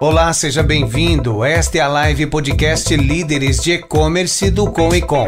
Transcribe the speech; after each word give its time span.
Olá, 0.00 0.32
seja 0.32 0.62
bem-vindo. 0.62 1.44
Esta 1.44 1.78
é 1.78 1.80
a 1.80 1.88
live 1.88 2.28
podcast 2.28 2.96
Líderes 2.96 3.60
de 3.60 3.72
E-Commerce 3.72 4.48
do 4.48 4.70
Com 4.70 4.94
e 4.94 5.02
Com. 5.02 5.26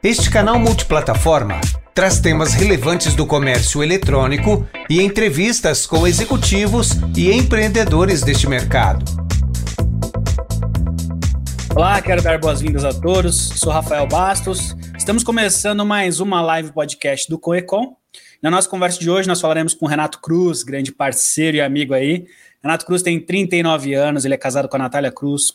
Este 0.00 0.30
canal 0.30 0.56
multiplataforma 0.56 1.60
traz 1.92 2.20
temas 2.20 2.54
relevantes 2.54 3.16
do 3.16 3.26
comércio 3.26 3.82
eletrônico 3.82 4.64
e 4.88 5.02
entrevistas 5.02 5.84
com 5.84 6.06
executivos 6.06 6.90
e 7.16 7.32
empreendedores 7.32 8.22
deste 8.22 8.48
mercado. 8.48 9.04
Olá, 11.74 12.00
quero 12.00 12.22
dar 12.22 12.38
boas-vindas 12.38 12.84
a 12.84 12.94
todos. 12.94 13.48
Sou 13.56 13.72
Rafael 13.72 14.06
Bastos. 14.06 14.76
Estamos 14.96 15.24
começando 15.24 15.84
mais 15.84 16.20
uma 16.20 16.40
live 16.40 16.70
podcast 16.70 17.28
do 17.28 17.36
Coecom. 17.36 17.96
Na 18.40 18.50
nossa 18.50 18.68
conversa 18.68 18.98
de 19.00 19.10
hoje, 19.10 19.26
nós 19.26 19.40
falaremos 19.40 19.74
com 19.74 19.86
Renato 19.86 20.20
Cruz, 20.20 20.62
grande 20.62 20.92
parceiro 20.92 21.56
e 21.56 21.60
amigo 21.60 21.94
aí, 21.94 22.26
Renato 22.62 22.86
Cruz 22.86 23.02
tem 23.02 23.18
39 23.18 23.92
anos, 23.94 24.24
ele 24.24 24.34
é 24.34 24.38
casado 24.38 24.68
com 24.68 24.76
a 24.76 24.78
Natália 24.78 25.10
Cruz, 25.10 25.50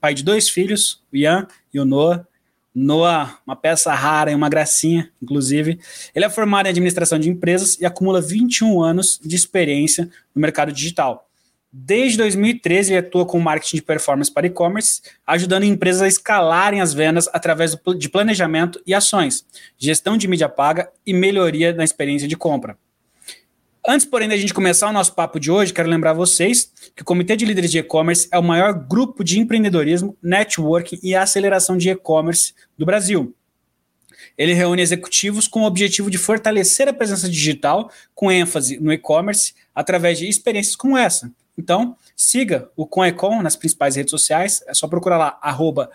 pai 0.00 0.14
de 0.14 0.22
dois 0.22 0.48
filhos, 0.48 1.02
o 1.12 1.16
Ian 1.16 1.48
e 1.72 1.80
o 1.80 1.84
Noah. 1.84 2.26
Noah, 2.72 3.38
uma 3.46 3.56
peça 3.56 3.92
rara 3.92 4.30
e 4.30 4.34
uma 4.34 4.48
gracinha, 4.48 5.10
inclusive. 5.22 5.78
Ele 6.14 6.24
é 6.24 6.30
formado 6.30 6.66
em 6.66 6.70
administração 6.70 7.18
de 7.18 7.28
empresas 7.28 7.78
e 7.80 7.86
acumula 7.86 8.20
21 8.20 8.82
anos 8.82 9.20
de 9.24 9.34
experiência 9.34 10.08
no 10.34 10.40
mercado 10.40 10.72
digital. 10.72 11.28
Desde 11.72 12.18
2013, 12.18 12.92
ele 12.92 13.06
atua 13.06 13.26
com 13.26 13.40
marketing 13.40 13.76
de 13.78 13.82
performance 13.82 14.30
para 14.30 14.46
e-commerce, 14.46 15.02
ajudando 15.26 15.64
empresas 15.64 16.02
a 16.02 16.08
escalarem 16.08 16.80
as 16.80 16.94
vendas 16.94 17.28
através 17.32 17.76
de 17.98 18.08
planejamento 18.08 18.80
e 18.86 18.94
ações, 18.94 19.44
gestão 19.76 20.16
de 20.16 20.28
mídia 20.28 20.48
paga 20.48 20.88
e 21.04 21.12
melhoria 21.12 21.72
na 21.72 21.82
experiência 21.82 22.28
de 22.28 22.36
compra. 22.36 22.78
Antes, 23.86 24.06
porém, 24.06 24.26
da 24.26 24.36
gente 24.36 24.54
começar 24.54 24.88
o 24.88 24.92
nosso 24.94 25.12
papo 25.12 25.38
de 25.38 25.50
hoje, 25.50 25.70
quero 25.70 25.90
lembrar 25.90 26.14
vocês 26.14 26.72
que 26.96 27.02
o 27.02 27.04
Comitê 27.04 27.36
de 27.36 27.44
Líderes 27.44 27.70
de 27.70 27.80
E-Commerce 27.80 28.26
é 28.32 28.38
o 28.38 28.42
maior 28.42 28.72
grupo 28.72 29.22
de 29.22 29.38
empreendedorismo, 29.38 30.16
networking 30.22 30.98
e 31.02 31.14
aceleração 31.14 31.76
de 31.76 31.90
e-commerce 31.90 32.54
do 32.78 32.86
Brasil. 32.86 33.36
Ele 34.38 34.54
reúne 34.54 34.80
executivos 34.80 35.46
com 35.46 35.60
o 35.60 35.66
objetivo 35.66 36.10
de 36.10 36.16
fortalecer 36.16 36.88
a 36.88 36.94
presença 36.94 37.28
digital, 37.28 37.90
com 38.14 38.32
ênfase 38.32 38.80
no 38.80 38.90
e-commerce, 38.90 39.52
através 39.74 40.18
de 40.18 40.30
experiências 40.30 40.74
como 40.74 40.96
essa. 40.96 41.30
Então, 41.56 41.94
siga 42.16 42.68
o 42.74 42.84
Conecon 42.86 43.42
nas 43.42 43.54
principais 43.54 43.96
redes 43.96 44.12
sociais, 44.12 44.64
é 44.66 44.72
só 44.72 44.88
procurar 44.88 45.18
lá, 45.18 45.38
arroba 45.42 45.90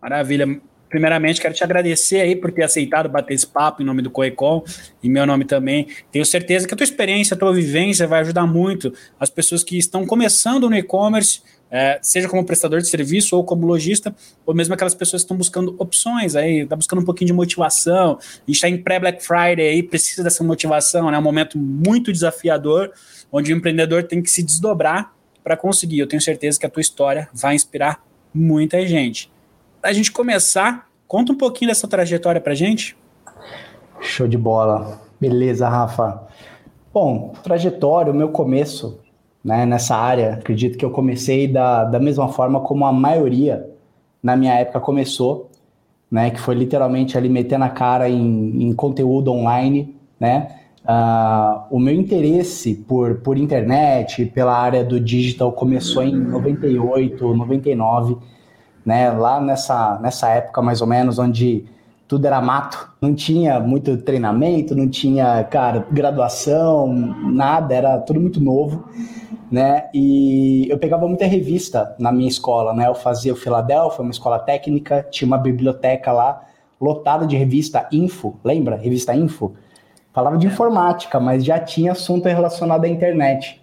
Maravilha 0.00 0.60
primeiramente, 0.92 1.40
quero 1.40 1.54
te 1.54 1.64
agradecer 1.64 2.20
aí 2.20 2.36
por 2.36 2.52
ter 2.52 2.64
aceitado 2.64 3.08
bater 3.08 3.32
esse 3.32 3.46
papo 3.46 3.80
em 3.80 3.84
nome 3.84 4.02
do 4.02 4.10
Coecom 4.10 4.62
e 5.02 5.08
meu 5.08 5.26
nome 5.26 5.46
também. 5.46 5.86
Tenho 6.12 6.24
certeza 6.26 6.68
que 6.68 6.74
a 6.74 6.76
tua 6.76 6.84
experiência, 6.84 7.34
a 7.34 7.38
tua 7.38 7.50
vivência 7.50 8.06
vai 8.06 8.20
ajudar 8.20 8.46
muito 8.46 8.92
as 9.18 9.30
pessoas 9.30 9.64
que 9.64 9.78
estão 9.78 10.06
começando 10.06 10.68
no 10.68 10.76
e-commerce, 10.76 11.40
é, 11.70 11.98
seja 12.02 12.28
como 12.28 12.44
prestador 12.44 12.78
de 12.82 12.88
serviço 12.88 13.34
ou 13.34 13.42
como 13.42 13.66
lojista, 13.66 14.14
ou 14.44 14.54
mesmo 14.54 14.74
aquelas 14.74 14.94
pessoas 14.94 15.22
que 15.22 15.24
estão 15.24 15.36
buscando 15.38 15.74
opções 15.78 16.36
aí, 16.36 16.66
tá 16.66 16.76
buscando 16.76 17.00
um 17.00 17.04
pouquinho 17.06 17.28
de 17.28 17.32
motivação. 17.32 18.18
A 18.20 18.40
gente 18.46 18.50
está 18.50 18.68
em 18.68 18.76
pré-Black 18.76 19.24
Friday 19.24 19.66
aí, 19.66 19.82
precisa 19.82 20.22
dessa 20.22 20.44
motivação, 20.44 21.10
né? 21.10 21.16
É 21.16 21.18
um 21.18 21.22
momento 21.22 21.56
muito 21.56 22.12
desafiador, 22.12 22.92
onde 23.32 23.50
o 23.50 23.56
empreendedor 23.56 24.02
tem 24.02 24.20
que 24.20 24.30
se 24.30 24.42
desdobrar 24.42 25.14
para 25.42 25.56
conseguir. 25.56 26.00
Eu 26.00 26.06
tenho 26.06 26.20
certeza 26.20 26.60
que 26.60 26.66
a 26.66 26.68
tua 26.68 26.82
história 26.82 27.30
vai 27.32 27.54
inspirar 27.54 28.04
muita 28.34 28.86
gente 28.86 29.31
a 29.82 29.92
gente 29.92 30.12
começar, 30.12 30.88
conta 31.08 31.32
um 31.32 31.36
pouquinho 31.36 31.70
dessa 31.70 31.88
trajetória 31.88 32.40
para 32.40 32.54
gente. 32.54 32.96
Show 34.00 34.28
de 34.28 34.38
bola. 34.38 35.00
Beleza, 35.20 35.68
Rafa. 35.68 36.22
Bom, 36.92 37.32
trajetória, 37.42 38.12
o 38.12 38.16
meu 38.16 38.28
começo 38.28 39.00
né, 39.44 39.66
nessa 39.66 39.96
área, 39.96 40.34
acredito 40.34 40.78
que 40.78 40.84
eu 40.84 40.90
comecei 40.90 41.48
da, 41.48 41.84
da 41.84 41.98
mesma 41.98 42.28
forma 42.28 42.60
como 42.60 42.84
a 42.84 42.92
maioria 42.92 43.68
na 44.22 44.36
minha 44.36 44.54
época 44.54 44.78
começou, 44.78 45.50
né, 46.10 46.30
que 46.30 46.38
foi 46.38 46.54
literalmente 46.54 47.16
ali 47.18 47.28
metendo 47.28 47.64
a 47.64 47.68
cara 47.68 48.08
em, 48.08 48.62
em 48.62 48.72
conteúdo 48.72 49.32
online, 49.32 49.96
né, 50.20 50.48
uh, 50.84 51.64
o 51.70 51.78
meu 51.80 51.94
interesse 51.94 52.74
por, 52.74 53.16
por 53.16 53.36
internet, 53.36 54.26
pela 54.26 54.56
área 54.56 54.84
do 54.84 55.00
digital 55.00 55.50
começou 55.52 56.02
em 56.02 56.14
98, 56.14 57.34
99, 57.34 58.18
né? 58.84 59.10
Lá 59.10 59.40
nessa, 59.40 59.98
nessa 60.00 60.28
época, 60.28 60.60
mais 60.62 60.80
ou 60.80 60.86
menos, 60.86 61.18
onde 61.18 61.64
tudo 62.12 62.26
era 62.26 62.40
mato, 62.42 62.90
não 63.00 63.14
tinha 63.14 63.58
muito 63.58 63.96
treinamento, 63.96 64.74
não 64.74 64.88
tinha, 64.88 65.42
cara, 65.44 65.86
graduação, 65.90 66.86
nada, 66.86 67.74
era 67.74 67.98
tudo 67.98 68.20
muito 68.20 68.38
novo, 68.38 68.86
né? 69.50 69.88
E 69.94 70.66
eu 70.68 70.78
pegava 70.78 71.08
muita 71.08 71.24
revista 71.24 71.94
na 71.98 72.12
minha 72.12 72.28
escola, 72.28 72.74
né? 72.74 72.86
Eu 72.86 72.94
fazia 72.94 73.32
o 73.32 73.36
Filadélfia, 73.36 74.02
uma 74.02 74.10
escola 74.10 74.38
técnica, 74.38 75.06
tinha 75.10 75.26
uma 75.26 75.38
biblioteca 75.38 76.12
lá 76.12 76.42
lotada 76.78 77.26
de 77.26 77.36
revista 77.36 77.88
Info, 77.90 78.34
lembra? 78.44 78.76
Revista 78.76 79.14
Info. 79.14 79.54
Falava 80.12 80.36
de 80.36 80.46
informática, 80.46 81.18
mas 81.18 81.42
já 81.42 81.58
tinha 81.58 81.92
assunto 81.92 82.26
relacionado 82.26 82.84
à 82.84 82.88
internet. 82.88 83.62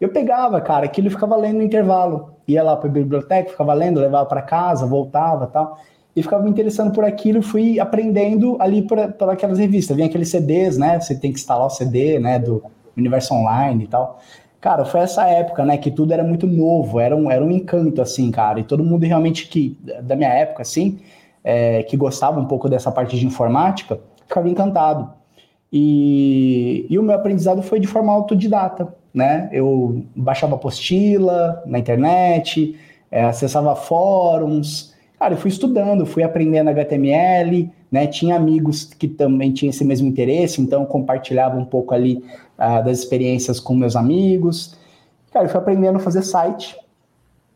Eu 0.00 0.10
pegava, 0.10 0.60
cara, 0.60 0.84
aquilo 0.84 1.08
e 1.08 1.10
ficava 1.10 1.36
lendo 1.36 1.56
no 1.56 1.62
intervalo 1.64 2.29
ia 2.46 2.62
lá 2.62 2.76
para 2.76 2.88
a 2.88 2.92
biblioteca, 2.92 3.50
ficava 3.50 3.72
lendo, 3.74 4.00
levava 4.00 4.26
para 4.26 4.42
casa, 4.42 4.86
voltava 4.86 5.46
tal. 5.46 5.78
E 6.14 6.22
ficava 6.22 6.42
me 6.42 6.50
interessando 6.50 6.92
por 6.92 7.04
aquilo, 7.04 7.40
fui 7.40 7.78
aprendendo 7.78 8.56
ali 8.60 8.82
por 8.82 8.98
aquelas 9.30 9.58
revistas. 9.58 9.96
Vinha 9.96 10.08
aqueles 10.08 10.28
CDs, 10.28 10.76
né? 10.76 11.00
Você 11.00 11.14
tem 11.14 11.32
que 11.32 11.38
instalar 11.38 11.66
o 11.66 11.70
CD, 11.70 12.18
né? 12.18 12.38
Do 12.38 12.62
Universo 12.96 13.32
Online 13.34 13.84
e 13.84 13.86
tal. 13.86 14.20
Cara, 14.60 14.84
foi 14.84 15.00
essa 15.00 15.26
época, 15.28 15.64
né? 15.64 15.78
Que 15.78 15.90
tudo 15.90 16.12
era 16.12 16.24
muito 16.24 16.46
novo, 16.46 16.98
era 16.98 17.16
um, 17.16 17.30
era 17.30 17.44
um 17.44 17.50
encanto, 17.50 18.02
assim, 18.02 18.30
cara. 18.30 18.60
E 18.60 18.64
todo 18.64 18.84
mundo 18.84 19.06
realmente 19.06 19.48
que, 19.48 19.78
da 20.02 20.16
minha 20.16 20.30
época, 20.30 20.62
assim, 20.62 20.98
é, 21.44 21.82
que 21.84 21.96
gostava 21.96 22.40
um 22.40 22.44
pouco 22.44 22.68
dessa 22.68 22.90
parte 22.90 23.16
de 23.16 23.24
informática, 23.24 24.00
ficava 24.26 24.48
encantado. 24.48 25.10
E, 25.72 26.86
e 26.90 26.98
o 26.98 27.02
meu 27.02 27.14
aprendizado 27.14 27.62
foi 27.62 27.78
de 27.78 27.86
forma 27.86 28.12
autodidata 28.12 28.92
né? 29.12 29.48
Eu 29.52 30.04
baixava 30.14 30.54
apostila 30.54 31.62
na 31.66 31.78
internet, 31.78 32.76
é, 33.10 33.24
acessava 33.24 33.74
fóruns, 33.74 34.94
cara, 35.18 35.34
eu 35.34 35.38
fui 35.38 35.50
estudando, 35.50 36.06
fui 36.06 36.22
aprendendo 36.22 36.70
HTML, 36.70 37.70
né? 37.90 38.06
Tinha 38.06 38.36
amigos 38.36 38.84
que 38.84 39.08
também 39.08 39.52
tinham 39.52 39.70
esse 39.70 39.84
mesmo 39.84 40.08
interesse, 40.08 40.60
então 40.60 40.84
compartilhava 40.84 41.58
um 41.58 41.64
pouco 41.64 41.92
ali 41.92 42.22
uh, 42.58 42.84
das 42.84 43.00
experiências 43.00 43.58
com 43.58 43.74
meus 43.74 43.96
amigos. 43.96 44.76
Cara, 45.32 45.46
eu 45.46 45.48
fui 45.48 45.58
aprendendo 45.58 45.96
a 45.96 46.00
fazer 46.00 46.22
site, 46.22 46.76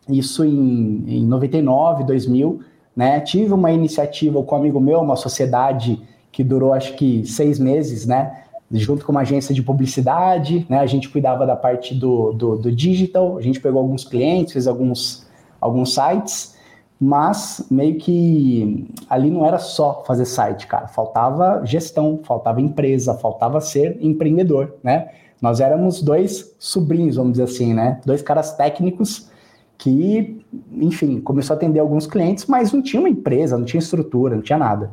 isso 0.09 0.45
em, 0.45 1.05
em 1.07 1.25
99, 1.25 2.05
2000, 2.05 2.61
né? 2.97 3.21
Tive 3.21 3.53
uma 3.53 3.73
iniciativa 3.73 4.43
com 4.43 4.55
um 4.55 4.59
amigo 4.59 4.81
meu, 4.81 5.01
uma 5.01 5.17
sociedade 5.17 6.01
que 6.31 6.43
durou 6.43 6.73
acho 6.73 6.95
que 6.95 7.25
seis 7.25 7.59
meses, 7.59 8.07
né? 8.07 8.44
Junto 8.71 9.05
com 9.05 9.13
uma 9.13 9.21
agência 9.21 9.55
de 9.55 9.63
publicidade, 9.63 10.67
né? 10.69 10.79
A 10.79 10.87
gente 10.87 11.09
cuidava 11.09 11.47
da 11.47 11.57
parte 11.57 11.95
do, 11.95 12.33
do, 12.33 12.57
do 12.57 12.73
digital, 12.73 13.37
a 13.37 13.41
gente 13.41 13.61
pegou 13.61 13.81
alguns 13.81 14.05
clientes, 14.05 14.53
fez 14.53 14.67
alguns, 14.67 15.27
alguns 15.61 15.95
sites, 15.95 16.55
mas 17.01 17.67
meio 17.71 17.97
que 17.99 18.89
ali 19.09 19.31
não 19.31 19.45
era 19.45 19.59
só 19.59 20.03
fazer 20.07 20.25
site, 20.25 20.67
cara. 20.67 20.89
Faltava 20.89 21.63
gestão, 21.65 22.21
faltava 22.23 22.61
empresa, 22.61 23.15
faltava 23.15 23.61
ser 23.61 23.99
empreendedor, 24.01 24.75
né? 24.83 25.09
Nós 25.41 25.61
éramos 25.61 26.01
dois 26.01 26.55
sobrinhos, 26.59 27.17
vamos 27.17 27.33
dizer 27.33 27.45
assim, 27.45 27.75
né? 27.75 28.01
Dois 28.07 28.23
caras 28.23 28.57
técnicos 28.57 29.29
que, 29.77 30.41
enfim, 30.73 31.21
começou 31.21 31.55
a 31.55 31.57
atender 31.57 31.81
alguns 31.81 32.07
clientes, 32.07 32.47
mas 32.47 32.73
não 32.73 32.81
tinha 32.81 33.01
uma 33.01 33.09
empresa, 33.09 33.59
não 33.59 33.65
tinha 33.65 33.81
estrutura, 33.81 34.37
não 34.37 34.43
tinha 34.43 34.59
nada. 34.59 34.91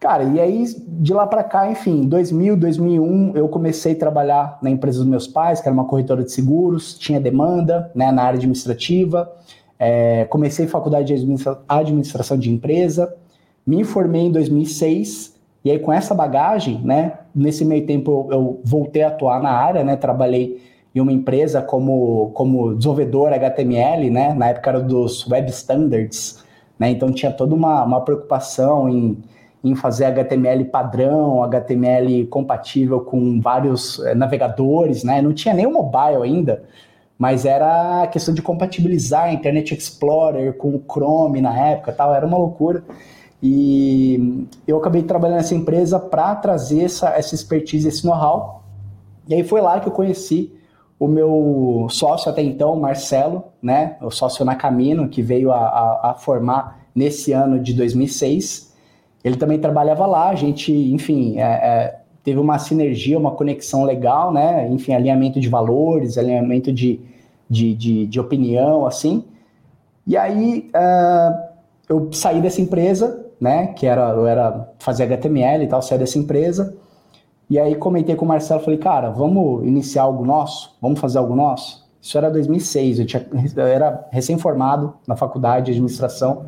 Cara, 0.00 0.24
e 0.24 0.40
aí 0.40 0.64
de 0.88 1.12
lá 1.12 1.26
para 1.26 1.44
cá, 1.44 1.70
enfim, 1.70 2.08
2000, 2.08 2.56
2001, 2.56 3.36
eu 3.36 3.46
comecei 3.50 3.92
a 3.92 3.96
trabalhar 3.96 4.58
na 4.62 4.70
empresa 4.70 5.00
dos 5.00 5.06
meus 5.06 5.28
pais, 5.28 5.60
que 5.60 5.68
era 5.68 5.74
uma 5.74 5.84
corretora 5.84 6.24
de 6.24 6.32
seguros, 6.32 6.98
tinha 6.98 7.20
demanda 7.20 7.90
né, 7.94 8.10
na 8.10 8.22
área 8.22 8.38
administrativa. 8.38 9.30
É, 9.78 10.24
comecei 10.24 10.66
faculdade 10.66 11.08
de 11.08 11.12
administra 11.12 11.60
administração 11.68 12.38
de 12.38 12.50
empresa, 12.50 13.14
me 13.66 13.84
formei 13.84 14.22
em 14.22 14.32
2006 14.32 15.34
e 15.62 15.70
aí 15.70 15.78
com 15.78 15.92
essa 15.92 16.14
bagagem, 16.14 16.80
né, 16.82 17.18
nesse 17.34 17.62
meio 17.62 17.86
tempo 17.86 18.28
eu, 18.30 18.38
eu 18.38 18.60
voltei 18.64 19.02
a 19.02 19.08
atuar 19.08 19.42
na 19.42 19.50
área, 19.50 19.84
né, 19.84 19.96
trabalhei 19.96 20.62
em 20.94 21.00
uma 21.00 21.12
empresa 21.12 21.60
como, 21.60 22.30
como 22.32 22.74
desenvolvedor 22.74 23.34
HTML, 23.34 24.08
né, 24.08 24.32
na 24.32 24.48
época 24.48 24.70
era 24.70 24.80
dos 24.80 25.26
Web 25.30 25.50
Standards, 25.50 26.42
né, 26.78 26.90
então 26.90 27.12
tinha 27.12 27.30
toda 27.30 27.54
uma, 27.54 27.84
uma 27.84 28.00
preocupação 28.02 28.88
em, 28.88 29.18
em 29.62 29.74
fazer 29.74 30.06
HTML 30.06 30.64
padrão, 30.66 31.42
HTML 31.44 32.26
compatível 32.26 33.00
com 33.00 33.40
vários 33.40 33.98
é, 34.00 34.14
navegadores, 34.14 35.04
né, 35.04 35.20
não 35.20 35.32
tinha 35.32 35.54
nem 35.54 35.66
o 35.66 35.72
mobile 35.72 36.22
ainda, 36.22 36.64
mas 37.18 37.44
era 37.44 38.02
a 38.02 38.06
questão 38.06 38.32
de 38.32 38.40
compatibilizar 38.40 39.24
a 39.24 39.32
Internet 39.32 39.74
Explorer 39.74 40.54
com 40.54 40.70
o 40.70 40.82
Chrome 40.90 41.40
na 41.42 41.54
época, 41.54 41.92
tal, 41.92 42.14
era 42.14 42.26
uma 42.26 42.38
loucura. 42.38 42.82
E 43.42 44.46
eu 44.66 44.78
acabei 44.78 45.02
trabalhando 45.02 45.36
nessa 45.36 45.54
empresa 45.54 45.98
para 45.98 46.34
trazer 46.36 46.84
essa, 46.84 47.10
essa 47.10 47.34
expertise, 47.34 47.88
esse 47.88 48.06
know-how. 48.06 48.62
E 49.28 49.34
aí 49.34 49.44
foi 49.44 49.60
lá 49.60 49.80
que 49.80 49.88
eu 49.88 49.92
conheci 49.92 50.52
o 50.98 51.08
meu 51.08 51.86
sócio 51.90 52.30
até 52.30 52.42
então, 52.42 52.76
Marcelo, 52.76 53.44
né, 53.62 53.96
o 54.00 54.10
sócio 54.10 54.44
na 54.44 54.54
Camino, 54.54 55.08
que 55.08 55.22
veio 55.22 55.50
a, 55.50 55.58
a, 55.58 56.10
a 56.10 56.14
formar 56.14 56.80
nesse 56.94 57.32
ano 57.32 57.58
de 57.58 57.72
2006. 57.72 58.69
Ele 59.22 59.36
também 59.36 59.58
trabalhava 59.58 60.06
lá, 60.06 60.30
a 60.30 60.34
gente, 60.34 60.72
enfim, 60.72 61.38
é, 61.38 61.42
é, 61.42 62.00
teve 62.24 62.38
uma 62.38 62.58
sinergia, 62.58 63.18
uma 63.18 63.32
conexão 63.32 63.84
legal, 63.84 64.32
né? 64.32 64.68
Enfim, 64.70 64.94
alinhamento 64.94 65.40
de 65.40 65.48
valores, 65.48 66.16
alinhamento 66.16 66.72
de, 66.72 67.00
de, 67.48 67.74
de, 67.74 68.06
de 68.06 68.20
opinião, 68.20 68.86
assim. 68.86 69.24
E 70.06 70.16
aí 70.16 70.70
uh, 70.74 71.50
eu 71.88 72.08
saí 72.12 72.40
dessa 72.40 72.60
empresa, 72.60 73.26
né? 73.40 73.68
Que 73.68 73.86
era, 73.86 74.10
eu 74.10 74.26
era 74.26 74.72
fazer 74.78 75.04
HTML 75.04 75.64
e 75.64 75.66
tal, 75.66 75.82
saí 75.82 75.98
dessa 75.98 76.18
empresa. 76.18 76.74
E 77.48 77.58
aí 77.58 77.74
comentei 77.74 78.14
com 78.14 78.24
o 78.24 78.28
Marcelo, 78.28 78.60
falei, 78.60 78.78
cara, 78.78 79.10
vamos 79.10 79.66
iniciar 79.66 80.04
algo 80.04 80.24
nosso? 80.24 80.76
Vamos 80.80 81.00
fazer 81.00 81.18
algo 81.18 81.34
nosso? 81.34 81.84
Isso 82.00 82.16
era 82.16 82.30
2006, 82.30 83.00
eu, 83.00 83.06
tinha, 83.06 83.26
eu 83.56 83.66
era 83.66 84.08
recém-formado 84.10 84.94
na 85.06 85.16
faculdade 85.16 85.66
de 85.66 85.72
administração, 85.72 86.46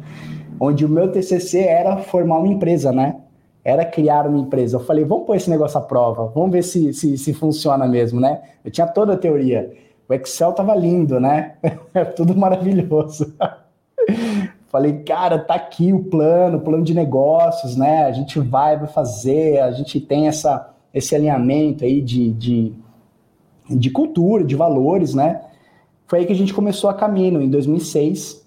onde 0.60 0.84
o 0.84 0.88
meu 0.88 1.10
TCC 1.10 1.60
era 1.60 1.96
formar 1.99 2.38
uma 2.38 2.49
empresa, 2.49 2.93
né? 2.93 3.16
era 3.64 3.84
criar 3.84 4.26
uma 4.26 4.38
empresa. 4.38 4.76
Eu 4.76 4.81
falei, 4.81 5.04
vamos 5.04 5.26
pôr 5.26 5.37
esse 5.37 5.49
negócio 5.49 5.78
à 5.78 5.81
prova, 5.81 6.26
vamos 6.34 6.50
ver 6.50 6.64
se, 6.64 6.93
se, 6.93 7.16
se 7.16 7.32
funciona 7.32 7.87
mesmo, 7.87 8.20
né? 8.20 8.43
Eu 8.64 8.70
tinha 8.70 8.87
toda 8.87 9.14
a 9.14 9.16
teoria. 9.16 9.72
O 10.08 10.14
Excel 10.14 10.52
tava 10.52 10.75
lindo, 10.75 11.20
né? 11.20 11.54
Tudo 12.16 12.37
maravilhoso. 12.37 13.34
Falei, 14.69 15.00
cara, 15.02 15.38
tá 15.38 15.54
aqui 15.54 15.93
o 15.93 16.04
plano, 16.04 16.58
o 16.58 16.60
plano 16.60 16.82
de 16.82 16.94
negócios, 16.94 17.76
né? 17.76 18.04
A 18.04 18.12
gente 18.12 18.40
vai, 18.40 18.76
vai 18.76 18.88
fazer, 18.88 19.60
a 19.60 19.70
gente 19.70 20.00
tem 20.00 20.28
essa, 20.28 20.70
esse 20.93 21.14
alinhamento 21.14 21.84
aí 21.84 22.00
de, 22.00 22.32
de, 22.32 22.72
de 23.69 23.90
cultura, 23.90 24.43
de 24.43 24.56
valores, 24.56 25.14
né? 25.14 25.43
Foi 26.06 26.20
aí 26.20 26.26
que 26.26 26.32
a 26.32 26.37
gente 26.37 26.54
começou 26.54 26.90
a 26.90 26.94
caminho, 26.94 27.40
em 27.40 27.49
2006. 27.49 28.41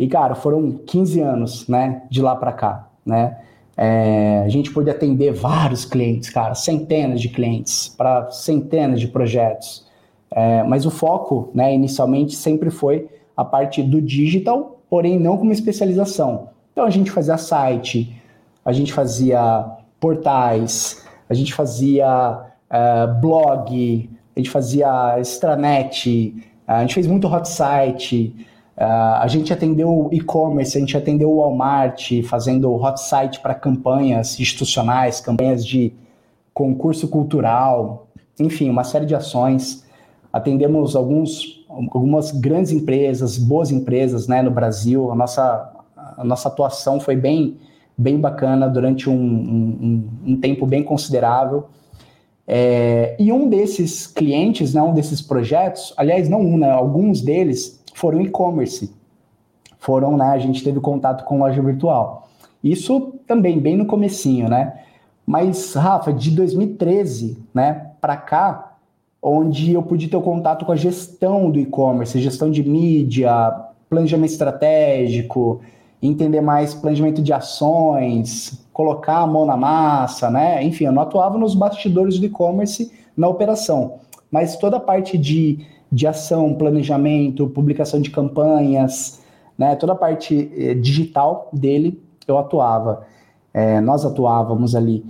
E, 0.00 0.08
cara, 0.08 0.34
foram 0.34 0.72
15 0.72 1.20
anos, 1.20 1.68
né? 1.68 2.04
De 2.08 2.22
lá 2.22 2.34
para 2.34 2.52
cá, 2.52 2.88
né? 3.04 3.36
É, 3.76 4.42
a 4.44 4.48
gente 4.48 4.72
pôde 4.72 4.88
atender 4.88 5.30
vários 5.30 5.84
clientes, 5.84 6.30
cara, 6.30 6.54
centenas 6.54 7.20
de 7.20 7.28
clientes, 7.28 7.88
para 7.88 8.30
centenas 8.30 8.98
de 8.98 9.06
projetos. 9.08 9.86
É, 10.30 10.62
mas 10.62 10.86
o 10.86 10.90
foco, 10.90 11.50
né, 11.54 11.74
inicialmente, 11.74 12.34
sempre 12.34 12.70
foi 12.70 13.08
a 13.36 13.44
parte 13.44 13.82
do 13.82 14.00
digital, 14.00 14.80
porém 14.88 15.18
não 15.18 15.36
como 15.36 15.52
especialização. 15.52 16.48
Então 16.72 16.84
a 16.84 16.90
gente 16.90 17.10
fazia 17.10 17.36
site, 17.36 18.14
a 18.64 18.72
gente 18.72 18.94
fazia 18.94 19.66
portais, 19.98 21.04
a 21.28 21.34
gente 21.34 21.52
fazia 21.52 22.42
uh, 22.70 23.20
blog, 23.20 24.10
a 24.34 24.40
gente 24.40 24.50
fazia 24.50 25.18
extranet, 25.18 26.34
a 26.66 26.80
gente 26.80 26.94
fez 26.94 27.06
muito 27.06 27.28
hot 27.28 27.48
site, 27.48 28.34
Uh, 28.80 29.20
a 29.20 29.26
gente 29.28 29.52
atendeu 29.52 30.08
e-commerce, 30.10 30.74
a 30.74 30.80
gente 30.80 30.96
atendeu 30.96 31.30
o 31.30 31.36
Walmart, 31.36 32.22
fazendo 32.24 32.72
hot 32.72 32.98
site 32.98 33.38
para 33.38 33.54
campanhas 33.54 34.40
institucionais, 34.40 35.20
campanhas 35.20 35.66
de 35.66 35.92
concurso 36.54 37.06
cultural, 37.06 38.08
enfim, 38.38 38.70
uma 38.70 38.82
série 38.82 39.04
de 39.04 39.14
ações. 39.14 39.84
Atendemos 40.32 40.96
alguns, 40.96 41.62
algumas 41.68 42.30
grandes 42.30 42.72
empresas, 42.72 43.36
boas 43.36 43.70
empresas 43.70 44.26
né, 44.26 44.40
no 44.40 44.50
Brasil. 44.50 45.10
A 45.10 45.14
nossa, 45.14 45.72
a 46.16 46.24
nossa 46.24 46.48
atuação 46.48 46.98
foi 46.98 47.16
bem, 47.16 47.58
bem 47.98 48.18
bacana 48.18 48.66
durante 48.66 49.10
um, 49.10 49.14
um, 49.14 50.08
um 50.24 50.40
tempo 50.40 50.64
bem 50.64 50.82
considerável. 50.82 51.66
É, 52.48 53.14
e 53.18 53.30
um 53.30 53.46
desses 53.46 54.06
clientes, 54.06 54.72
né, 54.72 54.80
um 54.80 54.94
desses 54.94 55.20
projetos, 55.20 55.92
aliás, 55.98 56.30
não 56.30 56.40
um, 56.40 56.56
né, 56.56 56.70
alguns 56.70 57.20
deles 57.20 57.79
foram 58.00 58.22
e-commerce. 58.22 58.90
Foram, 59.78 60.16
né, 60.16 60.30
a 60.30 60.38
gente 60.38 60.64
teve 60.64 60.80
contato 60.80 61.24
com 61.24 61.38
loja 61.38 61.60
virtual. 61.60 62.28
Isso 62.64 63.14
também 63.26 63.58
bem 63.58 63.76
no 63.76 63.84
comecinho, 63.84 64.48
né? 64.48 64.80
Mas, 65.26 65.74
Rafa, 65.74 66.10
de 66.10 66.30
2013, 66.30 67.38
né, 67.52 67.90
para 68.00 68.16
cá, 68.16 68.76
onde 69.22 69.74
eu 69.74 69.82
pude 69.82 70.08
ter 70.08 70.16
o 70.16 70.22
contato 70.22 70.64
com 70.64 70.72
a 70.72 70.76
gestão 70.76 71.50
do 71.50 71.60
e-commerce, 71.60 72.18
gestão 72.20 72.50
de 72.50 72.66
mídia, 72.66 73.30
planejamento 73.90 74.30
estratégico, 74.30 75.60
entender 76.02 76.40
mais 76.40 76.72
planejamento 76.72 77.20
de 77.22 77.34
ações, 77.34 78.66
colocar 78.72 79.18
a 79.18 79.26
mão 79.26 79.44
na 79.44 79.58
massa, 79.58 80.30
né? 80.30 80.64
Enfim, 80.64 80.84
eu 80.84 80.92
não 80.92 81.02
atuava 81.02 81.36
nos 81.36 81.54
bastidores 81.54 82.18
do 82.18 82.24
e-commerce 82.24 82.90
na 83.14 83.28
operação, 83.28 83.96
mas 84.30 84.56
toda 84.56 84.78
a 84.78 84.80
parte 84.80 85.18
de 85.18 85.66
de 85.90 86.06
ação, 86.06 86.54
planejamento, 86.54 87.48
publicação 87.48 88.00
de 88.00 88.10
campanhas, 88.10 89.20
né, 89.58 89.74
toda 89.76 89.92
a 89.92 89.96
parte 89.96 90.50
eh, 90.56 90.74
digital 90.74 91.48
dele, 91.52 92.00
eu 92.26 92.38
atuava. 92.38 93.06
É, 93.52 93.80
nós 93.80 94.04
atuávamos 94.04 94.76
ali. 94.76 95.04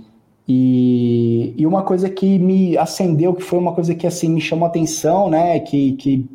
E, 0.47 1.53
e, 1.55 1.65
uma 1.65 1.83
coisa 1.83 2.09
que 2.09 2.39
me 2.39 2.77
acendeu, 2.77 3.33
que 3.33 3.43
foi 3.43 3.59
uma 3.59 3.73
coisa 3.73 3.93
que 3.93 4.07
assim 4.07 4.27
me 4.29 4.41
chamou 4.41 4.65
a 4.65 4.69
atenção, 4.69 5.29
né? 5.29 5.59
Que, 5.59 5.93
que 5.93 6.27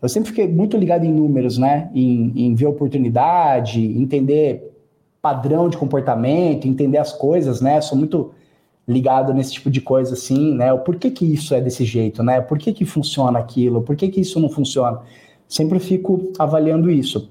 eu 0.00 0.08
sempre 0.08 0.30
fiquei 0.30 0.48
muito 0.48 0.76
ligado 0.76 1.04
em 1.04 1.12
números, 1.12 1.58
né? 1.58 1.90
Em, 1.94 2.32
em 2.34 2.54
ver 2.54 2.66
oportunidade, 2.66 3.84
entender 3.84 4.72
padrão 5.20 5.68
de 5.68 5.76
comportamento, 5.76 6.66
entender 6.66 6.98
as 6.98 7.12
coisas, 7.12 7.60
né? 7.60 7.80
Sou 7.80 7.98
muito 7.98 8.30
ligado 8.86 9.32
nesse 9.32 9.52
tipo 9.52 9.70
de 9.70 9.80
coisa 9.80 10.14
assim, 10.14 10.54
né? 10.54 10.72
O 10.72 10.78
porquê 10.78 11.10
que 11.10 11.24
isso 11.24 11.54
é 11.54 11.60
desse 11.60 11.84
jeito, 11.84 12.22
né? 12.22 12.40
Por 12.40 12.58
que 12.58 12.72
que 12.72 12.84
funciona 12.84 13.38
aquilo? 13.38 13.82
Por 13.82 13.96
que 13.96 14.08
que 14.08 14.20
isso 14.20 14.40
não 14.40 14.48
funciona? 14.48 15.00
Sempre 15.48 15.78
fico 15.78 16.32
avaliando 16.38 16.90
isso. 16.90 17.30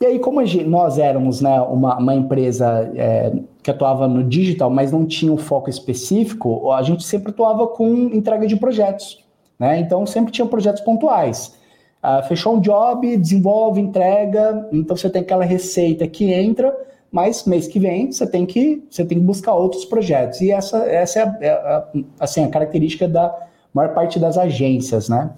E 0.00 0.06
aí, 0.06 0.18
como 0.18 0.44
gente, 0.46 0.64
nós 0.64 0.98
éramos 0.98 1.42
né, 1.42 1.60
uma, 1.60 1.98
uma 1.98 2.14
empresa 2.14 2.90
é, 2.94 3.32
que 3.62 3.70
atuava 3.70 4.08
no 4.08 4.24
digital, 4.24 4.70
mas 4.70 4.90
não 4.90 5.04
tinha 5.04 5.30
um 5.30 5.36
foco 5.36 5.68
específico, 5.68 6.72
a 6.72 6.82
gente 6.82 7.04
sempre 7.04 7.30
atuava 7.30 7.66
com 7.66 7.92
entrega 8.12 8.46
de 8.46 8.56
projetos. 8.56 9.22
Né? 9.58 9.78
Então, 9.78 10.06
sempre 10.06 10.32
tinha 10.32 10.46
projetos 10.46 10.80
pontuais. 10.80 11.54
Ah, 12.02 12.22
fechou 12.22 12.56
um 12.56 12.60
job, 12.60 13.14
desenvolve, 13.18 13.78
entrega, 13.78 14.66
então 14.72 14.96
você 14.96 15.10
tem 15.10 15.20
aquela 15.20 15.44
receita 15.44 16.06
que 16.06 16.32
entra, 16.32 16.74
mas 17.10 17.44
mês 17.44 17.66
que 17.66 17.78
vem 17.78 18.12
você 18.12 18.26
tem 18.26 18.46
que, 18.46 18.84
você 18.88 19.04
tem 19.04 19.18
que 19.18 19.24
buscar 19.24 19.54
outros 19.54 19.84
projetos. 19.84 20.40
E 20.40 20.50
essa, 20.50 20.78
essa 20.84 21.18
é, 21.18 21.22
a, 21.22 21.36
é 21.40 21.50
a, 21.50 21.88
assim, 22.20 22.44
a 22.44 22.48
característica 22.48 23.08
da 23.08 23.34
maior 23.74 23.94
parte 23.94 24.18
das 24.18 24.38
agências, 24.38 25.08
né? 25.08 25.30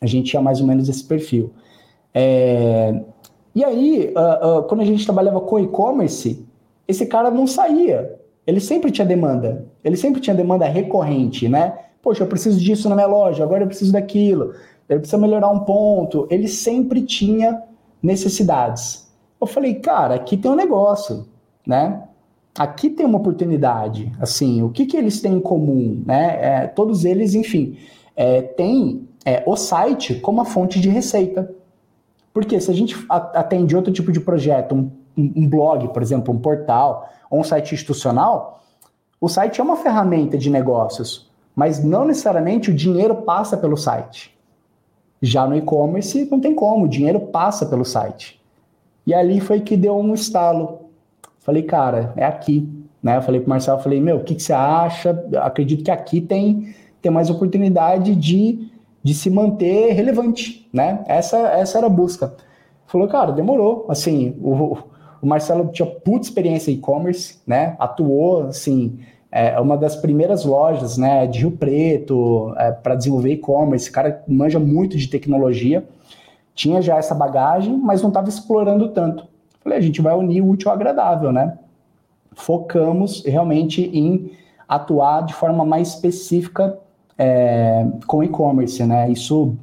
A 0.00 0.06
gente 0.06 0.30
tinha 0.30 0.42
mais 0.42 0.60
ou 0.60 0.66
menos 0.66 0.88
esse 0.88 1.04
perfil. 1.04 1.52
É, 2.14 3.00
e 3.54 3.64
aí, 3.64 4.14
uh, 4.16 4.58
uh, 4.58 4.62
quando 4.64 4.80
a 4.80 4.84
gente 4.84 5.04
trabalhava 5.04 5.40
com 5.40 5.58
e-commerce, 5.58 6.46
esse 6.86 7.06
cara 7.06 7.30
não 7.30 7.46
saía. 7.46 8.18
Ele 8.46 8.60
sempre 8.60 8.90
tinha 8.90 9.06
demanda. 9.06 9.66
Ele 9.84 9.96
sempre 9.96 10.20
tinha 10.20 10.34
demanda 10.34 10.66
recorrente, 10.66 11.48
né? 11.48 11.78
Poxa, 12.02 12.22
eu 12.22 12.26
preciso 12.26 12.58
disso 12.58 12.88
na 12.88 12.94
minha 12.94 13.06
loja, 13.06 13.44
agora 13.44 13.62
eu 13.62 13.66
preciso 13.66 13.92
daquilo. 13.92 14.54
Ele 14.88 15.00
precisa 15.00 15.18
melhorar 15.18 15.50
um 15.50 15.60
ponto. 15.60 16.26
Ele 16.30 16.48
sempre 16.48 17.02
tinha 17.02 17.62
necessidades. 18.02 19.09
Eu 19.40 19.46
falei, 19.46 19.74
cara, 19.74 20.14
aqui 20.14 20.36
tem 20.36 20.50
um 20.50 20.56
negócio, 20.56 21.26
né? 21.66 22.02
Aqui 22.58 22.90
tem 22.90 23.06
uma 23.06 23.18
oportunidade, 23.18 24.12
assim, 24.20 24.62
o 24.62 24.70
que, 24.70 24.84
que 24.84 24.96
eles 24.96 25.20
têm 25.20 25.34
em 25.34 25.40
comum, 25.40 26.02
né? 26.04 26.38
É, 26.40 26.66
todos 26.66 27.04
eles, 27.04 27.34
enfim, 27.34 27.78
é, 28.14 28.42
têm 28.42 29.08
é, 29.24 29.42
o 29.46 29.56
site 29.56 30.16
como 30.16 30.40
a 30.40 30.44
fonte 30.44 30.80
de 30.80 30.88
receita, 30.88 31.54
Porque 32.32 32.60
se 32.60 32.70
a 32.70 32.74
gente 32.74 32.94
atende 33.08 33.74
outro 33.74 33.92
tipo 33.92 34.12
de 34.12 34.20
projeto, 34.20 34.74
um, 34.74 34.90
um 35.16 35.48
blog, 35.48 35.88
por 35.88 36.00
exemplo, 36.00 36.32
um 36.32 36.38
portal, 36.38 37.08
ou 37.28 37.40
um 37.40 37.44
site 37.44 37.74
institucional, 37.74 38.62
o 39.20 39.28
site 39.28 39.60
é 39.60 39.64
uma 39.64 39.76
ferramenta 39.76 40.38
de 40.38 40.48
negócios, 40.48 41.30
mas 41.54 41.82
não 41.82 42.04
necessariamente 42.04 42.70
o 42.70 42.74
dinheiro 42.74 43.16
passa 43.16 43.56
pelo 43.56 43.76
site. 43.76 44.36
Já 45.20 45.46
no 45.46 45.56
e-commerce 45.56 46.26
não 46.30 46.40
tem 46.40 46.54
como, 46.54 46.86
o 46.86 46.88
dinheiro 46.88 47.20
passa 47.20 47.66
pelo 47.66 47.84
site. 47.84 48.39
E 49.06 49.14
ali 49.14 49.40
foi 49.40 49.60
que 49.60 49.76
deu 49.76 49.96
um 49.96 50.14
estalo. 50.14 50.90
Falei, 51.38 51.62
cara, 51.62 52.12
é 52.16 52.24
aqui. 52.24 52.68
Né? 53.02 53.16
Eu 53.16 53.22
falei 53.22 53.40
pro 53.40 53.48
Marcelo, 53.48 53.80
falei, 53.80 54.00
meu, 54.00 54.18
o 54.18 54.24
que, 54.24 54.34
que 54.34 54.42
você 54.42 54.52
acha? 54.52 55.24
Eu 55.32 55.42
acredito 55.42 55.82
que 55.82 55.90
aqui 55.90 56.20
tem, 56.20 56.74
tem 57.00 57.10
mais 57.10 57.30
oportunidade 57.30 58.14
de, 58.14 58.70
de 59.02 59.14
se 59.14 59.30
manter 59.30 59.92
relevante, 59.92 60.68
né? 60.72 61.02
Essa, 61.06 61.38
essa 61.38 61.78
era 61.78 61.86
a 61.86 61.90
busca. 61.90 62.34
Falou, 62.86 63.08
cara, 63.08 63.32
demorou. 63.32 63.86
Assim, 63.88 64.36
o, 64.42 64.76
o 65.22 65.26
Marcelo 65.26 65.68
tinha 65.72 65.86
puta 65.86 66.26
experiência 66.26 66.70
em 66.70 66.74
e-commerce, 66.74 67.38
né? 67.46 67.74
Atuou, 67.78 68.48
assim, 68.48 68.98
é 69.32 69.58
uma 69.60 69.76
das 69.76 69.94
primeiras 69.94 70.44
lojas, 70.44 70.98
né, 70.98 71.26
de 71.26 71.40
Rio 71.40 71.52
Preto, 71.52 72.52
é, 72.56 72.72
para 72.72 72.96
desenvolver 72.96 73.32
e-commerce. 73.32 73.88
O 73.88 73.92
cara 73.92 74.24
manja 74.26 74.58
muito 74.58 74.98
de 74.98 75.06
tecnologia, 75.08 75.84
tinha 76.60 76.82
já 76.82 76.98
essa 76.98 77.14
bagagem, 77.14 77.74
mas 77.78 78.02
não 78.02 78.10
estava 78.10 78.28
explorando 78.28 78.90
tanto. 78.90 79.26
Falei, 79.62 79.78
a 79.78 79.80
gente 79.80 80.02
vai 80.02 80.14
unir 80.14 80.42
o 80.42 80.50
útil 80.50 80.68
ao 80.68 80.76
agradável, 80.76 81.32
né? 81.32 81.56
Focamos 82.34 83.24
realmente 83.24 83.80
em 83.80 84.32
atuar 84.68 85.22
de 85.22 85.32
forma 85.32 85.64
mais 85.64 85.88
específica 85.88 86.78
é, 87.16 87.86
com 88.06 88.22
e-commerce, 88.22 88.84
né? 88.84 89.10
Isso, 89.10 89.56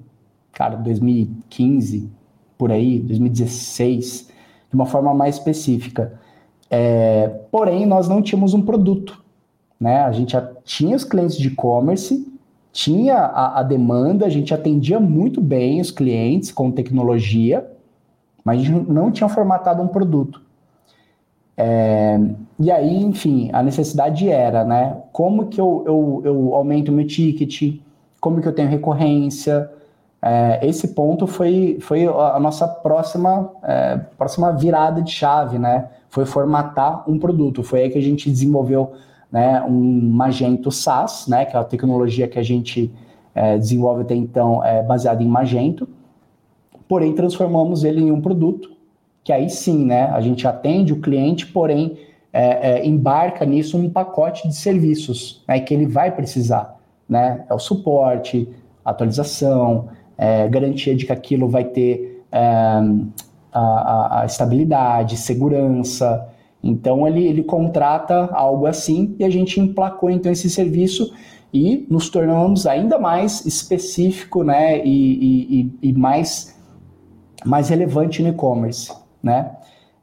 cara, 0.51 0.75
2015, 0.75 2.09
por 2.57 2.71
aí, 2.71 2.97
2016 2.97 4.29
de 4.67 4.75
uma 4.75 4.87
forma 4.87 5.13
mais 5.13 5.35
específica. 5.35 6.19
É, 6.67 7.27
porém, 7.51 7.85
nós 7.85 8.07
não 8.07 8.23
tínhamos 8.23 8.55
um 8.55 8.63
produto. 8.63 9.23
Né? 9.79 10.01
A 10.01 10.11
gente 10.11 10.31
já 10.31 10.41
tinha 10.65 10.95
os 10.95 11.03
clientes 11.03 11.37
de 11.37 11.49
e-commerce, 11.49 12.27
tinha 12.77 13.17
a, 13.17 13.61
a, 13.61 13.63
demanda, 13.63 14.27
a 14.27 14.29
gente 14.29 14.53
atendia 14.53 14.99
muito 14.99 15.41
bem 15.41 15.81
os 15.81 15.89
clientes 15.89 16.51
com 16.51 16.69
tecnologia, 16.69 17.67
mas 18.45 18.59
a 18.59 18.63
gente 18.63 18.91
não 18.91 19.09
tinha 19.09 19.27
formatado 19.27 19.81
um 19.81 19.87
produto. 19.87 20.39
É, 21.57 22.19
e 22.59 22.69
aí, 22.69 23.03
enfim, 23.03 23.49
a 23.51 23.63
necessidade 23.63 24.29
era, 24.29 24.63
né? 24.63 24.95
Como 25.11 25.47
que 25.47 25.59
eu, 25.59 25.83
eu, 25.87 26.21
eu 26.23 26.53
aumento 26.53 26.91
meu 26.91 27.07
ticket? 27.07 27.81
Como 28.21 28.39
que 28.43 28.47
eu 28.47 28.53
tenho 28.53 28.69
recorrência? 28.69 29.71
É, 30.21 30.59
esse 30.61 30.89
ponto 30.89 31.25
foi, 31.25 31.79
foi 31.81 32.05
a 32.05 32.39
nossa 32.39 32.67
próxima, 32.67 33.53
é, 33.63 33.97
próxima 34.19 34.51
virada 34.51 35.01
de 35.01 35.09
chave, 35.09 35.57
né? 35.57 35.89
Foi 36.09 36.27
formatar 36.27 37.09
um 37.09 37.17
produto. 37.17 37.63
Foi 37.63 37.81
aí 37.81 37.89
que 37.89 37.97
a 37.97 38.03
gente 38.03 38.29
desenvolveu 38.29 38.93
né, 39.31 39.61
um 39.61 40.09
Magento 40.09 40.71
SaaS, 40.71 41.27
né, 41.27 41.45
que 41.45 41.55
é 41.55 41.59
a 41.59 41.63
tecnologia 41.63 42.27
que 42.27 42.39
a 42.39 42.43
gente 42.43 42.91
é, 43.35 43.57
desenvolve 43.57 44.01
até 44.01 44.15
então 44.15 44.63
é 44.63 44.81
baseada 44.81 45.21
em 45.21 45.27
Magento, 45.27 45.87
porém 46.87 47.13
transformamos 47.13 47.83
ele 47.83 48.01
em 48.01 48.11
um 48.11 48.21
produto 48.21 48.77
que 49.23 49.33
aí 49.33 49.49
sim, 49.49 49.85
né, 49.85 50.05
a 50.05 50.21
gente 50.21 50.47
atende 50.47 50.93
o 50.93 51.01
cliente, 51.01 51.47
porém 51.47 51.97
é, 52.31 52.79
é, 52.79 52.87
embarca 52.87 53.45
nisso 53.45 53.77
um 53.77 53.89
pacote 53.89 54.47
de 54.47 54.55
serviços 54.55 55.43
né, 55.45 55.59
que 55.59 55.73
ele 55.73 55.85
vai 55.85 56.11
precisar, 56.11 56.79
né, 57.09 57.43
é 57.49 57.53
o 57.53 57.59
suporte, 57.59 58.47
atualização, 58.85 59.89
é, 60.17 60.47
garantia 60.47 60.95
de 60.95 61.05
que 61.05 61.11
aquilo 61.11 61.49
vai 61.49 61.65
ter 61.65 62.23
é, 62.31 62.41
a, 63.51 63.59
a, 63.59 64.21
a, 64.21 64.25
estabilidade, 64.25 65.17
segurança. 65.17 66.27
Então 66.63 67.07
ele, 67.07 67.25
ele 67.25 67.43
contrata 67.43 68.29
algo 68.33 68.65
assim 68.65 69.15
e 69.19 69.23
a 69.23 69.29
gente 69.29 69.59
emplacou 69.59 70.09
então 70.09 70.31
esse 70.31 70.49
serviço 70.49 71.13
e 71.53 71.85
nos 71.89 72.09
tornamos 72.09 72.65
ainda 72.67 72.99
mais 72.99 73.45
específico 73.45 74.43
né, 74.43 74.85
e, 74.85 75.69
e, 75.81 75.89
e 75.89 75.93
mais, 75.93 76.59
mais 77.45 77.69
relevante 77.69 78.21
no 78.21 78.29
e-commerce. 78.29 78.91
Né? 79.23 79.51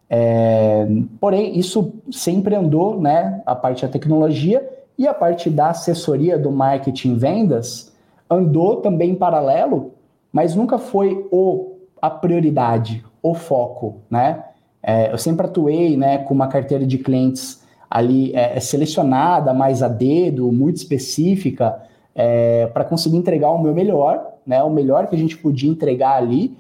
É, 0.08 0.87
porém, 1.20 1.58
isso 1.58 1.92
sempre 2.11 2.54
andou, 2.54 3.00
né, 3.00 3.42
a 3.44 3.54
parte 3.54 3.84
da 3.84 3.92
tecnologia 3.92 4.66
e 4.96 5.06
a 5.06 5.12
parte 5.12 5.50
da 5.50 5.70
assessoria 5.70 6.38
do 6.38 6.50
marketing 6.50 7.16
vendas 7.16 7.92
andou 8.30 8.76
também 8.76 9.11
em 9.11 9.14
paralelo 9.14 9.94
mas 10.34 10.56
nunca 10.56 10.78
foi 10.78 11.28
o 11.30 11.76
a 12.02 12.11
prioridade, 12.11 13.04
o 13.23 13.34
foco, 13.34 14.02
né? 14.11 14.44
É, 14.87 15.11
eu 15.11 15.17
sempre 15.17 15.47
atuei, 15.47 15.97
né, 15.97 16.19
com 16.19 16.35
uma 16.35 16.47
carteira 16.47 16.87
de 16.87 16.99
clientes 16.99 17.62
ali 17.91 18.35
é, 18.35 18.61
selecionada, 18.61 19.55
mais 19.55 19.83
a 19.83 19.88
dedo, 19.88 20.53
muito 20.53 20.76
específica, 20.76 21.81
é, 22.14 22.67
para 22.67 22.85
conseguir 22.85 23.17
entregar 23.17 23.50
o 23.50 23.62
meu 23.62 23.73
melhor, 23.73 24.35
né, 24.47 24.62
o 24.62 24.69
melhor 24.69 25.07
que 25.07 25.14
a 25.14 25.19
gente 25.19 25.38
podia 25.38 25.71
entregar 25.71 26.17
ali, 26.17 26.55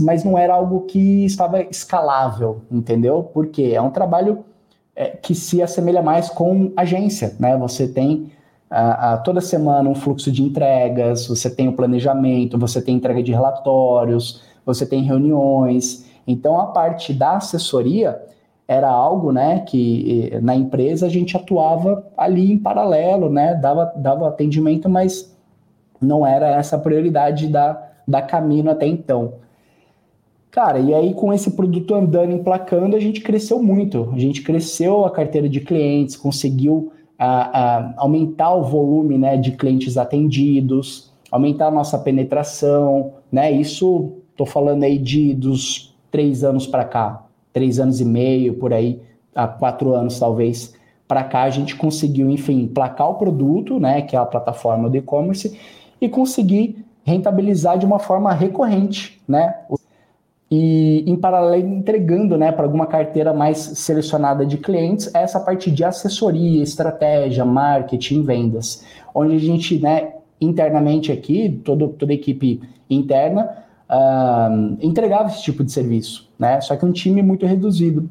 mas 0.00 0.24
não 0.24 0.36
era 0.36 0.54
algo 0.54 0.80
que 0.80 1.24
estava 1.24 1.62
escalável, 1.62 2.62
entendeu? 2.70 3.30
Porque 3.32 3.70
é 3.72 3.80
um 3.80 3.90
trabalho 3.90 4.44
é, 4.96 5.10
que 5.10 5.34
se 5.34 5.62
assemelha 5.62 6.02
mais 6.02 6.28
com 6.28 6.72
agência, 6.76 7.36
né? 7.38 7.56
Você 7.56 7.86
tem 7.86 8.32
a, 8.68 9.12
a, 9.12 9.16
toda 9.18 9.40
semana 9.40 9.88
um 9.88 9.94
fluxo 9.94 10.30
de 10.30 10.42
entregas, 10.42 11.26
você 11.26 11.48
tem 11.48 11.68
o 11.68 11.72
planejamento, 11.72 12.58
você 12.58 12.82
tem 12.82 12.96
entrega 12.96 13.22
de 13.22 13.32
relatórios, 13.32 14.42
você 14.66 14.84
tem 14.84 15.02
reuniões. 15.02 16.09
Então, 16.26 16.60
a 16.60 16.66
parte 16.66 17.12
da 17.12 17.36
assessoria 17.36 18.20
era 18.66 18.88
algo 18.88 19.32
né, 19.32 19.60
que 19.60 20.30
na 20.42 20.54
empresa 20.54 21.06
a 21.06 21.08
gente 21.08 21.36
atuava 21.36 22.06
ali 22.16 22.52
em 22.52 22.58
paralelo, 22.58 23.28
né, 23.28 23.54
dava, 23.54 23.92
dava 23.96 24.28
atendimento, 24.28 24.88
mas 24.88 25.36
não 26.00 26.24
era 26.24 26.48
essa 26.48 26.76
a 26.76 26.78
prioridade 26.78 27.48
da, 27.48 27.90
da 28.06 28.22
Camino 28.22 28.70
até 28.70 28.86
então. 28.86 29.34
Cara, 30.50 30.78
e 30.78 30.94
aí 30.94 31.14
com 31.14 31.32
esse 31.32 31.52
produto 31.52 31.94
andando, 31.94 32.32
emplacando, 32.32 32.96
a 32.96 33.00
gente 33.00 33.20
cresceu 33.20 33.62
muito. 33.62 34.10
A 34.12 34.18
gente 34.18 34.42
cresceu 34.42 35.04
a 35.04 35.10
carteira 35.10 35.48
de 35.48 35.60
clientes, 35.60 36.16
conseguiu 36.16 36.92
a, 37.18 37.58
a 37.58 37.94
aumentar 37.98 38.54
o 38.54 38.62
volume 38.62 39.18
né, 39.18 39.36
de 39.36 39.52
clientes 39.52 39.96
atendidos, 39.96 41.12
aumentar 41.30 41.66
a 41.66 41.70
nossa 41.70 41.98
penetração, 41.98 43.12
né? 43.30 43.52
Isso 43.52 44.12
estou 44.30 44.46
falando 44.46 44.82
aí 44.82 44.98
de 44.98 45.34
dos 45.34 45.89
três 46.10 46.44
anos 46.44 46.66
para 46.66 46.84
cá, 46.84 47.24
três 47.52 47.78
anos 47.78 48.00
e 48.00 48.04
meio 48.04 48.54
por 48.54 48.72
aí, 48.72 49.00
há 49.34 49.46
quatro 49.46 49.94
anos 49.94 50.18
talvez 50.18 50.74
para 51.06 51.24
cá 51.24 51.42
a 51.42 51.50
gente 51.50 51.74
conseguiu, 51.74 52.30
enfim, 52.30 52.68
placar 52.68 53.10
o 53.10 53.14
produto, 53.14 53.80
né, 53.80 54.02
que 54.02 54.14
é 54.14 54.18
a 54.18 54.24
plataforma 54.24 54.88
do 54.88 54.96
e-commerce, 54.96 55.58
e 56.00 56.08
conseguir 56.08 56.84
rentabilizar 57.02 57.78
de 57.78 57.84
uma 57.84 57.98
forma 57.98 58.32
recorrente, 58.32 59.20
né? 59.26 59.54
e 60.50 61.04
em 61.06 61.14
paralelo 61.16 61.68
entregando 61.68 62.36
né, 62.36 62.50
para 62.50 62.64
alguma 62.64 62.86
carteira 62.86 63.32
mais 63.32 63.58
selecionada 63.58 64.44
de 64.44 64.58
clientes 64.58 65.14
essa 65.14 65.38
parte 65.38 65.70
de 65.70 65.84
assessoria, 65.84 66.62
estratégia, 66.62 67.44
marketing, 67.44 68.22
vendas, 68.22 68.84
onde 69.14 69.36
a 69.36 69.38
gente 69.38 69.78
né, 69.78 70.14
internamente 70.40 71.12
aqui, 71.12 71.60
todo, 71.64 71.88
toda 71.88 72.12
a 72.12 72.14
equipe 72.14 72.60
interna, 72.88 73.48
uh, 73.90 74.76
entregava 74.80 75.28
esse 75.28 75.42
tipo 75.42 75.64
de 75.64 75.72
serviço, 75.72 76.30
né? 76.38 76.60
Só 76.60 76.76
que 76.76 76.86
um 76.86 76.92
time 76.92 77.22
muito 77.22 77.44
reduzido. 77.44 78.08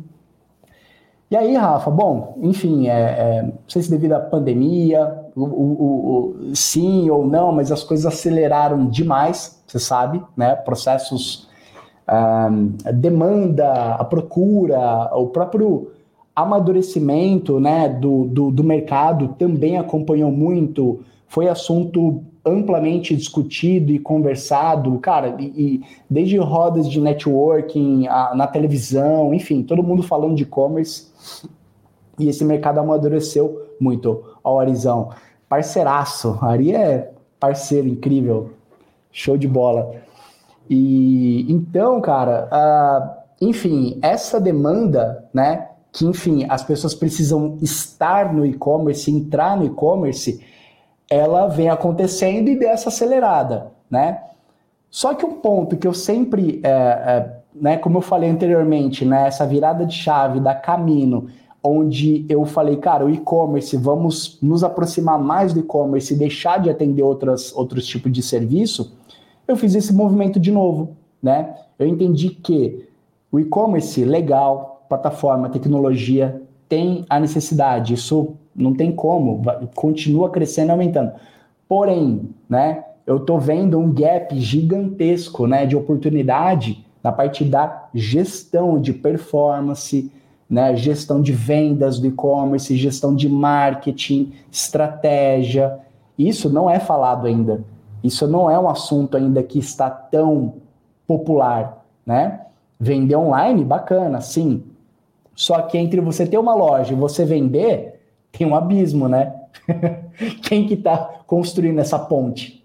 E 1.32 1.38
aí, 1.38 1.56
Rafa, 1.56 1.92
bom, 1.92 2.38
enfim, 2.42 2.88
é, 2.88 2.92
é, 2.92 3.42
não 3.44 3.54
sei 3.68 3.84
se 3.84 3.90
devido 3.90 4.14
à 4.14 4.20
pandemia, 4.20 5.26
o, 5.36 5.44
o, 5.44 6.46
o, 6.50 6.56
sim 6.56 7.10
ou 7.10 7.26
não, 7.26 7.52
mas 7.52 7.72
as 7.72 7.84
coisas 7.84 8.06
aceleraram 8.06 8.88
demais, 8.88 9.62
você 9.68 9.78
sabe, 9.78 10.24
né? 10.36 10.56
Processos 10.56 11.48
a 12.12 12.92
demanda, 12.92 13.94
a 13.94 14.04
procura, 14.04 15.16
o 15.16 15.28
próprio 15.28 15.92
amadurecimento 16.36 17.60
né, 17.60 17.88
do, 17.88 18.26
do, 18.26 18.52
do, 18.52 18.64
mercado 18.64 19.36
também 19.38 19.78
acompanhou 19.78 20.32
muito, 20.32 21.02
foi 21.28 21.48
assunto 21.48 22.24
amplamente 22.50 23.16
discutido 23.16 23.92
e 23.92 24.00
conversado, 24.00 24.98
cara, 25.00 25.36
e, 25.40 25.46
e 25.46 25.82
desde 26.10 26.38
rodas 26.38 26.90
de 26.90 27.00
networking, 27.00 28.08
a, 28.08 28.34
na 28.36 28.48
televisão, 28.48 29.34
enfim, 29.34 29.64
todo 29.64 29.84
mundo 29.84 30.04
falando 30.04 30.36
de 30.36 30.44
e-commerce, 30.44 31.08
e 32.18 32.28
esse 32.28 32.44
mercado 32.44 32.80
amadureceu 32.80 33.70
muito. 33.80 34.24
Ó, 34.44 34.60
Arizão, 34.60 35.10
parceiraço, 35.48 36.38
Ari 36.42 36.76
é 36.76 37.12
parceiro 37.40 37.88
incrível, 37.88 38.52
show 39.12 39.38
de 39.38 39.48
bola. 39.48 39.96
E 40.70 41.46
então, 41.50 42.00
cara, 42.02 42.48
uh, 42.52 43.20
enfim, 43.42 43.98
essa 44.02 44.40
demanda, 44.40 45.28
né? 45.34 45.70
Que, 45.92 46.06
enfim, 46.06 46.46
as 46.48 46.64
pessoas 46.64 46.94
precisam 46.94 47.58
estar 47.62 48.32
no 48.32 48.46
e-commerce, 48.46 49.10
entrar 49.10 49.58
no 49.58 49.66
e-commerce, 49.66 50.40
ela 51.10 51.48
vem 51.48 51.70
acontecendo 51.70 52.50
e 52.50 52.58
dessa 52.58 52.90
acelerada, 52.90 53.72
né? 53.90 54.22
Só 54.92 55.14
que 55.14 55.26
um 55.26 55.34
ponto 55.34 55.78
que 55.78 55.88
eu 55.88 55.94
sempre, 55.94 56.60
é, 56.64 56.70
é, 56.70 57.40
né, 57.54 57.78
como 57.78 57.98
eu 57.98 58.02
falei 58.02 58.30
anteriormente, 58.30 59.06
né, 59.06 59.28
essa 59.28 59.46
virada 59.46 59.86
de 59.86 59.94
chave 59.94 60.40
da 60.40 60.54
Camino, 60.54 61.28
onde 61.64 62.26
eu 62.30 62.46
falei, 62.46 62.78
cara, 62.78 63.06
o 63.06 63.10
e-commerce, 63.10 63.76
vamos 63.78 64.40
nos 64.42 64.64
aproximar 64.64 65.20
mais 65.20 65.54
do 65.54 65.60
e-commerce 65.60 66.14
e 66.14 66.18
deixar 66.18 66.60
de 66.60 66.70
atender 66.70 67.04
outras, 67.04 67.54
outros 67.56 67.86
tipos 67.86 68.12
de 68.12 68.24
serviço, 68.24 68.98
eu 69.48 69.58
fiz 69.58 69.76
esse 69.76 69.94
movimento 69.94 70.40
de 70.40 70.52
novo, 70.52 70.96
né? 71.22 71.56
Eu 71.78 71.88
entendi 71.88 72.30
que 72.30 72.88
o 73.32 73.40
e-commerce, 73.40 74.04
legal, 74.06 74.86
plataforma, 74.88 75.50
tecnologia, 75.50 76.42
tem 76.68 77.06
a 77.10 77.20
necessidade, 77.20 77.94
isso 77.94 78.36
não 78.60 78.74
tem 78.74 78.92
como, 78.92 79.42
continua 79.74 80.30
crescendo 80.30 80.70
e 80.70 80.72
aumentando. 80.72 81.14
Porém, 81.68 82.30
né, 82.48 82.84
eu 83.06 83.18
estou 83.18 83.40
vendo 83.40 83.80
um 83.80 83.92
gap 83.92 84.38
gigantesco 84.40 85.48
né, 85.48 85.66
de 85.66 85.76
oportunidade 85.76 86.86
na 87.04 87.12
parte 87.12 87.44
da 87.44 87.88
gestão 87.94 88.80
de 88.80 88.94
performance, 88.94 90.12
né, 90.50 90.76
gestão 90.76 91.22
de 91.22 91.32
vendas 91.32 92.00
do 92.00 92.08
e-commerce, 92.08 92.76
gestão 92.76 93.16
de 93.16 93.30
marketing, 93.30 94.34
estratégia. 94.52 95.80
Isso 96.18 96.50
não 96.50 96.70
é 96.70 96.80
falado 96.80 97.28
ainda. 97.28 97.64
Isso 98.04 98.28
não 98.28 98.50
é 98.50 98.58
um 98.58 98.70
assunto 98.70 99.16
ainda 99.16 99.44
que 99.44 99.60
está 99.60 99.90
tão 99.90 100.56
popular, 101.06 101.86
né? 102.06 102.42
Vender 102.80 103.16
online, 103.16 103.64
bacana, 103.66 104.22
sim. 104.22 104.64
Só 105.36 105.62
que 105.62 105.78
entre 105.78 106.00
você 106.00 106.26
ter 106.26 106.38
uma 106.38 106.54
loja 106.54 106.94
e 106.94 106.96
você 106.96 107.26
vender, 107.26 107.99
tem 108.32 108.46
um 108.46 108.56
abismo, 108.56 109.08
né? 109.08 109.34
Quem 110.44 110.68
que 110.68 110.76
está 110.76 110.98
construindo 111.26 111.80
essa 111.80 111.98
ponte? 111.98 112.64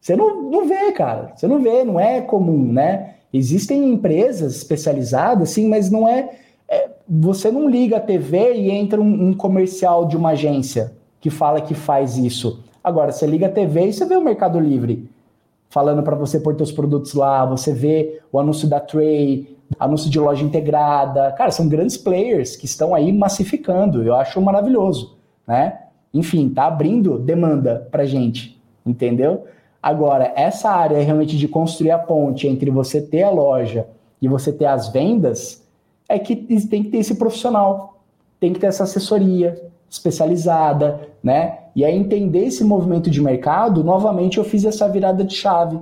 Você 0.00 0.16
não, 0.16 0.42
não 0.42 0.66
vê, 0.66 0.90
cara. 0.92 1.32
Você 1.34 1.46
não 1.46 1.62
vê, 1.62 1.84
não 1.84 1.98
é 1.98 2.20
comum, 2.20 2.72
né? 2.72 3.14
Existem 3.32 3.92
empresas 3.92 4.56
especializadas, 4.56 5.50
sim, 5.50 5.68
mas 5.68 5.90
não 5.90 6.08
é, 6.08 6.30
é 6.68 6.90
você 7.08 7.50
não 7.50 7.68
liga 7.68 7.96
a 7.96 8.00
TV 8.00 8.54
e 8.54 8.70
entra 8.70 9.00
um, 9.00 9.28
um, 9.28 9.34
comercial 9.34 10.06
de 10.06 10.16
uma 10.16 10.30
agência 10.30 10.92
que 11.20 11.30
fala 11.30 11.60
que 11.60 11.74
faz 11.74 12.16
isso. 12.16 12.62
Agora, 12.82 13.12
você 13.12 13.26
liga 13.26 13.46
a 13.46 13.50
TV 13.50 13.86
e 13.86 13.92
você 13.92 14.04
vê 14.04 14.16
o 14.16 14.22
Mercado 14.22 14.58
Livre 14.58 15.08
falando 15.70 16.02
para 16.02 16.14
você 16.14 16.38
pôr 16.38 16.54
seus 16.56 16.70
produtos 16.70 17.14
lá, 17.14 17.46
você 17.46 17.72
vê 17.72 18.20
o 18.30 18.38
anúncio 18.38 18.68
da 18.68 18.78
Tray, 18.78 19.56
anúncio 19.78 20.10
de 20.10 20.18
loja 20.18 20.44
integrada. 20.44 21.32
Cara, 21.32 21.50
são 21.50 21.68
grandes 21.68 21.96
players 21.96 22.56
que 22.56 22.66
estão 22.66 22.94
aí 22.94 23.12
massificando. 23.12 24.02
Eu 24.02 24.14
acho 24.16 24.40
maravilhoso, 24.40 25.16
né? 25.46 25.78
Enfim, 26.12 26.48
tá 26.48 26.66
abrindo 26.66 27.18
demanda 27.18 27.88
pra 27.90 28.04
gente, 28.04 28.60
entendeu? 28.84 29.44
Agora, 29.82 30.32
essa 30.36 30.70
área 30.70 31.02
realmente 31.02 31.36
de 31.36 31.48
construir 31.48 31.90
a 31.90 31.98
ponte 31.98 32.46
entre 32.46 32.70
você 32.70 33.00
ter 33.00 33.22
a 33.22 33.30
loja 33.30 33.86
e 34.20 34.28
você 34.28 34.52
ter 34.52 34.66
as 34.66 34.88
vendas, 34.88 35.66
é 36.08 36.18
que 36.18 36.36
tem 36.36 36.84
que 36.84 36.90
ter 36.90 36.98
esse 36.98 37.16
profissional, 37.16 38.00
tem 38.38 38.52
que 38.52 38.60
ter 38.60 38.66
essa 38.66 38.84
assessoria 38.84 39.60
especializada, 39.88 41.08
né? 41.22 41.58
E 41.74 41.84
aí 41.84 41.96
entender 41.96 42.44
esse 42.44 42.62
movimento 42.62 43.10
de 43.10 43.20
mercado, 43.20 43.82
novamente 43.82 44.38
eu 44.38 44.44
fiz 44.44 44.64
essa 44.64 44.88
virada 44.88 45.24
de 45.24 45.34
chave. 45.34 45.78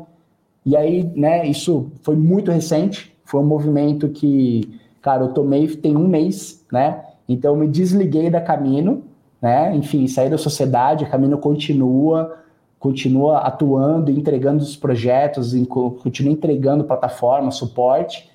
E 0.64 0.76
aí, 0.76 1.10
né, 1.16 1.46
isso 1.46 1.90
foi 2.02 2.16
muito 2.16 2.50
recente, 2.50 3.09
foi 3.30 3.40
um 3.40 3.46
movimento 3.46 4.08
que, 4.08 4.80
cara, 5.00 5.22
eu 5.22 5.28
tomei 5.28 5.68
tem 5.68 5.96
um 5.96 6.08
mês, 6.08 6.66
né? 6.72 7.04
Então 7.28 7.52
eu 7.52 7.56
me 7.56 7.68
desliguei 7.68 8.28
da 8.28 8.40
Camino, 8.40 9.04
né? 9.40 9.74
Enfim, 9.76 10.08
saí 10.08 10.28
da 10.28 10.36
sociedade, 10.36 11.04
a 11.04 11.08
Camino 11.08 11.38
continua, 11.38 12.36
continua 12.80 13.38
atuando, 13.38 14.10
entregando 14.10 14.62
os 14.64 14.74
projetos, 14.74 15.54
continua 16.02 16.32
entregando 16.32 16.82
plataforma, 16.82 17.52
suporte. 17.52 18.28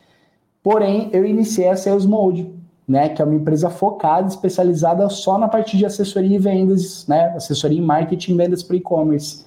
Porém, 0.63 1.09
eu 1.11 1.25
iniciei 1.25 1.67
a 1.67 1.75
Sales 1.75 2.05
Mode, 2.05 2.49
né, 2.87 3.09
que 3.09 3.21
é 3.21 3.25
uma 3.25 3.35
empresa 3.35 3.69
focada, 3.69 4.27
especializada 4.27 5.09
só 5.09 5.37
na 5.37 5.47
parte 5.47 5.75
de 5.77 5.85
assessoria 5.85 6.37
e 6.37 6.39
vendas, 6.39 7.05
né, 7.07 7.33
assessoria 7.35 7.77
em 7.77 7.81
marketing 7.81 8.33
e 8.33 8.37
vendas 8.37 8.63
para 8.63 8.77
e-commerce. 8.77 9.45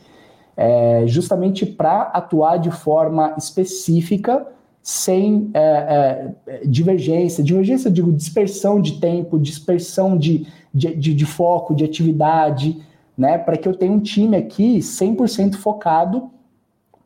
É, 0.57 1.05
justamente 1.07 1.65
para 1.65 2.03
atuar 2.03 2.59
de 2.59 2.71
forma 2.71 3.35
específica, 3.39 4.47
sem 4.83 5.51
é, 5.53 6.33
é, 6.47 6.61
divergência, 6.67 7.45
divergência, 7.45 7.91
digo, 7.91 8.13
dispersão 8.13 8.81
de 8.81 9.01
tempo, 9.01 9.39
dispersão 9.39 10.17
de, 10.17 10.47
de, 10.73 10.95
de, 10.95 11.15
de 11.15 11.27
foco, 11.27 11.75
de 11.75 11.85
atividade, 11.85 12.81
né? 13.17 13.37
Para 13.37 13.57
que 13.57 13.69
eu 13.69 13.75
tenha 13.75 13.93
um 13.93 14.01
time 14.01 14.37
aqui 14.37 14.79
100% 14.79 15.57
focado 15.57 16.31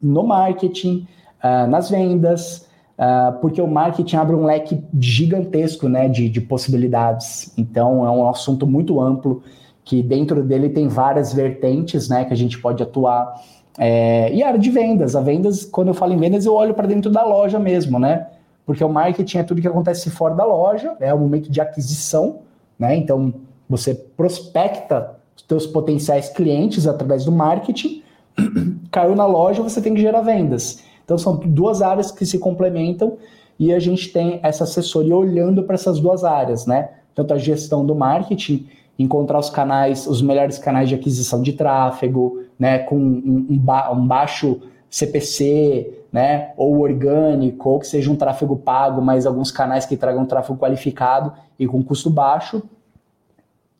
no 0.01 0.25
marketing, 0.25 1.07
uh, 1.43 1.67
nas 1.69 1.89
vendas, 1.89 2.69
uh, 2.99 3.39
porque 3.41 3.63
o 3.63 3.67
marketing 3.67 4.17
abre 4.17 4.37
um 4.37 4.45
leque 4.45 4.83
gigantesco, 4.99 5.89
né, 5.89 6.09
de, 6.09 6.29
de 6.29 6.41
possibilidades. 6.41 7.53
Então, 7.57 8.05
é 8.05 8.11
um 8.11 8.29
assunto 8.29 8.67
muito 8.67 9.01
amplo 9.01 9.43
que 9.85 10.03
dentro 10.03 10.43
dele 10.43 10.69
tem 10.69 10.89
várias 10.89 11.33
vertentes, 11.33 12.09
né, 12.09 12.25
que 12.25 12.33
a 12.33 12.37
gente 12.37 12.61
pode 12.61 12.83
atuar. 12.83 13.35
É, 13.79 14.33
e 14.33 14.43
a 14.43 14.49
área 14.49 14.59
de 14.61 14.71
vendas, 14.71 15.17
a 15.17 15.21
vendas, 15.21 15.65
quando 15.65 15.89
eu 15.89 15.95
falo 15.95 16.13
em 16.13 16.19
vendas, 16.19 16.45
eu 16.45 16.55
olho 16.55 16.75
para 16.75 16.87
dentro 16.87 17.11
da 17.11 17.25
loja 17.25 17.59
mesmo, 17.59 17.99
né? 17.99 18.27
Porque 18.67 18.85
o 18.85 18.89
marketing 18.89 19.39
é 19.39 19.43
tudo 19.43 19.61
que 19.61 19.69
acontece 19.69 20.11
fora 20.11 20.35
da 20.35 20.45
loja, 20.45 20.95
é 21.01 21.13
o 21.13 21.19
momento 21.19 21.51
de 21.51 21.61
aquisição, 21.61 22.41
né? 22.79 22.95
Então, 22.97 23.33
você 23.69 23.95
prospecta 23.95 25.17
os 25.37 25.43
teus 25.43 25.67
potenciais 25.67 26.29
clientes 26.29 26.87
através 26.87 27.25
do 27.25 27.33
marketing, 27.33 28.03
caiu 28.91 29.17
na 29.17 29.27
loja, 29.27 29.63
você 29.63 29.81
tem 29.81 29.95
que 29.95 30.01
gerar 30.01 30.21
vendas. 30.21 30.83
Então 31.05 31.19
são 31.19 31.37
duas 31.37 31.83
áreas 31.83 32.11
que 32.11 32.25
se 32.25 32.39
complementam 32.39 33.17
e 33.59 33.73
a 33.73 33.79
gente 33.79 34.13
tem 34.13 34.41
essa 34.43 34.65
assessoria 34.65 35.17
olhando 35.17 35.63
para 35.65 35.75
essas 35.75 36.01
duas 36.01 36.25
áreas, 36.25 36.67
né? 36.67 36.91
Tanto 37.15 37.35
a 37.35 37.39
gestão 37.39 37.85
do 37.85 37.95
marketing, 37.95 38.67
encontrar 38.99 39.39
os 39.39 39.51
canais, 39.51 40.07
os 40.07 40.23
melhores 40.23 40.59
canais 40.59 40.89
de 40.89 40.95
aquisição 40.95 41.43
de 41.43 41.53
tráfego, 41.53 42.41
né? 42.63 42.79
Com 42.79 42.97
um, 42.97 43.47
um, 43.51 43.59
ba 43.59 43.91
um 43.91 44.07
baixo 44.07 44.61
CPC, 44.89 46.05
né? 46.13 46.53
Ou 46.57 46.79
orgânico, 46.79 47.69
ou 47.69 47.81
que 47.81 47.89
seja 47.89 48.09
um 48.09 48.15
tráfego 48.15 48.57
pago, 48.57 49.03
mas 49.03 49.27
alguns 49.27 49.51
canais 49.51 49.85
que 49.85 49.97
tragam 49.97 50.25
tráfego 50.25 50.57
qualificado 50.57 51.33
e 51.59 51.67
com 51.67 51.83
custo 51.83 52.09
baixo 52.09 52.63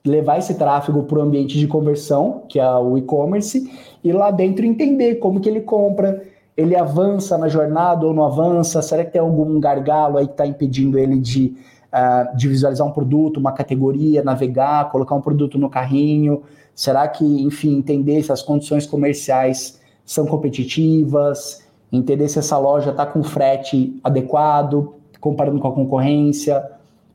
levar 0.05 0.39
esse 0.39 0.55
tráfego 0.55 1.05
para 1.05 1.21
o 1.21 1.23
ambiente 1.23 1.57
de 1.57 1.69
conversão, 1.69 2.43
que 2.49 2.59
é 2.59 2.69
o 2.75 2.99
e-commerce, 2.99 3.71
e 4.03 4.11
lá 4.11 4.33
dentro 4.33 4.67
entender 4.67 5.17
como 5.17 5.41
que 5.41 5.49
ele 5.49 5.61
compra, 5.61 6.25
ele 6.57 6.75
avança 6.75 7.39
na 7.39 7.47
jornada 7.47 8.05
ou 8.05 8.13
não 8.13 8.25
avança, 8.25 8.83
será 8.83 9.05
que 9.05 9.13
tem 9.13 9.21
algum 9.21 9.61
gargalo 9.61 10.19
aí 10.19 10.27
que 10.27 10.33
está 10.33 10.45
impedindo 10.45 10.99
ele 10.99 11.21
de, 11.21 11.57
uh, 11.93 12.37
de 12.37 12.49
visualizar 12.49 12.85
um 12.85 12.91
produto, 12.91 13.37
uma 13.37 13.53
categoria, 13.53 14.25
navegar, 14.25 14.91
colocar 14.91 15.15
um 15.15 15.21
produto 15.21 15.57
no 15.57 15.71
carrinho, 15.71 16.43
será 16.75 17.07
que, 17.09 17.25
enfim, 17.25 17.77
entender 17.77 18.23
se 18.23 18.33
as 18.33 18.43
condições 18.43 18.87
comerciais 18.87 19.81
são 20.05 20.27
competitivas, 20.27 21.63
entender 21.93 22.29
se 22.29 22.39
essa 22.39 22.59
loja 22.59 22.91
está 22.91 23.07
com 23.07 23.23
frete 23.23 23.99
adequado, 24.03 24.95
comparando 25.21 25.61
com 25.61 25.69
a 25.69 25.73
concorrência, 25.73 26.65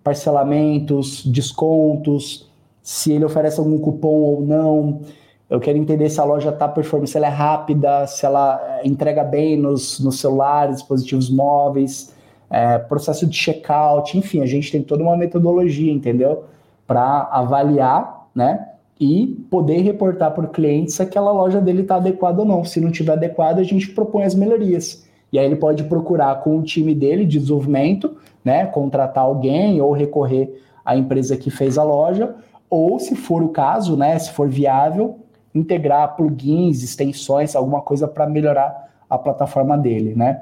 parcelamentos, 0.04 1.26
descontos, 1.26 2.50
se 2.82 3.12
ele 3.12 3.26
oferece 3.26 3.60
algum 3.60 3.78
cupom 3.78 4.08
ou 4.08 4.42
não. 4.42 5.02
Eu 5.50 5.60
quero 5.60 5.78
entender 5.78 6.10
se 6.10 6.20
a 6.20 6.24
loja 6.24 6.50
está 6.50 6.68
performando, 6.68 7.10
se 7.10 7.18
ela 7.18 7.28
é 7.28 7.32
rápida, 7.32 8.08
se 8.08 8.26
ela 8.26 8.62
eh, 8.62 8.88
entrega 8.88 9.24
bem 9.24 9.58
nos, 9.58 10.00
nos 10.00 10.20
celulares, 10.20 10.78
dispositivos 10.78 11.30
móveis, 11.30 12.14
é, 12.50 12.78
processo 12.78 13.26
de 13.28 13.36
checkout, 13.36 14.18
enfim, 14.18 14.42
a 14.42 14.46
gente 14.46 14.72
tem 14.72 14.82
toda 14.82 15.04
uma 15.04 15.18
metodologia, 15.18 15.92
entendeu? 15.92 16.46
Para 16.86 17.28
avaliar, 17.32 18.28
né? 18.34 18.67
E 19.00 19.28
poder 19.50 19.82
reportar 19.82 20.32
para 20.32 20.46
o 20.46 20.50
cliente 20.50 20.92
se 20.92 21.02
aquela 21.02 21.32
loja 21.32 21.62
dele 21.62 21.82
está 21.82 21.98
adequada 21.98 22.42
ou 22.42 22.48
não. 22.48 22.64
Se 22.64 22.82
não 22.82 22.90
estiver 22.90 23.14
adequada, 23.14 23.62
a 23.62 23.64
gente 23.64 23.90
propõe 23.90 24.24
as 24.24 24.34
melhorias. 24.34 25.08
E 25.32 25.38
aí 25.38 25.46
ele 25.46 25.56
pode 25.56 25.84
procurar 25.84 26.42
com 26.42 26.58
o 26.58 26.64
time 26.64 26.96
dele 26.96 27.26
de 27.26 27.38
desenvolvimento, 27.38 28.18
né? 28.44 28.66
Contratar 28.66 29.24
alguém 29.24 29.82
ou 29.82 29.92
recorrer 29.92 30.62
à 30.84 30.96
empresa 30.96 31.36
que 31.36 31.52
fez 31.52 31.78
a 31.78 31.84
loja, 31.84 32.36
ou, 32.70 33.00
se 33.00 33.16
for 33.16 33.44
o 33.44 33.50
caso, 33.50 33.96
né, 33.96 34.18
se 34.20 34.32
for 34.32 34.48
viável, 34.48 35.20
integrar 35.54 36.16
plugins, 36.16 36.84
extensões, 36.84 37.56
alguma 37.56 37.82
coisa 37.82 38.08
para 38.08 38.28
melhorar 38.28 38.90
a 39.10 39.18
plataforma 39.18 39.78
dele, 39.78 40.16
né? 40.16 40.42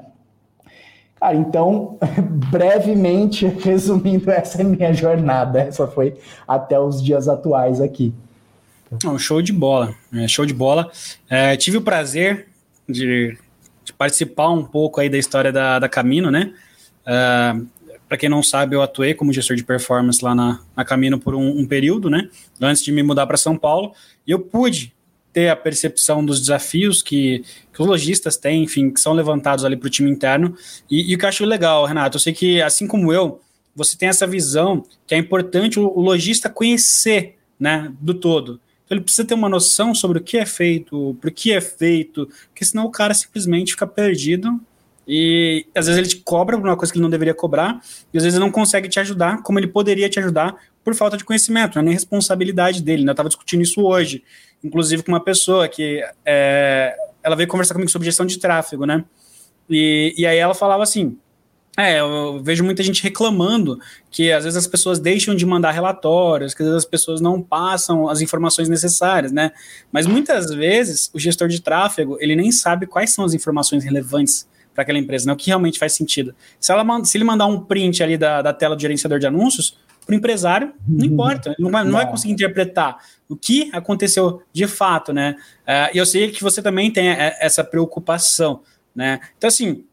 Cara, 1.18 1.36
então, 1.36 1.96
brevemente, 2.50 3.46
resumindo, 3.62 4.30
essa 4.30 4.60
é 4.60 4.64
minha 4.64 4.92
jornada. 4.92 5.60
Essa 5.60 5.86
foi 5.86 6.16
até 6.46 6.78
os 6.78 7.02
dias 7.02 7.28
atuais 7.28 7.80
aqui. 7.80 8.12
Oh, 9.04 9.18
show 9.18 9.42
de 9.42 9.52
bola, 9.52 9.94
é, 10.12 10.28
show 10.28 10.46
de 10.46 10.54
bola. 10.54 10.90
É, 11.28 11.56
tive 11.56 11.78
o 11.78 11.82
prazer 11.82 12.48
de, 12.88 13.36
de, 13.84 13.92
participar 13.92 14.50
um 14.50 14.64
pouco 14.64 15.00
aí 15.00 15.08
da 15.08 15.18
história 15.18 15.52
da, 15.52 15.78
da 15.78 15.88
Camino, 15.88 16.30
né? 16.30 16.52
Uh, 17.02 17.66
para 18.08 18.16
quem 18.16 18.28
não 18.28 18.42
sabe, 18.42 18.76
eu 18.76 18.82
atuei 18.82 19.14
como 19.14 19.32
gestor 19.32 19.56
de 19.56 19.64
performance 19.64 20.24
lá 20.24 20.34
na, 20.34 20.60
na 20.76 20.84
Camino 20.84 21.18
por 21.18 21.34
um, 21.34 21.58
um 21.58 21.66
período, 21.66 22.08
né? 22.08 22.28
Antes 22.60 22.84
de 22.84 22.92
me 22.92 23.02
mudar 23.02 23.26
para 23.26 23.36
São 23.36 23.58
Paulo. 23.58 23.92
E 24.24 24.30
eu 24.30 24.38
pude 24.38 24.94
ter 25.32 25.48
a 25.48 25.56
percepção 25.56 26.24
dos 26.24 26.40
desafios 26.40 27.02
que, 27.02 27.44
que 27.72 27.82
os 27.82 27.86
lojistas 27.86 28.36
têm, 28.36 28.62
enfim, 28.62 28.90
que 28.90 29.00
são 29.00 29.12
levantados 29.12 29.64
ali 29.64 29.76
para 29.76 29.88
o 29.88 29.90
time 29.90 30.10
interno. 30.10 30.56
E, 30.88 31.10
e, 31.10 31.14
o 31.14 31.18
que 31.18 31.24
eu 31.24 31.28
acho 31.28 31.44
legal, 31.44 31.84
Renato, 31.84 32.16
eu 32.16 32.20
sei 32.20 32.32
que, 32.32 32.62
assim 32.62 32.86
como 32.86 33.12
eu, 33.12 33.40
você 33.74 33.98
tem 33.98 34.08
essa 34.08 34.26
visão 34.26 34.84
que 35.06 35.14
é 35.14 35.18
importante 35.18 35.78
o, 35.78 35.86
o 35.88 36.00
lojista 36.00 36.48
conhecer 36.48 37.36
né, 37.58 37.92
do 38.00 38.14
todo. 38.14 38.60
Então 38.86 38.96
ele 38.96 39.02
precisa 39.02 39.26
ter 39.26 39.34
uma 39.34 39.48
noção 39.48 39.94
sobre 39.94 40.18
o 40.18 40.22
que 40.22 40.38
é 40.38 40.46
feito, 40.46 41.16
por 41.20 41.30
que 41.30 41.52
é 41.52 41.60
feito, 41.60 42.26
porque 42.48 42.64
senão 42.64 42.86
o 42.86 42.90
cara 42.90 43.12
simplesmente 43.12 43.72
fica 43.72 43.86
perdido 43.86 44.60
e 45.06 45.66
às 45.74 45.86
vezes 45.86 45.98
ele 45.98 46.08
te 46.08 46.16
cobra 46.16 46.56
por 46.56 46.66
uma 46.66 46.76
coisa 46.76 46.92
que 46.92 46.98
ele 46.98 47.02
não 47.02 47.10
deveria 47.10 47.34
cobrar, 47.34 47.80
e 48.12 48.16
às 48.16 48.24
vezes 48.24 48.36
ele 48.36 48.44
não 48.44 48.50
consegue 48.50 48.88
te 48.88 48.98
ajudar 48.98 49.42
como 49.42 49.58
ele 49.58 49.68
poderia 49.68 50.08
te 50.08 50.18
ajudar 50.18 50.56
por 50.82 50.94
falta 50.94 51.16
de 51.16 51.24
conhecimento, 51.24 51.76
não 51.76 51.82
é 51.82 51.84
nem 51.84 51.94
responsabilidade 51.94 52.82
dele. 52.82 53.04
Né? 53.04 53.10
Eu 53.10 53.12
estava 53.12 53.28
discutindo 53.28 53.62
isso 53.62 53.82
hoje, 53.82 54.24
inclusive 54.64 55.02
com 55.02 55.12
uma 55.12 55.22
pessoa 55.22 55.68
que 55.68 56.02
é, 56.24 56.96
ela 57.22 57.36
veio 57.36 57.48
conversar 57.48 57.74
comigo 57.74 57.90
sobre 57.90 58.06
gestão 58.06 58.26
de 58.26 58.38
tráfego, 58.38 58.84
né? 58.84 59.04
E, 59.68 60.14
e 60.16 60.26
aí 60.26 60.38
ela 60.38 60.54
falava 60.54 60.82
assim: 60.82 61.18
é, 61.76 62.00
eu 62.00 62.40
vejo 62.42 62.64
muita 62.64 62.82
gente 62.82 63.02
reclamando 63.02 63.78
que 64.10 64.32
às 64.32 64.44
vezes 64.44 64.56
as 64.56 64.66
pessoas 64.66 64.98
deixam 64.98 65.34
de 65.34 65.44
mandar 65.44 65.72
relatórios, 65.72 66.54
que 66.54 66.62
às 66.62 66.68
vezes 66.68 66.84
as 66.84 66.88
pessoas 66.88 67.20
não 67.20 67.42
passam 67.42 68.08
as 68.08 68.20
informações 68.20 68.68
necessárias, 68.68 69.30
né? 69.30 69.52
Mas 69.92 70.06
muitas 70.06 70.50
vezes 70.50 71.10
o 71.12 71.18
gestor 71.18 71.48
de 71.48 71.60
tráfego, 71.60 72.16
ele 72.20 72.34
nem 72.34 72.50
sabe 72.50 72.86
quais 72.86 73.10
são 73.10 73.24
as 73.24 73.34
informações 73.34 73.84
relevantes 73.84 74.48
para 74.72 74.82
aquela 74.82 74.98
empresa, 74.98 75.26
né? 75.26 75.32
O 75.32 75.36
que 75.36 75.48
realmente 75.48 75.78
faz 75.78 75.92
sentido. 75.92 76.34
Se, 76.58 76.72
ela, 76.72 77.04
se 77.04 77.16
ele 77.16 77.24
mandar 77.24 77.46
um 77.46 77.60
print 77.60 78.02
ali 78.02 78.16
da, 78.16 78.40
da 78.40 78.52
tela 78.52 78.74
do 78.74 78.80
gerenciador 78.80 79.18
de 79.18 79.26
anúncios, 79.26 79.76
para 80.06 80.14
o 80.14 80.16
empresário, 80.16 80.72
não 80.86 81.04
uhum. 81.04 81.12
importa, 81.12 81.56
não 81.58 81.68
vai, 81.68 81.84
não 81.84 81.92
vai 81.92 82.08
conseguir 82.08 82.32
interpretar 82.32 82.96
o 83.28 83.36
que 83.36 83.68
aconteceu 83.72 84.40
de 84.52 84.68
fato, 84.68 85.12
né? 85.12 85.34
Uh, 85.62 85.90
e 85.94 85.98
eu 85.98 86.06
sei 86.06 86.30
que 86.30 86.42
você 86.44 86.62
também 86.62 86.92
tem 86.92 87.08
essa 87.08 87.64
preocupação, 87.64 88.62
né? 88.94 89.18
Então, 89.36 89.48
assim, 89.48 89.84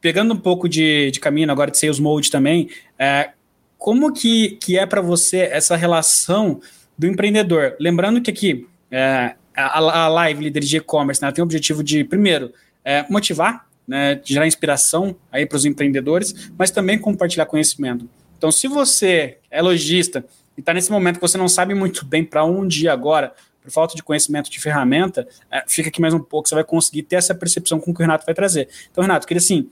pegando 0.00 0.34
um 0.34 0.36
pouco 0.36 0.68
de, 0.68 1.10
de 1.10 1.20
caminho 1.20 1.50
agora 1.50 1.70
de 1.70 1.78
Sales 1.78 1.98
Mode 1.98 2.30
também, 2.30 2.68
é, 2.98 3.30
como 3.78 4.12
que, 4.12 4.50
que 4.60 4.78
é 4.78 4.86
para 4.86 5.00
você 5.00 5.38
essa 5.38 5.76
relação 5.76 6.60
do 6.96 7.06
empreendedor? 7.06 7.76
Lembrando 7.78 8.20
que 8.20 8.30
aqui 8.30 8.66
é, 8.90 9.34
a, 9.54 9.78
a 9.78 10.08
live 10.08 10.44
líder 10.44 10.60
de 10.60 10.76
e-commerce 10.76 11.22
né, 11.22 11.32
tem 11.32 11.42
o 11.42 11.44
objetivo 11.44 11.82
de, 11.82 12.04
primeiro, 12.04 12.52
é, 12.84 13.04
motivar, 13.08 13.66
né, 13.86 14.20
gerar 14.24 14.46
inspiração 14.46 15.16
aí 15.30 15.46
para 15.46 15.56
os 15.56 15.64
empreendedores, 15.64 16.50
mas 16.58 16.70
também 16.70 16.98
compartilhar 16.98 17.46
conhecimento. 17.46 18.08
Então, 18.36 18.52
se 18.52 18.68
você 18.68 19.38
é 19.50 19.62
lojista 19.62 20.24
e 20.56 20.60
está 20.60 20.74
nesse 20.74 20.90
momento 20.90 21.16
que 21.16 21.22
você 21.22 21.38
não 21.38 21.48
sabe 21.48 21.74
muito 21.74 22.04
bem 22.04 22.24
para 22.24 22.44
onde 22.44 22.84
ir 22.84 22.88
agora, 22.88 23.32
por 23.62 23.70
falta 23.70 23.96
de 23.96 24.02
conhecimento 24.02 24.50
de 24.50 24.60
ferramenta, 24.60 25.26
é, 25.50 25.64
fica 25.66 25.88
aqui 25.88 26.00
mais 26.00 26.14
um 26.14 26.20
pouco, 26.20 26.48
você 26.48 26.54
vai 26.54 26.64
conseguir 26.64 27.02
ter 27.02 27.16
essa 27.16 27.34
percepção 27.34 27.80
com 27.80 27.90
o 27.90 27.94
que 27.94 28.00
o 28.00 28.02
Renato 28.02 28.24
vai 28.24 28.34
trazer. 28.34 28.68
Então, 28.90 29.02
Renato, 29.02 29.26
queria 29.26 29.40
assim, 29.40 29.68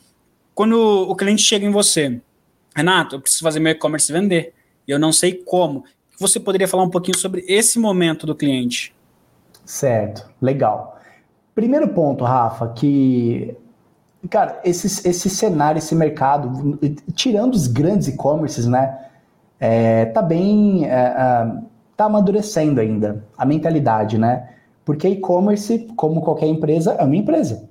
quando 0.54 0.74
o 0.74 1.14
cliente 1.16 1.42
chega 1.42 1.66
em 1.66 1.70
você, 1.70 2.20
Renato, 2.74 3.16
eu 3.16 3.20
preciso 3.20 3.42
fazer 3.42 3.60
meu 3.60 3.72
e-commerce 3.72 4.12
vender, 4.12 4.52
e 4.86 4.90
eu 4.90 4.98
não 4.98 5.12
sei 5.12 5.34
como. 5.34 5.84
Você 6.18 6.38
poderia 6.38 6.68
falar 6.68 6.84
um 6.84 6.90
pouquinho 6.90 7.18
sobre 7.18 7.44
esse 7.48 7.78
momento 7.78 8.26
do 8.26 8.34
cliente? 8.34 8.94
Certo, 9.64 10.28
legal. 10.40 11.00
Primeiro 11.54 11.88
ponto, 11.88 12.24
Rafa, 12.24 12.68
que 12.68 13.56
cara, 14.30 14.60
esse, 14.64 14.86
esse 15.08 15.28
cenário, 15.28 15.78
esse 15.78 15.94
mercado, 15.94 16.78
tirando 17.14 17.54
os 17.54 17.66
grandes 17.66 18.08
e-commerces, 18.08 18.66
né, 18.66 18.98
é, 19.60 20.06
tá 20.06 20.22
bem, 20.22 20.86
é, 20.86 20.88
é, 20.88 21.52
tá 21.96 22.06
amadurecendo 22.06 22.80
ainda 22.80 23.24
a 23.36 23.44
mentalidade, 23.44 24.18
né? 24.18 24.50
Porque 24.84 25.08
e-commerce, 25.08 25.88
como 25.96 26.20
qualquer 26.20 26.46
empresa, 26.46 26.92
é 26.92 27.04
uma 27.04 27.16
empresa, 27.16 27.68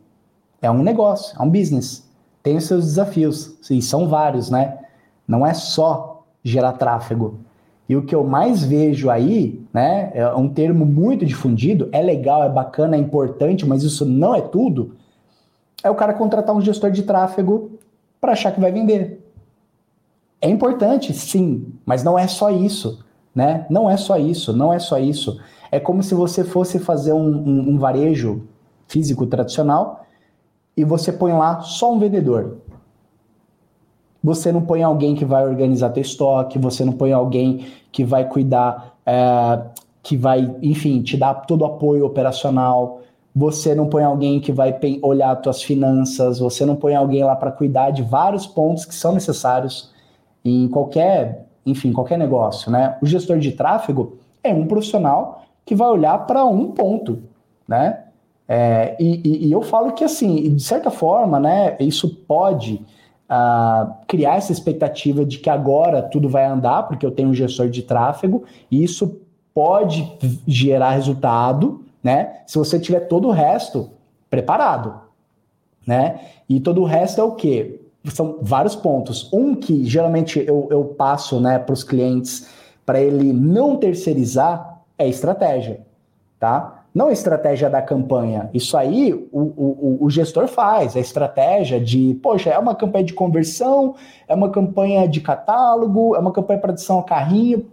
é 0.61 0.71
um 0.71 0.81
negócio, 0.81 1.35
é 1.39 1.43
um 1.43 1.49
business 1.49 2.07
tem 2.43 2.57
os 2.57 2.65
seus 2.65 2.83
desafios, 2.83 3.57
e 3.71 3.81
são 3.81 4.07
vários, 4.07 4.49
né? 4.49 4.77
Não 5.25 5.47
é 5.47 5.53
só 5.53 6.25
gerar 6.43 6.73
tráfego. 6.73 7.39
E 7.87 7.95
o 7.95 8.03
que 8.03 8.13
eu 8.13 8.23
mais 8.23 8.63
vejo 8.63 9.09
aí, 9.09 9.65
né, 9.73 10.11
é 10.13 10.27
um 10.35 10.49
termo 10.49 10.85
muito 10.85 11.25
difundido, 11.25 11.89
é 11.91 12.01
legal, 12.01 12.43
é 12.43 12.49
bacana, 12.49 12.95
é 12.95 12.99
importante, 12.99 13.65
mas 13.65 13.83
isso 13.83 14.05
não 14.05 14.35
é 14.35 14.41
tudo, 14.41 14.95
é 15.83 15.89
o 15.89 15.95
cara 15.95 16.13
contratar 16.13 16.55
um 16.55 16.61
gestor 16.61 16.91
de 16.91 17.03
tráfego 17.03 17.71
para 18.19 18.31
achar 18.31 18.51
que 18.51 18.59
vai 18.59 18.71
vender. 18.71 19.21
É 20.41 20.49
importante, 20.49 21.13
sim, 21.13 21.73
mas 21.85 22.03
não 22.03 22.17
é 22.17 22.27
só 22.27 22.49
isso, 22.49 23.03
né? 23.35 23.65
Não 23.69 23.89
é 23.89 23.97
só 23.97 24.17
isso, 24.17 24.53
não 24.53 24.73
é 24.73 24.79
só 24.79 24.97
isso. 24.97 25.39
É 25.71 25.79
como 25.79 26.03
se 26.03 26.13
você 26.13 26.43
fosse 26.43 26.79
fazer 26.79 27.13
um, 27.13 27.27
um, 27.27 27.69
um 27.71 27.77
varejo 27.77 28.43
físico 28.87 29.25
tradicional 29.25 30.02
e 30.75 30.83
você 30.83 31.11
põe 31.11 31.33
lá 31.33 31.61
só 31.61 31.93
um 31.93 31.99
vendedor. 31.99 32.57
Você 34.23 34.51
não 34.51 34.61
põe 34.61 34.81
alguém 34.81 35.15
que 35.15 35.25
vai 35.25 35.45
organizar 35.45 35.89
teu 35.89 36.01
estoque, 36.01 36.57
você 36.57 36.85
não 36.85 36.93
põe 36.93 37.11
alguém 37.11 37.65
que 37.91 38.05
vai 38.05 38.27
cuidar, 38.27 38.95
é, 39.05 39.59
que 40.01 40.15
vai, 40.15 40.55
enfim, 40.61 41.01
te 41.01 41.17
dar 41.17 41.33
todo 41.33 41.61
o 41.61 41.65
apoio 41.65 42.05
operacional. 42.05 43.01
Você 43.35 43.75
não 43.75 43.87
põe 43.87 44.03
alguém 44.03 44.39
que 44.39 44.51
vai 44.51 44.77
olhar 45.01 45.35
tuas 45.37 45.61
finanças, 45.61 46.39
você 46.39 46.65
não 46.65 46.75
põe 46.75 46.95
alguém 46.95 47.23
lá 47.23 47.35
para 47.35 47.51
cuidar 47.51 47.91
de 47.91 48.01
vários 48.01 48.47
pontos 48.47 48.85
que 48.85 48.95
são 48.95 49.11
necessários 49.11 49.91
em 50.45 50.67
qualquer, 50.69 51.45
enfim, 51.65 51.91
qualquer 51.91 52.17
negócio, 52.17 52.71
né? 52.71 52.97
O 53.01 53.05
gestor 53.05 53.39
de 53.39 53.51
tráfego 53.51 54.17
é 54.43 54.53
um 54.53 54.67
profissional 54.67 55.43
que 55.65 55.75
vai 55.75 55.89
olhar 55.89 56.25
para 56.25 56.45
um 56.45 56.71
ponto, 56.71 57.23
né? 57.67 58.03
É, 58.47 58.95
e, 58.99 59.47
e, 59.47 59.51
eu 59.51 59.61
falo 59.61 59.93
que, 59.93 60.03
assim, 60.03 60.53
de 60.55 60.61
certa 60.61 60.91
forma, 60.91 61.39
né, 61.39 61.77
isso 61.79 62.09
pode 62.27 62.85
uh, 63.29 63.93
criar 64.07 64.35
essa 64.35 64.51
expectativa 64.51 65.25
de 65.25 65.39
que 65.39 65.49
agora 65.49 66.01
tudo 66.01 66.27
vai 66.27 66.45
andar, 66.45 66.83
porque 66.83 67.05
eu 67.05 67.11
tenho 67.11 67.29
um 67.29 67.33
gestor 67.33 67.69
de 67.69 67.83
tráfego, 67.83 68.43
e 68.69 68.83
isso 68.83 69.17
pode 69.53 70.11
gerar 70.45 70.91
resultado, 70.91 71.83
né, 72.03 72.41
se 72.45 72.57
você 72.57 72.79
tiver 72.79 73.01
todo 73.01 73.29
o 73.29 73.31
resto 73.31 73.91
preparado, 74.29 74.95
né? 75.85 76.19
E 76.49 76.59
todo 76.59 76.81
o 76.81 76.85
resto 76.85 77.21
é 77.21 77.23
o 77.23 77.33
quê? 77.33 77.79
São 78.05 78.39
vários 78.41 78.75
pontos. 78.75 79.31
Um 79.31 79.53
que 79.55 79.85
geralmente 79.85 80.43
eu, 80.45 80.67
eu 80.71 80.85
passo 80.85 81.39
né, 81.39 81.59
para 81.59 81.73
os 81.73 81.83
clientes 81.83 82.47
para 82.85 82.99
ele 82.99 83.31
não 83.31 83.77
terceirizar 83.77 84.81
é 84.97 85.07
estratégia, 85.07 85.81
tá? 86.39 86.82
Não 86.93 87.07
a 87.07 87.11
estratégia 87.11 87.69
da 87.69 87.81
campanha. 87.81 88.49
Isso 88.53 88.77
aí 88.77 89.13
o, 89.31 89.39
o, 89.39 89.97
o, 90.01 90.09
gestor 90.09 90.47
faz. 90.47 90.95
A 90.95 90.99
estratégia 90.99 91.79
de, 91.79 92.19
poxa, 92.21 92.51
é 92.51 92.59
uma 92.59 92.75
campanha 92.75 93.03
de 93.03 93.13
conversão, 93.13 93.95
é 94.27 94.35
uma 94.35 94.49
campanha 94.49 95.07
de 95.07 95.19
catálogo, 95.19 96.15
é 96.15 96.19
uma 96.19 96.31
campanha 96.31 96.59
para 96.59 96.71
adição 96.71 96.97
ao 96.97 97.03
carrinho. 97.03 97.65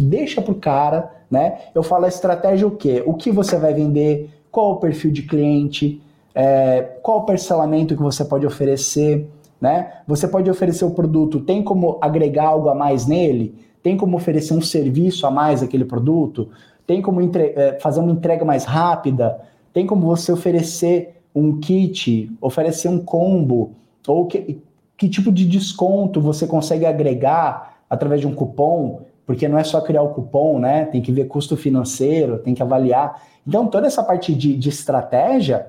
Deixa 0.00 0.40
para 0.40 0.52
o 0.52 0.54
cara, 0.54 1.10
né? 1.30 1.58
Eu 1.74 1.82
falo 1.82 2.06
a 2.06 2.08
estratégia 2.08 2.66
o 2.66 2.70
quê? 2.70 3.02
O 3.04 3.14
que 3.14 3.30
você 3.30 3.58
vai 3.58 3.74
vender, 3.74 4.30
qual 4.50 4.72
o 4.72 4.76
perfil 4.76 5.10
de 5.10 5.22
cliente, 5.22 6.00
é, 6.34 6.82
qual 7.02 7.18
o 7.18 7.26
parcelamento 7.26 7.94
que 7.94 8.02
você 8.02 8.24
pode 8.24 8.46
oferecer, 8.46 9.28
né? 9.60 9.92
Você 10.06 10.26
pode 10.26 10.48
oferecer 10.48 10.86
o 10.86 10.90
produto, 10.92 11.40
tem 11.40 11.62
como 11.62 11.98
agregar 12.00 12.46
algo 12.46 12.70
a 12.70 12.74
mais 12.74 13.06
nele? 13.06 13.54
Tem 13.82 13.96
como 13.96 14.16
oferecer 14.16 14.54
um 14.54 14.62
serviço 14.62 15.26
a 15.26 15.30
mais 15.30 15.62
aquele 15.62 15.84
produto? 15.84 16.48
Tem 16.88 17.02
como 17.02 17.20
entre, 17.20 17.52
é, 17.54 17.78
fazer 17.78 18.00
uma 18.00 18.10
entrega 18.10 18.46
mais 18.46 18.64
rápida, 18.64 19.42
tem 19.74 19.86
como 19.86 20.06
você 20.06 20.32
oferecer 20.32 21.20
um 21.34 21.60
kit, 21.60 22.32
oferecer 22.40 22.88
um 22.88 22.98
combo, 22.98 23.72
ou 24.06 24.24
que, 24.24 24.58
que 24.96 25.06
tipo 25.06 25.30
de 25.30 25.44
desconto 25.44 26.18
você 26.18 26.46
consegue 26.46 26.86
agregar 26.86 27.76
através 27.90 28.22
de 28.22 28.26
um 28.26 28.34
cupom, 28.34 29.02
porque 29.26 29.46
não 29.46 29.58
é 29.58 29.64
só 29.64 29.82
criar 29.82 30.00
o 30.00 30.14
cupom, 30.14 30.58
né? 30.58 30.86
Tem 30.86 31.02
que 31.02 31.12
ver 31.12 31.26
custo 31.26 31.58
financeiro, 31.58 32.38
tem 32.38 32.54
que 32.54 32.62
avaliar. 32.62 33.22
Então, 33.46 33.66
toda 33.66 33.86
essa 33.86 34.02
parte 34.02 34.34
de, 34.34 34.56
de 34.56 34.70
estratégia 34.70 35.66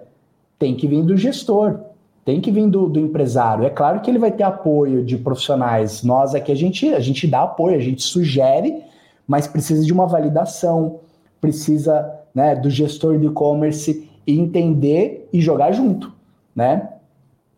tem 0.58 0.74
que 0.74 0.88
vir 0.88 1.04
do 1.04 1.18
gestor, 1.18 1.82
tem 2.24 2.40
que 2.40 2.50
vir 2.50 2.70
do, 2.70 2.88
do, 2.88 2.98
empresário. 2.98 3.66
É 3.66 3.70
claro 3.70 4.00
que 4.00 4.10
ele 4.10 4.20
vai 4.20 4.32
ter 4.32 4.44
apoio 4.44 5.04
de 5.04 5.18
profissionais. 5.18 6.02
Nós 6.02 6.34
aqui 6.34 6.50
a 6.50 6.56
gente, 6.56 6.94
a 6.94 7.02
gente 7.02 7.28
dá 7.28 7.44
apoio, 7.44 7.76
a 7.76 7.82
gente 7.82 8.04
sugere, 8.04 8.84
mas 9.28 9.48
precisa 9.48 9.84
de 9.84 9.92
uma 9.92 10.08
validação, 10.08 11.02
precisa 11.40 12.20
né, 12.34 12.56
do 12.56 12.70
gestor 12.70 13.18
de 13.18 13.28
e-commerce 13.28 14.10
entender 14.26 15.28
e 15.34 15.42
jogar 15.42 15.72
junto, 15.72 16.14
né? 16.56 16.90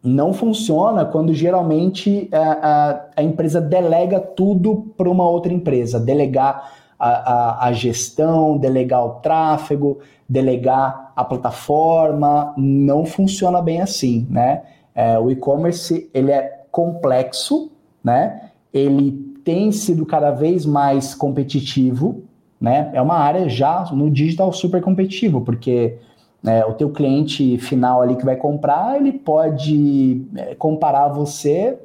Não 0.04 0.34
funciona 0.34 1.06
quando 1.06 1.34
geralmente 1.34 2.28
a, 2.32 2.38
a, 2.40 3.02
a 3.18 3.24
empresa 3.24 3.62
delega 3.62 4.20
tudo 4.20 4.94
para 4.98 5.10
uma 5.10 5.28
outra 5.30 5.54
empresa, 5.54 6.00
delegar 6.00 6.72
a, 6.98 7.10
a, 7.10 7.68
a, 7.68 7.74
gestão, 7.74 8.58
delegar 8.58 9.06
o 9.06 9.10
tráfego, 9.22 10.00
delegar 10.28 11.12
a 11.16 11.24
plataforma, 11.24 12.54
não 12.58 13.06
funciona 13.06 13.62
bem 13.62 13.82
assim, 13.82 14.26
né? 14.30 14.64
É, 14.96 15.20
o 15.20 15.30
e-commerce 15.30 16.10
ele 16.14 16.32
é 16.32 16.64
complexo, 16.72 17.72
né? 18.04 18.50
Ele 18.74 19.12
tem 19.44 19.72
sido 19.72 20.06
cada 20.06 20.32
vez 20.32 20.66
mais 20.66 21.14
competitivo, 21.14 22.24
né? 22.62 22.92
É 22.94 23.02
uma 23.02 23.16
área 23.16 23.50
já 23.50 23.86
no 23.92 24.10
digital 24.12 24.54
super 24.54 24.80
competitivo, 24.82 25.42
porque 25.42 25.98
é, 26.46 26.64
o 26.64 26.74
teu 26.74 26.92
cliente 26.92 27.58
final 27.58 28.02
ali 28.02 28.16
que 28.16 28.24
vai 28.24 28.36
comprar, 28.36 28.98
ele 28.98 29.12
pode 29.12 30.24
é, 30.36 30.54
comparar 30.54 31.08
você 31.10 31.78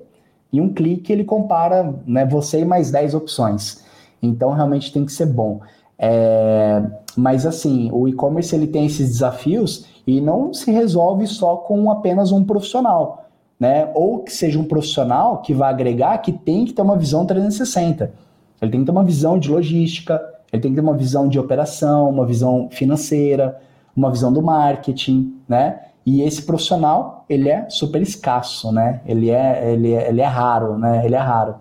em 0.52 0.60
um 0.60 0.72
clique, 0.72 1.12
ele 1.12 1.24
compara 1.24 1.94
né, 2.06 2.26
você 2.26 2.60
e 2.60 2.64
mais 2.64 2.90
10 2.90 3.14
opções. 3.14 3.84
Então, 4.22 4.52
realmente 4.52 4.92
tem 4.92 5.04
que 5.04 5.12
ser 5.12 5.26
bom. 5.26 5.60
É, 5.98 6.82
mas, 7.16 7.46
assim, 7.46 7.90
o 7.92 8.06
e-commerce 8.06 8.54
ele 8.54 8.66
tem 8.66 8.86
esses 8.86 9.08
desafios 9.08 9.86
e 10.06 10.20
não 10.20 10.52
se 10.52 10.70
resolve 10.70 11.26
só 11.26 11.56
com 11.56 11.90
apenas 11.90 12.32
um 12.32 12.44
profissional. 12.44 13.24
Né? 13.58 13.90
Ou 13.94 14.20
que 14.20 14.32
seja 14.32 14.58
um 14.58 14.64
profissional 14.64 15.38
que 15.38 15.54
vai 15.54 15.70
agregar, 15.70 16.18
que 16.18 16.32
tem 16.32 16.66
que 16.66 16.74
ter 16.74 16.82
uma 16.82 16.96
visão 16.96 17.24
360. 17.24 18.12
Ele 18.60 18.70
tem 18.70 18.80
que 18.80 18.86
ter 18.86 18.92
uma 18.92 19.04
visão 19.04 19.38
de 19.38 19.50
logística, 19.50 20.20
ele 20.52 20.62
tem 20.62 20.70
que 20.70 20.76
ter 20.76 20.82
uma 20.82 20.96
visão 20.96 21.28
de 21.28 21.38
operação, 21.38 22.08
uma 22.08 22.26
visão 22.26 22.68
financeira, 22.70 23.58
uma 23.96 24.10
visão 24.10 24.32
do 24.32 24.42
marketing, 24.42 25.34
né? 25.48 25.80
E 26.04 26.22
esse 26.22 26.42
profissional, 26.42 27.24
ele 27.28 27.48
é 27.48 27.68
super 27.68 28.00
escasso, 28.00 28.70
né? 28.70 29.00
Ele 29.06 29.30
é, 29.30 29.72
ele 29.72 29.92
é, 29.92 30.08
ele 30.08 30.20
é 30.20 30.26
raro, 30.26 30.78
né? 30.78 31.04
Ele 31.04 31.14
é 31.14 31.18
raro. 31.18 31.56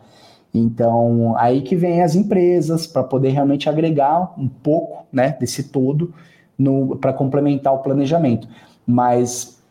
Então, 0.54 1.36
aí 1.38 1.62
que 1.62 1.76
vem 1.76 2.02
as 2.02 2.16
empresas 2.16 2.88
para 2.88 3.04
poder 3.04 3.30
realmente 3.30 3.68
agregar 3.68 4.34
um 4.38 4.48
pouco, 4.48 5.06
né, 5.12 5.36
desse 5.38 5.64
todo 5.64 6.14
para 7.02 7.12
complementar 7.12 7.74
o 7.74 7.80
planejamento. 7.80 8.48
Mas 8.88 9.62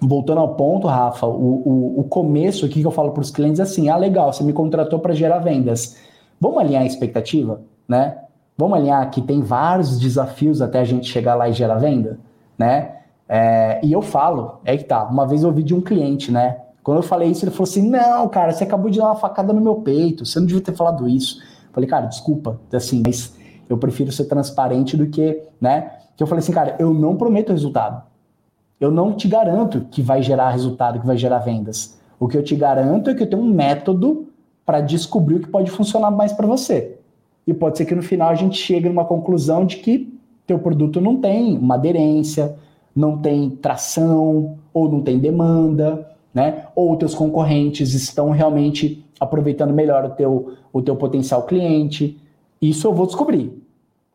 voltando 0.00 0.38
ao 0.38 0.54
ponto, 0.54 0.86
Rafa, 0.86 1.26
o, 1.26 1.62
o, 1.66 2.00
o 2.00 2.04
começo 2.04 2.64
aqui 2.64 2.80
que 2.80 2.86
eu 2.86 2.92
falo 2.92 3.10
para 3.10 3.22
os 3.22 3.30
clientes 3.30 3.58
é 3.58 3.64
assim: 3.64 3.88
ah, 3.88 3.96
legal, 3.96 4.32
você 4.32 4.44
me 4.44 4.52
contratou 4.52 5.00
para 5.00 5.14
gerar 5.14 5.40
vendas. 5.40 5.98
Vamos 6.40 6.58
alinhar 6.58 6.82
a 6.82 6.86
expectativa, 6.86 7.60
né? 7.88 8.16
Vamos 8.60 8.76
alinhar 8.76 9.10
que 9.10 9.22
tem 9.22 9.40
vários 9.40 9.98
desafios 9.98 10.60
até 10.60 10.80
a 10.80 10.84
gente 10.84 11.08
chegar 11.08 11.34
lá 11.34 11.48
e 11.48 11.52
gerar 11.54 11.76
venda, 11.76 12.18
né? 12.58 12.96
É, 13.26 13.80
e 13.82 13.90
eu 13.90 14.02
falo, 14.02 14.60
é 14.66 14.76
que 14.76 14.84
tá, 14.84 15.02
uma 15.04 15.26
vez 15.26 15.42
eu 15.42 15.48
ouvi 15.48 15.62
de 15.62 15.74
um 15.74 15.80
cliente, 15.80 16.30
né? 16.30 16.58
Quando 16.82 16.98
eu 16.98 17.02
falei 17.02 17.30
isso, 17.30 17.42
ele 17.42 17.52
falou 17.52 17.64
assim: 17.64 17.88
não, 17.88 18.28
cara, 18.28 18.52
você 18.52 18.64
acabou 18.64 18.90
de 18.90 18.98
dar 18.98 19.06
uma 19.06 19.16
facada 19.16 19.54
no 19.54 19.62
meu 19.62 19.76
peito, 19.76 20.26
você 20.26 20.38
não 20.38 20.46
devia 20.46 20.62
ter 20.62 20.74
falado 20.74 21.08
isso. 21.08 21.38
Eu 21.40 21.72
falei, 21.72 21.88
cara, 21.88 22.04
desculpa, 22.04 22.60
assim, 22.70 23.02
mas 23.02 23.34
eu 23.66 23.78
prefiro 23.78 24.12
ser 24.12 24.26
transparente 24.26 24.94
do 24.94 25.06
que, 25.06 25.42
né? 25.58 25.92
Que 26.14 26.22
eu 26.22 26.26
falei 26.26 26.40
assim, 26.40 26.52
cara, 26.52 26.76
eu 26.78 26.92
não 26.92 27.16
prometo 27.16 27.52
resultado. 27.52 28.02
Eu 28.78 28.90
não 28.90 29.14
te 29.14 29.26
garanto 29.26 29.86
que 29.90 30.02
vai 30.02 30.22
gerar 30.22 30.50
resultado, 30.50 31.00
que 31.00 31.06
vai 31.06 31.16
gerar 31.16 31.38
vendas. 31.38 31.98
O 32.18 32.28
que 32.28 32.36
eu 32.36 32.44
te 32.44 32.54
garanto 32.54 33.08
é 33.08 33.14
que 33.14 33.22
eu 33.22 33.30
tenho 33.30 33.40
um 33.40 33.48
método 33.48 34.28
para 34.66 34.82
descobrir 34.82 35.36
o 35.36 35.40
que 35.40 35.48
pode 35.48 35.70
funcionar 35.70 36.10
mais 36.10 36.34
para 36.34 36.46
você 36.46 36.99
e 37.50 37.54
pode 37.54 37.76
ser 37.76 37.84
que 37.84 37.94
no 37.96 38.02
final 38.02 38.28
a 38.28 38.34
gente 38.36 38.56
chegue 38.56 38.88
numa 38.88 39.04
conclusão 39.04 39.66
de 39.66 39.78
que 39.78 40.16
teu 40.46 40.58
produto 40.60 41.00
não 41.00 41.16
tem 41.16 41.58
uma 41.58 41.74
aderência, 41.74 42.56
não 42.94 43.18
tem 43.18 43.50
tração, 43.50 44.56
ou 44.72 44.88
não 44.88 45.02
tem 45.02 45.18
demanda, 45.18 46.08
né? 46.32 46.66
Ou 46.76 46.96
teus 46.96 47.12
concorrentes 47.12 47.92
estão 47.92 48.30
realmente 48.30 49.04
aproveitando 49.18 49.74
melhor 49.74 50.04
o 50.04 50.10
teu, 50.10 50.52
o 50.72 50.80
teu 50.80 50.94
potencial 50.94 51.42
cliente. 51.42 52.20
Isso 52.62 52.86
eu 52.86 52.94
vou 52.94 53.06
descobrir, 53.06 53.52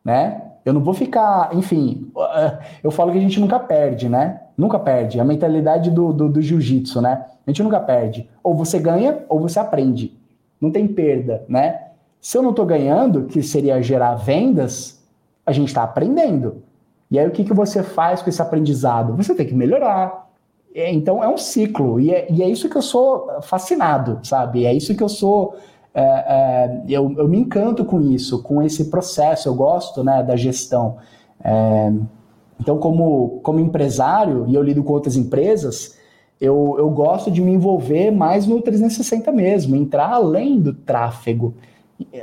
né? 0.02 0.42
Eu 0.64 0.72
não 0.72 0.80
vou 0.80 0.94
ficar, 0.94 1.54
enfim, 1.54 2.10
eu 2.82 2.90
falo 2.90 3.12
que 3.12 3.18
a 3.18 3.20
gente 3.20 3.38
nunca 3.38 3.58
perde, 3.58 4.08
né? 4.08 4.40
Nunca 4.56 4.78
perde. 4.78 5.20
A 5.20 5.24
mentalidade 5.24 5.90
do, 5.90 6.10
do, 6.10 6.28
do 6.30 6.40
jiu-jitsu, 6.40 7.02
né? 7.02 7.26
A 7.46 7.50
gente 7.50 7.62
nunca 7.62 7.80
perde. 7.80 8.30
Ou 8.42 8.54
você 8.54 8.78
ganha, 8.78 9.24
ou 9.28 9.38
você 9.38 9.58
aprende. 9.58 10.16
Não 10.58 10.70
tem 10.70 10.88
perda, 10.88 11.44
né? 11.46 11.85
Se 12.26 12.36
eu 12.36 12.42
não 12.42 12.50
estou 12.50 12.66
ganhando, 12.66 13.26
que 13.26 13.40
seria 13.40 13.80
gerar 13.80 14.16
vendas, 14.16 15.00
a 15.46 15.52
gente 15.52 15.68
está 15.68 15.84
aprendendo. 15.84 16.56
E 17.08 17.20
aí 17.20 17.28
o 17.28 17.30
que, 17.30 17.44
que 17.44 17.54
você 17.54 17.84
faz 17.84 18.20
com 18.20 18.28
esse 18.28 18.42
aprendizado? 18.42 19.14
Você 19.14 19.32
tem 19.32 19.46
que 19.46 19.54
melhorar. 19.54 20.28
É, 20.74 20.92
então 20.92 21.22
é 21.22 21.28
um 21.28 21.36
ciclo. 21.38 22.00
E 22.00 22.10
é, 22.10 22.26
e 22.28 22.42
é 22.42 22.48
isso 22.48 22.68
que 22.68 22.76
eu 22.76 22.82
sou 22.82 23.28
fascinado, 23.42 24.18
sabe? 24.24 24.66
É 24.66 24.74
isso 24.74 24.92
que 24.96 25.04
eu 25.04 25.08
sou. 25.08 25.54
É, 25.94 26.02
é, 26.02 26.82
eu, 26.88 27.14
eu 27.16 27.28
me 27.28 27.38
encanto 27.38 27.84
com 27.84 28.00
isso, 28.00 28.42
com 28.42 28.60
esse 28.60 28.90
processo. 28.90 29.48
Eu 29.48 29.54
gosto 29.54 30.02
né, 30.02 30.20
da 30.24 30.34
gestão. 30.34 30.96
É, 31.44 31.92
então, 32.58 32.76
como, 32.78 33.38
como 33.44 33.60
empresário, 33.60 34.46
e 34.48 34.54
eu 34.56 34.64
lido 34.64 34.82
com 34.82 34.92
outras 34.92 35.14
empresas, 35.14 35.96
eu, 36.40 36.74
eu 36.76 36.90
gosto 36.90 37.30
de 37.30 37.40
me 37.40 37.52
envolver 37.52 38.10
mais 38.10 38.48
no 38.48 38.60
360 38.60 39.30
mesmo, 39.30 39.76
entrar 39.76 40.10
além 40.10 40.58
do 40.58 40.74
tráfego 40.74 41.54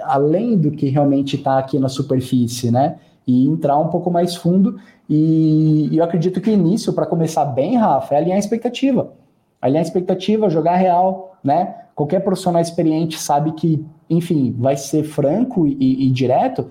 além 0.03 0.57
do 0.57 0.71
que 0.71 0.89
realmente 0.89 1.35
está 1.35 1.57
aqui 1.57 1.79
na 1.79 1.89
superfície, 1.89 2.71
né? 2.71 2.97
E 3.25 3.47
entrar 3.47 3.77
um 3.77 3.87
pouco 3.87 4.11
mais 4.11 4.35
fundo. 4.35 4.77
E, 5.09 5.89
eu 5.91 6.03
acredito 6.03 6.41
que 6.41 6.51
início, 6.51 6.93
para 6.93 7.05
começar 7.05 7.45
bem, 7.45 7.77
Rafa, 7.77 8.15
é 8.15 8.17
alinhar 8.17 8.35
a 8.35 8.39
expectativa. 8.39 9.13
Alinhar 9.61 9.83
a 9.83 9.87
expectativa, 9.87 10.49
jogar 10.49 10.75
real, 10.75 11.37
né? 11.43 11.75
Qualquer 11.95 12.19
profissional 12.21 12.61
experiente 12.61 13.19
sabe 13.19 13.51
que, 13.53 13.85
enfim, 14.09 14.55
vai 14.57 14.75
ser 14.75 15.03
franco 15.03 15.67
e, 15.67 16.07
e 16.07 16.09
direto 16.09 16.69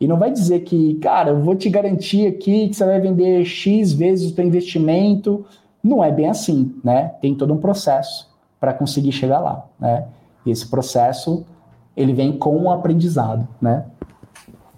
e 0.00 0.06
não 0.06 0.16
vai 0.16 0.30
dizer 0.30 0.60
que, 0.60 0.94
cara, 0.96 1.30
eu 1.30 1.40
vou 1.40 1.56
te 1.56 1.68
garantir 1.68 2.26
aqui 2.26 2.68
que 2.68 2.76
você 2.76 2.84
vai 2.84 3.00
vender 3.00 3.44
X 3.44 3.92
vezes 3.92 4.30
o 4.30 4.34
teu 4.34 4.44
investimento. 4.44 5.44
Não 5.82 6.04
é 6.04 6.12
bem 6.12 6.28
assim, 6.28 6.74
né? 6.84 7.14
Tem 7.20 7.34
todo 7.34 7.52
um 7.52 7.58
processo 7.58 8.28
para 8.60 8.72
conseguir 8.72 9.12
chegar 9.12 9.40
lá, 9.40 9.66
né? 9.78 10.06
E 10.46 10.50
esse 10.50 10.68
processo 10.68 11.44
ele 11.98 12.14
vem 12.14 12.32
com 12.32 12.56
o 12.56 12.70
aprendizado, 12.70 13.46
né? 13.60 13.84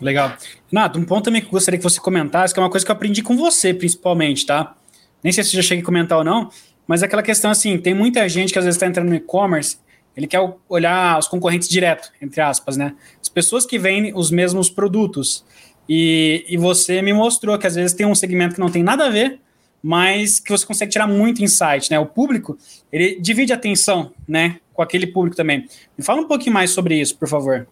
Legal. 0.01 0.33
Renato, 0.73 0.99
um 0.99 1.05
ponto 1.05 1.25
também 1.25 1.43
que 1.43 1.49
eu 1.49 1.53
gostaria 1.53 1.77
que 1.77 1.85
você 1.85 2.01
comentasse, 2.01 2.55
que 2.55 2.59
é 2.59 2.63
uma 2.63 2.71
coisa 2.71 2.85
que 2.85 2.91
eu 2.91 2.97
aprendi 2.97 3.23
com 3.23 3.37
você, 3.37 3.75
principalmente, 3.75 4.47
tá? 4.47 4.75
Nem 5.23 5.33
sei 5.33 5.45
se 5.45 5.55
já 5.55 5.61
cheguei 5.61 5.83
a 5.83 5.85
comentar 5.85 6.17
ou 6.17 6.25
não, 6.25 6.49
mas 6.87 7.03
é 7.03 7.07
aquela 7.07 7.23
questão 7.23 7.51
assim, 7.51 7.77
tem 7.77 7.93
muita 7.93 8.27
gente 8.29 8.53
que 8.53 8.59
às 8.59 8.65
vezes 8.65 8.77
está 8.77 8.87
entrando 8.87 9.11
no 9.11 9.15
e-commerce, 9.15 9.79
ele 10.17 10.27
quer 10.27 10.41
olhar 10.69 11.19
os 11.19 11.29
concorrentes 11.29 11.69
direto, 11.69 12.11
entre 12.21 12.41
aspas, 12.41 12.77
né? 12.77 12.95
As 13.21 13.29
pessoas 13.29 13.67
que 13.67 13.79
vendem 13.79 14.13
os 14.15 14.31
mesmos 14.31 14.69
produtos. 14.69 15.45
E, 15.89 16.45
e 16.49 16.57
você 16.57 17.03
me 17.03 17.13
mostrou 17.13 17.59
que 17.59 17.67
às 17.67 17.75
vezes 17.75 17.93
tem 17.93 18.07
um 18.07 18.15
segmento 18.15 18.55
que 18.55 18.61
não 18.61 18.71
tem 18.71 18.83
nada 18.83 19.07
a 19.07 19.11
ver, 19.11 19.41
mas 19.83 20.41
que 20.41 20.51
você 20.51 20.67
consegue 20.67 20.93
tirar 20.93 21.07
muito 21.07 21.43
insight, 21.43 21.91
né? 21.91 21.99
O 21.99 22.07
público, 22.07 22.57
ele 22.93 23.21
divide 23.21 23.53
a 23.53 23.57
atenção, 23.57 24.13
né? 24.27 24.57
com 24.81 24.83
aquele 24.83 25.07
público 25.07 25.37
também. 25.37 25.67
Me 25.97 26.03
fala 26.03 26.23
um 26.23 26.27
pouquinho 26.27 26.55
mais 26.55 26.71
sobre 26.71 26.99
isso, 26.99 27.15
por 27.19 27.29
favor. 27.29 27.69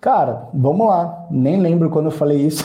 Cara, 0.00 0.48
vamos 0.52 0.88
lá. 0.88 1.26
Nem 1.30 1.60
lembro 1.60 1.88
quando 1.88 2.06
eu 2.06 2.10
falei 2.10 2.38
isso, 2.38 2.64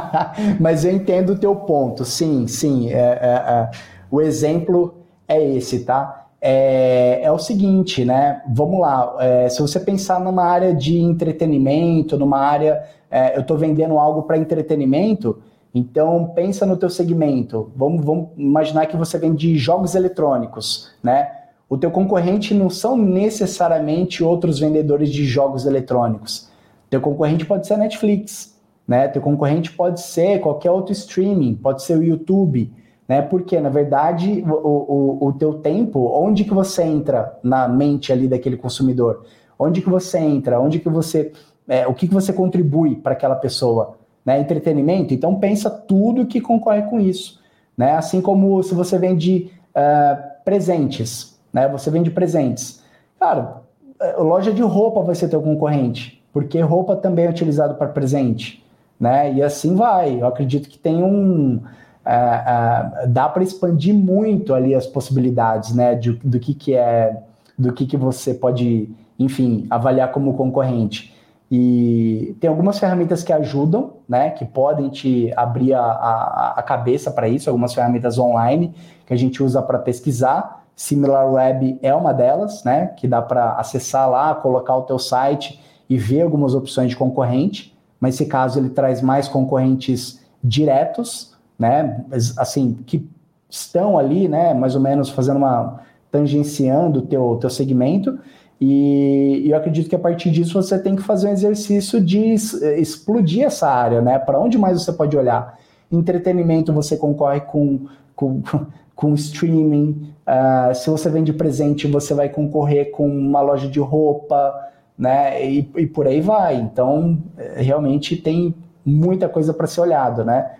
mas 0.60 0.84
eu 0.84 0.92
entendo 0.92 1.30
o 1.30 1.38
teu 1.38 1.56
ponto. 1.56 2.04
Sim, 2.04 2.46
sim. 2.46 2.92
É, 2.92 2.98
é, 2.98 3.52
é. 3.52 3.70
O 4.10 4.20
exemplo 4.20 4.98
é 5.26 5.42
esse, 5.42 5.80
tá? 5.80 6.26
É, 6.42 7.20
é 7.22 7.32
o 7.32 7.38
seguinte, 7.38 8.04
né? 8.04 8.42
Vamos 8.46 8.80
lá. 8.80 9.16
É, 9.18 9.48
se 9.48 9.62
você 9.62 9.80
pensar 9.80 10.20
numa 10.20 10.44
área 10.44 10.74
de 10.74 10.98
entretenimento, 10.98 12.18
numa 12.18 12.38
área, 12.38 12.84
é, 13.10 13.34
eu 13.34 13.40
estou 13.40 13.56
vendendo 13.56 13.98
algo 13.98 14.24
para 14.24 14.36
entretenimento, 14.36 15.40
então 15.74 16.32
pensa 16.34 16.64
no 16.64 16.76
teu 16.76 16.88
segmento. 16.88 17.70
Vamos, 17.76 18.04
vamos 18.04 18.28
imaginar 18.36 18.86
que 18.86 18.96
você 18.96 19.18
vende 19.18 19.56
jogos 19.56 19.94
eletrônicos, 19.94 20.90
né? 21.02 21.30
O 21.68 21.76
teu 21.76 21.90
concorrente 21.90 22.54
não 22.54 22.70
são 22.70 22.96
necessariamente 22.96 24.24
outros 24.24 24.58
vendedores 24.58 25.10
de 25.10 25.24
jogos 25.26 25.66
eletrônicos. 25.66 26.48
Teu 26.88 27.00
concorrente 27.00 27.44
pode 27.44 27.66
ser 27.66 27.74
a 27.74 27.78
Netflix, 27.78 28.58
né? 28.86 29.06
Teu 29.08 29.20
concorrente 29.20 29.70
pode 29.72 30.00
ser 30.00 30.40
qualquer 30.40 30.70
outro 30.70 30.92
streaming, 30.92 31.54
pode 31.56 31.82
ser 31.82 31.98
o 31.98 32.02
YouTube, 32.02 32.72
né? 33.06 33.20
Porque 33.20 33.60
na 33.60 33.68
verdade 33.68 34.42
o, 34.48 34.52
o, 34.52 35.28
o 35.28 35.32
teu 35.34 35.54
tempo, 35.54 36.10
onde 36.14 36.44
que 36.44 36.54
você 36.54 36.82
entra 36.82 37.38
na 37.42 37.68
mente 37.68 38.10
ali 38.10 38.26
daquele 38.26 38.56
consumidor? 38.56 39.24
Onde 39.58 39.82
que 39.82 39.90
você 39.90 40.18
entra? 40.18 40.58
Onde 40.58 40.78
que 40.78 40.88
você, 40.88 41.32
é, 41.68 41.86
o 41.86 41.92
que 41.92 42.08
que 42.08 42.14
você 42.14 42.32
contribui 42.32 42.96
para 42.96 43.12
aquela 43.12 43.34
pessoa? 43.34 43.97
Né? 44.28 44.40
Entretenimento. 44.40 45.14
Então 45.14 45.36
pensa 45.36 45.70
tudo 45.70 46.26
que 46.26 46.38
concorre 46.38 46.82
com 46.82 47.00
isso, 47.00 47.40
né? 47.74 47.92
Assim 47.92 48.20
como 48.20 48.62
se 48.62 48.74
você 48.74 48.98
vende 48.98 49.50
uh, 49.70 50.22
presentes, 50.44 51.40
né? 51.50 51.66
Você 51.68 51.90
vende 51.90 52.10
presentes. 52.10 52.84
Cara, 53.18 53.62
é, 53.98 54.16
loja 54.18 54.52
de 54.52 54.60
roupa 54.60 55.00
vai 55.00 55.14
ser 55.14 55.28
teu 55.28 55.40
concorrente, 55.40 56.22
porque 56.30 56.60
roupa 56.60 56.94
também 56.94 57.24
é 57.24 57.30
utilizado 57.30 57.76
para 57.76 57.86
presente, 57.86 58.62
né? 59.00 59.32
E 59.32 59.42
assim 59.42 59.74
vai. 59.74 60.20
Eu 60.20 60.26
acredito 60.26 60.68
que 60.68 60.78
tem 60.78 61.02
um 61.02 61.54
uh, 61.54 63.04
uh, 63.04 63.08
dá 63.08 63.30
para 63.30 63.42
expandir 63.42 63.94
muito 63.94 64.52
ali 64.52 64.74
as 64.74 64.86
possibilidades, 64.86 65.74
né? 65.74 65.94
De, 65.94 66.12
do 66.12 66.38
que 66.38 66.52
que 66.52 66.74
é, 66.74 67.16
do 67.58 67.72
que 67.72 67.86
que 67.86 67.96
você 67.96 68.34
pode, 68.34 68.90
enfim, 69.18 69.66
avaliar 69.70 70.12
como 70.12 70.34
concorrente. 70.34 71.16
E 71.50 72.36
tem 72.40 72.48
algumas 72.48 72.78
ferramentas 72.78 73.22
que 73.22 73.32
ajudam, 73.32 73.94
né? 74.08 74.30
Que 74.30 74.44
podem 74.44 74.90
te 74.90 75.32
abrir 75.36 75.72
a, 75.72 75.80
a, 75.80 76.54
a 76.58 76.62
cabeça 76.62 77.10
para 77.10 77.28
isso, 77.28 77.48
algumas 77.48 77.72
ferramentas 77.72 78.18
online 78.18 78.74
que 79.06 79.14
a 79.14 79.16
gente 79.16 79.42
usa 79.42 79.62
para 79.62 79.78
pesquisar 79.78 80.58
SimilarWeb 80.78 81.76
é 81.82 81.92
uma 81.92 82.14
delas, 82.14 82.62
né? 82.62 82.86
Que 82.96 83.08
dá 83.08 83.20
para 83.20 83.54
acessar 83.54 84.08
lá, 84.08 84.32
colocar 84.36 84.76
o 84.76 84.82
teu 84.82 84.96
site 84.96 85.60
e 85.90 85.98
ver 85.98 86.22
algumas 86.22 86.54
opções 86.54 86.90
de 86.90 86.96
concorrente, 86.96 87.76
mas 87.98 88.14
esse 88.14 88.26
caso 88.26 88.60
ele 88.60 88.70
traz 88.70 89.02
mais 89.02 89.26
concorrentes 89.26 90.24
diretos, 90.42 91.36
né? 91.58 92.04
Assim, 92.36 92.78
que 92.86 93.04
estão 93.50 93.98
ali, 93.98 94.28
né? 94.28 94.54
Mais 94.54 94.76
ou 94.76 94.80
menos 94.80 95.10
fazendo 95.10 95.38
uma 95.38 95.80
tangenciando 96.12 97.00
o 97.00 97.02
teu, 97.02 97.36
teu 97.40 97.50
segmento. 97.50 98.16
E, 98.60 99.48
eu 99.48 99.56
acredito 99.56 99.88
que 99.88 99.94
a 99.94 99.98
partir 99.98 100.30
disso 100.30 100.60
você 100.60 100.78
tem 100.78 100.96
que 100.96 101.02
fazer 101.02 101.28
um 101.28 101.32
exercício 101.32 102.00
de 102.00 102.34
explodir 102.78 103.44
essa 103.44 103.68
área, 103.68 104.00
né? 104.00 104.18
Para 104.18 104.38
onde 104.38 104.58
mais 104.58 104.82
você 104.82 104.92
pode 104.92 105.16
olhar? 105.16 105.58
Entretenimento 105.90 106.72
você 106.72 106.96
concorre 106.96 107.40
com, 107.40 107.86
com, 108.16 108.42
com 108.94 109.14
streaming. 109.14 110.12
Uh, 110.26 110.74
se 110.74 110.90
você 110.90 111.08
vende 111.08 111.32
presente, 111.32 111.86
você 111.86 112.12
vai 112.14 112.28
concorrer 112.28 112.90
com 112.90 113.08
uma 113.08 113.40
loja 113.40 113.68
de 113.68 113.78
roupa, 113.78 114.54
né? 114.98 115.44
E, 115.48 115.70
e 115.76 115.86
por 115.86 116.06
aí 116.06 116.20
vai. 116.20 116.56
Então, 116.56 117.18
é, 117.36 117.62
realmente 117.62 118.16
tem 118.16 118.54
muita 118.84 119.28
coisa 119.28 119.54
para 119.54 119.66
ser 119.66 119.82
olhado, 119.82 120.24
né? 120.24 120.56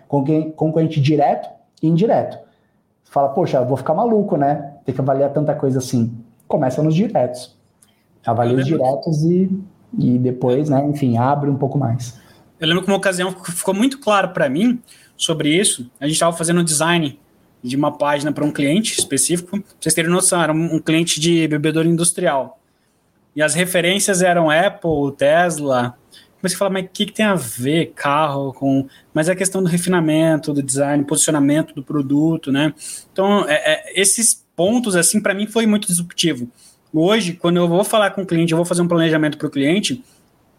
Concorrente 0.55 1.01
direto 1.01 1.49
e 1.83 1.87
indireto. 1.87 2.39
Fala, 3.03 3.29
poxa, 3.29 3.63
vou 3.63 3.75
ficar 3.75 3.93
maluco, 3.93 4.37
né? 4.37 4.75
Tem 4.85 4.95
que 4.95 5.01
avaliar 5.01 5.31
tanta 5.31 5.53
coisa 5.53 5.79
assim. 5.79 6.15
Começa 6.47 6.81
nos 6.81 6.95
diretos. 6.95 7.58
Avalia 8.25 8.57
os 8.57 8.65
diretos 8.65 9.23
e, 9.23 9.49
e 9.97 10.17
depois, 10.17 10.69
né? 10.69 10.85
Enfim, 10.87 11.17
abre 11.17 11.49
um 11.49 11.55
pouco 11.55 11.77
mais. 11.77 12.19
Eu 12.59 12.67
lembro 12.67 12.83
que 12.83 12.89
uma 12.89 12.97
ocasião 12.97 13.31
ficou 13.31 13.73
muito 13.73 13.99
claro 13.99 14.29
para 14.29 14.49
mim 14.49 14.81
sobre 15.15 15.49
isso. 15.49 15.89
A 15.99 16.05
gente 16.05 16.15
estava 16.15 16.35
fazendo 16.35 16.59
um 16.59 16.63
design 16.63 17.17
de 17.63 17.75
uma 17.75 17.97
página 17.97 18.31
para 18.31 18.43
um 18.43 18.51
cliente 18.51 18.97
específico. 18.97 19.61
Pra 19.61 19.69
vocês 19.79 19.93
terem 19.93 20.11
noção, 20.11 20.41
era 20.41 20.51
um, 20.51 20.79
cliente 20.79 21.19
de 21.19 21.47
bebedouro 21.47 21.87
industrial. 21.87 22.59
E 23.35 23.41
as 23.41 23.53
referências 23.53 24.21
eram 24.21 24.49
Apple, 24.49 25.15
Tesla. 25.17 25.95
Comecei 26.39 26.55
a 26.55 26.59
falar, 26.59 26.71
mas 26.71 26.85
o 26.85 26.89
que, 26.89 27.05
que 27.05 27.11
tem 27.13 27.25
a 27.25 27.35
ver 27.35 27.93
carro 27.95 28.53
com. 28.53 28.87
Mas 29.13 29.29
é 29.29 29.33
a 29.33 29.35
questão 29.35 29.61
do 29.61 29.69
refinamento, 29.69 30.53
do 30.53 30.63
design, 30.63 31.03
posicionamento 31.03 31.73
do 31.73 31.83
produto, 31.83 32.51
né? 32.51 32.73
Então, 33.11 33.47
é, 33.47 33.55
é, 33.55 34.01
esses 34.01 34.45
pontos, 34.55 34.95
assim, 34.95 35.21
para 35.21 35.33
mim 35.33 35.47
foi 35.47 35.65
muito 35.65 35.87
disruptivo. 35.87 36.49
Hoje, 36.93 37.33
quando 37.33 37.57
eu 37.57 37.67
vou 37.67 37.83
falar 37.83 38.11
com 38.11 38.21
o 38.21 38.25
cliente, 38.25 38.51
eu 38.51 38.57
vou 38.57 38.65
fazer 38.65 38.81
um 38.81 38.87
planejamento 38.87 39.37
para 39.37 39.47
o 39.47 39.51
cliente, 39.51 40.03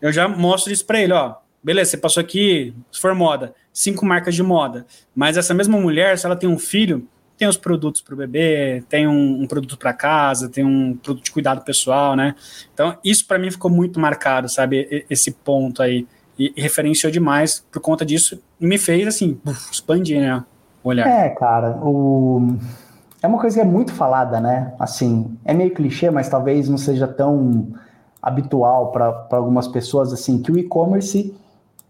eu 0.01 0.13
já 0.13 0.29
mostro 0.29 0.73
isso 0.73 0.85
para 0.87 1.01
ele, 1.01 1.13
ó. 1.13 1.35
Beleza, 1.63 1.91
você 1.91 1.97
passou 1.99 2.21
aqui, 2.21 2.75
se 2.91 3.01
for 3.01 3.15
moda, 3.15 3.55
cinco 3.73 4.07
marcas 4.07 4.35
de 4.35 4.43
moda. 4.43 4.87
Mas 5.15 5.37
essa 5.37 5.53
mesma 5.53 5.79
mulher, 5.79 6.17
se 6.17 6.25
ela 6.25 6.37
tem 6.37 6.49
um 6.49 6.59
filho, 6.59 7.07
tem 7.37 7.49
os 7.49 7.57
produtos 7.57 8.01
para 8.01 8.15
o 8.15 8.17
bebê, 8.17 8.83
tem 8.89 9.07
um, 9.07 9.43
um 9.43 9.47
produto 9.47 9.77
para 9.77 9.93
casa, 9.93 10.49
tem 10.49 10.65
um 10.65 10.97
produto 10.97 11.25
de 11.25 11.31
cuidado 11.31 11.63
pessoal, 11.65 12.15
né? 12.15 12.35
Então, 12.73 12.97
isso 13.05 13.27
para 13.27 13.39
mim 13.39 13.51
ficou 13.51 13.71
muito 13.71 13.99
marcado, 13.99 14.49
sabe? 14.49 15.07
Esse 15.09 15.33
ponto 15.33 15.83
aí. 15.83 16.07
E, 16.39 16.53
e 16.57 16.61
referenciou 16.63 17.11
demais, 17.13 17.65
por 17.71 17.81
conta 17.81 18.05
disso, 18.05 18.43
me 18.59 18.79
fez, 18.79 19.07
assim, 19.07 19.39
expandir, 19.71 20.21
né? 20.21 20.43
O 20.83 20.89
olhar. 20.89 21.07
É, 21.07 21.29
cara, 21.31 21.79
o 21.83 22.57
é 23.23 23.27
uma 23.27 23.39
coisa 23.39 23.57
que 23.57 23.61
é 23.61 23.65
muito 23.65 23.93
falada, 23.93 24.41
né? 24.41 24.73
Assim, 24.79 25.37
é 25.45 25.53
meio 25.53 25.75
clichê, 25.75 26.11
mas 26.11 26.29
talvez 26.29 26.69
não 26.69 26.79
seja 26.79 27.07
tão 27.07 27.69
habitual 28.23 28.91
para 28.93 29.27
algumas 29.33 29.69
pessoas, 29.69 30.13
assim, 30.13 30.41
que 30.41 30.51
o 30.51 30.59
e-commerce, 30.59 31.35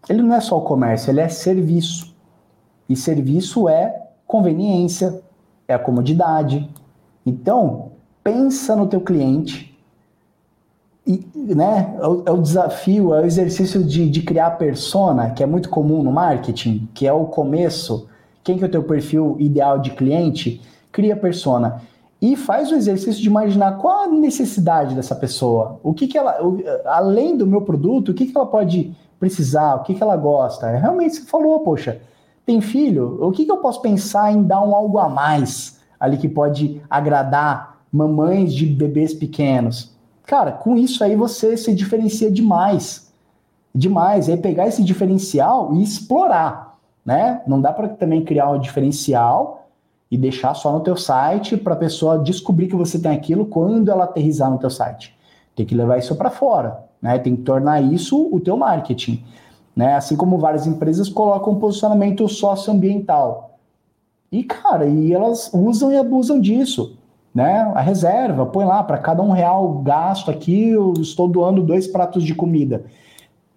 ele 0.09 0.21
não 0.21 0.35
é 0.35 0.41
só 0.41 0.57
o 0.57 0.61
comércio, 0.61 1.11
ele 1.11 1.21
é 1.21 1.29
serviço. 1.29 2.13
E 2.87 2.95
serviço 2.95 3.69
é 3.69 4.07
conveniência, 4.27 5.21
é 5.67 5.73
a 5.73 5.79
comodidade. 5.79 6.69
Então, 7.25 7.91
pensa 8.23 8.75
no 8.75 8.87
teu 8.87 9.01
cliente, 9.01 9.71
e, 11.05 11.25
né, 11.35 11.95
é 11.99 12.07
o, 12.07 12.23
é 12.25 12.31
o, 12.31 12.41
desafio, 12.41 13.13
é 13.13 13.21
o 13.21 13.25
exercício 13.25 13.83
de, 13.83 14.09
de 14.09 14.21
criar 14.21 14.51
persona, 14.51 15.31
que 15.31 15.41
é 15.41 15.45
muito 15.45 15.69
comum 15.69 16.03
no 16.03 16.11
marketing, 16.11 16.87
que 16.93 17.07
é 17.07 17.13
o 17.13 17.25
começo. 17.25 18.07
Quem 18.43 18.57
que 18.57 18.63
é 18.63 18.67
o 18.67 18.71
teu 18.71 18.83
perfil 18.83 19.35
ideal 19.39 19.79
de 19.79 19.91
cliente? 19.91 20.61
Cria 20.91 21.15
persona 21.15 21.81
e 22.21 22.35
faz 22.35 22.71
o 22.71 22.75
exercício 22.75 23.19
de 23.19 23.27
imaginar 23.27 23.79
qual 23.79 24.03
a 24.03 24.07
necessidade 24.07 24.93
dessa 24.93 25.15
pessoa, 25.15 25.79
o 25.81 25.91
que, 25.91 26.07
que 26.07 26.17
ela, 26.17 26.37
além 26.85 27.35
do 27.35 27.47
meu 27.47 27.61
produto, 27.61 28.09
o 28.09 28.13
que, 28.13 28.27
que 28.27 28.37
ela 28.37 28.45
pode 28.45 28.95
precisar, 29.19 29.75
o 29.75 29.83
que, 29.83 29.95
que 29.95 30.03
ela 30.03 30.15
gosta. 30.15 30.67
É, 30.67 30.77
realmente 30.77 31.15
você 31.15 31.21
falou, 31.23 31.59
poxa, 31.61 31.99
tem 32.45 32.61
filho, 32.61 33.17
o 33.21 33.31
que, 33.31 33.45
que 33.45 33.51
eu 33.51 33.57
posso 33.57 33.81
pensar 33.81 34.31
em 34.31 34.43
dar 34.43 34.61
um 34.61 34.75
algo 34.75 34.99
a 34.99 35.09
mais 35.09 35.79
ali 35.99 36.17
que 36.17 36.29
pode 36.29 36.81
agradar 36.89 37.79
mamães 37.91 38.53
de 38.53 38.67
bebês 38.67 39.13
pequenos? 39.13 39.95
Cara, 40.25 40.51
com 40.51 40.77
isso 40.77 41.03
aí 41.03 41.15
você 41.15 41.57
se 41.57 41.73
diferencia 41.73 42.31
demais. 42.31 43.11
Demais. 43.73 44.29
É 44.29 44.37
pegar 44.37 44.67
esse 44.67 44.83
diferencial 44.83 45.73
e 45.73 45.83
explorar, 45.83 46.77
né? 47.05 47.41
Não 47.47 47.59
dá 47.59 47.71
para 47.73 47.89
também 47.89 48.23
criar 48.23 48.49
um 48.49 48.59
diferencial 48.59 49.60
e 50.11 50.17
deixar 50.17 50.53
só 50.53 50.73
no 50.73 50.81
teu 50.81 50.97
site 50.97 51.55
para 51.55 51.73
a 51.73 51.77
pessoa 51.77 52.19
descobrir 52.19 52.67
que 52.67 52.75
você 52.75 52.99
tem 52.99 53.11
aquilo 53.11 53.45
quando 53.45 53.89
ela 53.89 54.03
aterrizar 54.03 54.51
no 54.51 54.57
teu 54.57 54.69
site. 54.69 55.17
Tem 55.55 55.65
que 55.65 55.73
levar 55.73 55.97
isso 55.97 56.15
para 56.17 56.29
fora, 56.29 56.83
né? 57.01 57.17
Tem 57.17 57.33
que 57.33 57.43
tornar 57.43 57.81
isso 57.81 58.29
o 58.29 58.39
teu 58.41 58.57
marketing, 58.57 59.23
né? 59.73 59.95
Assim 59.95 60.17
como 60.17 60.37
várias 60.37 60.67
empresas 60.67 61.07
colocam 61.07 61.53
um 61.53 61.59
posicionamento 61.59 62.27
socioambiental. 62.27 63.57
E 64.29 64.43
cara, 64.43 64.85
e 64.85 65.13
elas 65.13 65.49
usam 65.53 65.91
e 65.93 65.97
abusam 65.97 66.41
disso, 66.41 66.97
né? 67.33 67.71
A 67.73 67.81
reserva, 67.81 68.45
põe 68.45 68.65
lá 68.65 68.83
para 68.83 68.97
cada 68.97 69.21
um 69.21 69.31
real 69.31 69.79
gasto 69.79 70.29
aqui, 70.29 70.69
eu 70.69 70.93
estou 70.97 71.27
doando 71.27 71.63
dois 71.63 71.87
pratos 71.87 72.23
de 72.23 72.35
comida. 72.35 72.83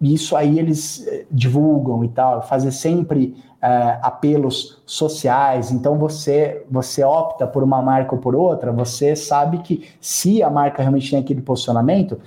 Isso 0.01 0.35
aí 0.35 0.59
eles 0.59 1.07
eh, 1.07 1.25
divulgam 1.31 2.03
e 2.03 2.09
tal, 2.09 2.41
fazem 2.41 2.71
sempre 2.71 3.35
é, 3.61 3.97
apelos 4.01 4.81
sociais. 4.85 5.71
Então 5.71 5.97
você 5.97 6.63
você 6.69 7.03
opta 7.03 7.47
por 7.47 7.63
uma 7.63 7.81
marca 7.81 8.13
ou 8.13 8.21
por 8.21 8.35
outra, 8.35 8.71
você 8.71 9.15
sabe 9.15 9.59
que 9.59 9.87
se 9.99 10.43
a 10.43 10.49
marca 10.49 10.81
realmente 10.81 11.09
tem 11.09 11.19
aquele 11.19 11.41
posicionamento 11.41 12.19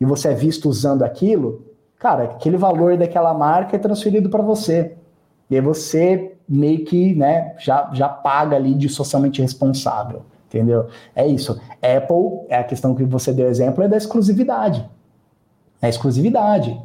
e 0.00 0.04
você 0.04 0.28
é 0.28 0.34
visto 0.34 0.68
usando 0.68 1.02
aquilo, 1.02 1.64
cara, 1.98 2.24
aquele 2.24 2.56
valor 2.56 2.96
daquela 2.96 3.34
marca 3.34 3.74
é 3.74 3.78
transferido 3.78 4.28
para 4.28 4.42
você. 4.42 4.94
E 5.50 5.56
aí 5.56 5.60
você 5.60 6.36
meio 6.48 6.84
que 6.84 7.14
né, 7.14 7.54
já, 7.58 7.90
já 7.92 8.08
paga 8.08 8.54
ali 8.54 8.74
de 8.74 8.88
socialmente 8.88 9.40
responsável. 9.42 10.22
Entendeu? 10.46 10.86
É 11.16 11.26
isso. 11.26 11.60
Apple, 11.82 12.46
é 12.48 12.58
a 12.58 12.62
questão 12.62 12.94
que 12.94 13.02
você 13.02 13.32
deu 13.32 13.48
exemplo, 13.48 13.82
é 13.82 13.88
da 13.88 13.96
exclusividade. 13.96 14.88
É 15.82 15.88
exclusividade. 15.88 16.80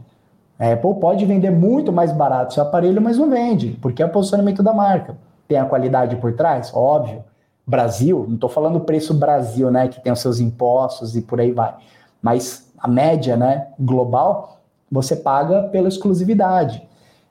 A 0.59 0.73
Apple 0.73 0.95
pode 0.99 1.25
vender 1.25 1.51
muito 1.51 1.91
mais 1.91 2.11
barato 2.11 2.53
seu 2.53 2.63
aparelho, 2.63 3.01
mas 3.01 3.17
não 3.17 3.29
vende, 3.29 3.77
porque 3.81 4.03
é 4.03 4.05
o 4.05 4.09
posicionamento 4.09 4.61
da 4.61 4.73
marca. 4.73 5.15
Tem 5.47 5.57
a 5.57 5.65
qualidade 5.65 6.17
por 6.17 6.33
trás? 6.33 6.71
Óbvio. 6.73 7.23
Brasil, 7.65 8.25
não 8.27 8.35
estou 8.35 8.49
falando 8.49 8.79
preço 8.81 9.13
Brasil, 9.13 9.71
né, 9.71 9.87
que 9.87 10.01
tem 10.01 10.11
os 10.11 10.19
seus 10.19 10.39
impostos 10.39 11.15
e 11.15 11.21
por 11.21 11.39
aí 11.39 11.51
vai. 11.51 11.75
Mas 12.21 12.69
a 12.77 12.87
média, 12.87 13.37
né, 13.37 13.67
global, 13.79 14.57
você 14.91 15.15
paga 15.15 15.63
pela 15.63 15.87
exclusividade. 15.87 16.81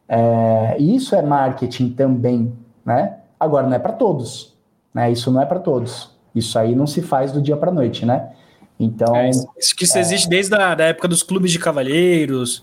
É, 0.09 0.77
isso 0.79 1.15
é 1.15 1.21
marketing 1.21 1.91
também, 1.91 2.53
né? 2.85 3.19
Agora 3.39 3.67
não 3.67 3.75
é 3.75 3.79
para 3.79 3.93
todos, 3.93 4.57
né? 4.95 5.11
Isso 5.11 5.31
não 5.31 5.43
é 5.43 5.47
para 5.47 5.59
todos. 5.59 6.17
Isso 6.35 6.59
aí 6.59 6.75
não 6.75 6.87
se 6.87 7.03
faz 7.03 7.31
do 7.31 7.43
dia 7.43 7.57
para 7.57 7.71
noite, 7.71 8.07
né? 8.07 8.31
Então. 8.79 9.15
É, 9.17 9.31
isso 9.31 9.75
que 9.75 9.85
isso 9.85 9.99
é... 9.99 10.01
existe 10.01 10.29
desde 10.29 10.55
a 10.55 10.75
da 10.75 10.85
época 10.85 11.09
dos 11.09 11.23
clubes 11.23 11.51
de 11.51 11.59
cavalheiros, 11.59 12.63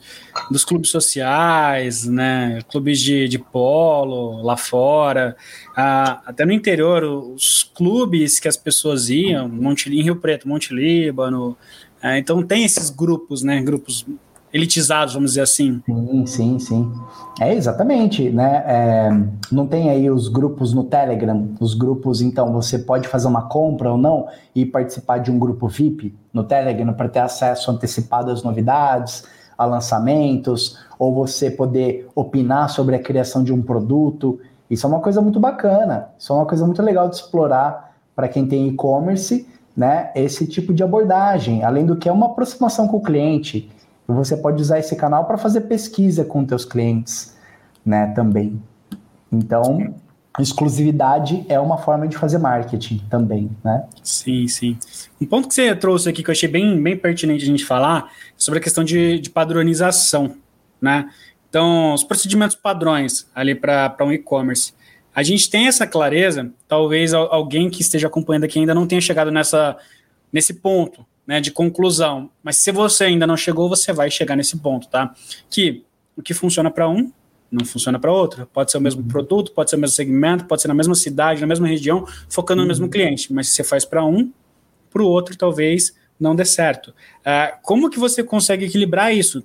dos 0.49 0.63
clubes 0.63 0.89
sociais, 0.89 2.05
né? 2.05 2.59
Clubes 2.69 3.01
de, 3.01 3.27
de 3.27 3.37
polo 3.37 4.41
lá 4.41 4.55
fora. 4.55 5.35
Ah, 5.75 6.21
até 6.25 6.45
no 6.45 6.53
interior, 6.53 7.03
os 7.03 7.63
clubes 7.75 8.39
que 8.39 8.47
as 8.47 8.55
pessoas 8.55 9.09
iam, 9.09 9.49
Monte, 9.49 9.89
em 9.89 10.01
Rio 10.01 10.15
Preto, 10.15 10.47
Monte 10.47 10.73
Líbano. 10.73 11.57
É, 12.01 12.17
então 12.17 12.41
tem 12.43 12.63
esses 12.63 12.89
grupos, 12.89 13.41
né? 13.41 13.61
Grupos 13.61 14.05
elitizados, 14.55 15.13
vamos 15.13 15.31
dizer 15.31 15.41
assim. 15.41 15.81
Sim, 15.85 16.25
sim, 16.25 16.59
sim. 16.59 16.93
É 17.41 17.53
exatamente, 17.53 18.29
né? 18.29 18.63
É, 18.65 19.09
não 19.51 19.67
tem 19.67 19.89
aí 19.89 20.09
os 20.09 20.29
grupos 20.29 20.73
no 20.73 20.85
Telegram, 20.85 21.49
os 21.59 21.73
grupos, 21.73 22.21
então 22.21 22.53
você 22.53 22.79
pode 22.79 23.05
fazer 23.09 23.27
uma 23.27 23.49
compra 23.49 23.91
ou 23.91 23.97
não 23.97 24.27
e 24.55 24.65
participar 24.65 25.17
de 25.17 25.29
um 25.29 25.37
grupo 25.37 25.67
VIP 25.67 26.15
no 26.31 26.45
Telegram 26.45 26.93
para 26.93 27.09
ter 27.09 27.19
acesso 27.19 27.69
antecipado 27.69 28.31
às 28.31 28.43
novidades, 28.43 29.25
a 29.57 29.65
lançamentos, 29.65 30.79
ou 30.97 31.13
você 31.13 31.51
poder 31.51 32.07
opinar 32.15 32.69
sobre 32.69 32.95
a 32.95 32.99
criação 32.99 33.43
de 33.43 33.51
um 33.51 33.61
produto. 33.61 34.39
Isso 34.69 34.87
é 34.87 34.89
uma 34.89 35.01
coisa 35.01 35.21
muito 35.21 35.39
bacana, 35.39 36.07
isso 36.17 36.31
é 36.31 36.35
uma 36.35 36.45
coisa 36.45 36.65
muito 36.65 36.81
legal 36.81 37.09
de 37.09 37.15
explorar 37.15 37.93
para 38.15 38.29
quem 38.29 38.47
tem 38.47 38.69
e-commerce, 38.69 39.45
né? 39.75 40.11
Esse 40.15 40.47
tipo 40.47 40.73
de 40.73 40.81
abordagem, 40.81 41.61
além 41.61 41.85
do 41.85 41.97
que 41.97 42.07
é 42.07 42.11
uma 42.11 42.27
aproximação 42.27 42.87
com 42.87 42.95
o 42.95 43.01
cliente 43.01 43.69
você 44.13 44.37
pode 44.37 44.61
usar 44.61 44.79
esse 44.79 44.95
canal 44.95 45.25
para 45.25 45.37
fazer 45.37 45.61
pesquisa 45.61 46.23
com 46.23 46.45
teus 46.45 46.63
clientes, 46.63 47.35
né, 47.85 48.07
também. 48.15 48.61
Então, 49.31 49.95
exclusividade 50.39 51.45
é 51.47 51.59
uma 51.59 51.77
forma 51.77 52.07
de 52.07 52.17
fazer 52.17 52.37
marketing 52.37 52.99
também, 53.09 53.49
né? 53.63 53.85
Sim, 54.03 54.47
sim. 54.47 54.77
Um 55.19 55.25
ponto 55.25 55.47
que 55.47 55.53
você 55.53 55.75
trouxe 55.75 56.09
aqui 56.09 56.23
que 56.23 56.29
eu 56.29 56.33
achei 56.33 56.49
bem, 56.49 56.81
bem 56.81 56.97
pertinente 56.97 57.43
a 57.43 57.47
gente 57.47 57.65
falar 57.65 58.11
é 58.11 58.33
sobre 58.37 58.59
a 58.59 58.61
questão 58.61 58.83
de, 58.83 59.19
de 59.19 59.29
padronização, 59.29 60.35
né? 60.81 61.09
Então, 61.49 61.93
os 61.93 62.03
procedimentos 62.03 62.55
padrões 62.55 63.27
ali 63.33 63.55
para 63.55 63.95
um 64.01 64.11
e-commerce. 64.11 64.73
A 65.15 65.23
gente 65.23 65.49
tem 65.49 65.67
essa 65.67 65.87
clareza, 65.87 66.51
talvez 66.67 67.13
alguém 67.13 67.69
que 67.69 67.81
esteja 67.81 68.07
acompanhando 68.07 68.43
aqui 68.43 68.59
ainda 68.59 68.75
não 68.75 68.85
tenha 68.85 68.99
chegado 68.99 69.31
nessa, 69.31 69.77
nesse 70.33 70.55
ponto 70.55 71.05
né, 71.27 71.41
de 71.41 71.51
conclusão. 71.51 72.29
Mas 72.43 72.57
se 72.57 72.71
você 72.71 73.05
ainda 73.05 73.25
não 73.25 73.37
chegou, 73.37 73.67
você 73.67 73.91
vai 73.91 74.09
chegar 74.11 74.35
nesse 74.35 74.57
ponto, 74.57 74.87
tá? 74.87 75.13
Que 75.49 75.83
o 76.15 76.21
que 76.21 76.33
funciona 76.33 76.71
para 76.71 76.87
um 76.87 77.11
não 77.51 77.65
funciona 77.65 77.99
para 77.99 78.11
outro. 78.11 78.47
Pode 78.51 78.71
ser 78.71 78.77
o 78.77 78.81
mesmo 78.81 79.01
uhum. 79.01 79.07
produto, 79.07 79.51
pode 79.51 79.69
ser 79.69 79.75
o 79.75 79.79
mesmo 79.79 79.95
segmento, 79.95 80.45
pode 80.45 80.61
ser 80.61 80.67
na 80.67 80.73
mesma 80.73 80.95
cidade, 80.95 81.41
na 81.41 81.47
mesma 81.47 81.67
região, 81.67 82.05
focando 82.29 82.61
uhum. 82.61 82.67
no 82.67 82.69
mesmo 82.69 82.89
cliente. 82.89 83.33
Mas 83.33 83.47
se 83.47 83.55
você 83.55 83.63
faz 83.63 83.85
para 83.85 84.05
um, 84.05 84.31
para 84.89 85.01
o 85.01 85.07
outro 85.07 85.35
talvez 85.37 85.93
não 86.19 86.35
dê 86.35 86.45
certo. 86.45 86.89
Uh, 86.89 87.57
como 87.61 87.89
que 87.89 87.99
você 87.99 88.23
consegue 88.23 88.65
equilibrar 88.65 89.13
isso? 89.13 89.43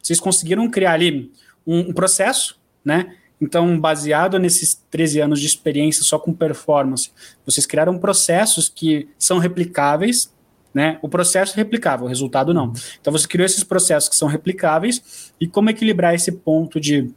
Vocês 0.00 0.20
conseguiram 0.20 0.70
criar 0.70 0.92
ali 0.92 1.32
um, 1.66 1.90
um 1.90 1.92
processo, 1.92 2.58
né? 2.84 3.16
Então, 3.40 3.78
baseado 3.80 4.38
nesses 4.38 4.80
13 4.88 5.20
anos 5.20 5.40
de 5.40 5.46
experiência 5.46 6.04
só 6.04 6.16
com 6.16 6.32
performance, 6.32 7.10
vocês 7.44 7.66
criaram 7.66 7.98
processos 7.98 8.68
que 8.68 9.08
são 9.18 9.38
replicáveis, 9.38 10.32
né? 10.74 10.98
O 11.02 11.08
processo 11.08 11.54
é 11.54 11.56
replicável, 11.56 12.06
o 12.06 12.08
resultado 12.08 12.54
não. 12.54 12.72
Então, 13.00 13.12
você 13.12 13.26
criou 13.26 13.46
esses 13.46 13.64
processos 13.64 14.08
que 14.08 14.16
são 14.16 14.28
replicáveis 14.28 15.32
e 15.40 15.46
como 15.46 15.70
equilibrar 15.70 16.14
esse 16.14 16.32
ponto 16.32 16.80
de 16.80 17.10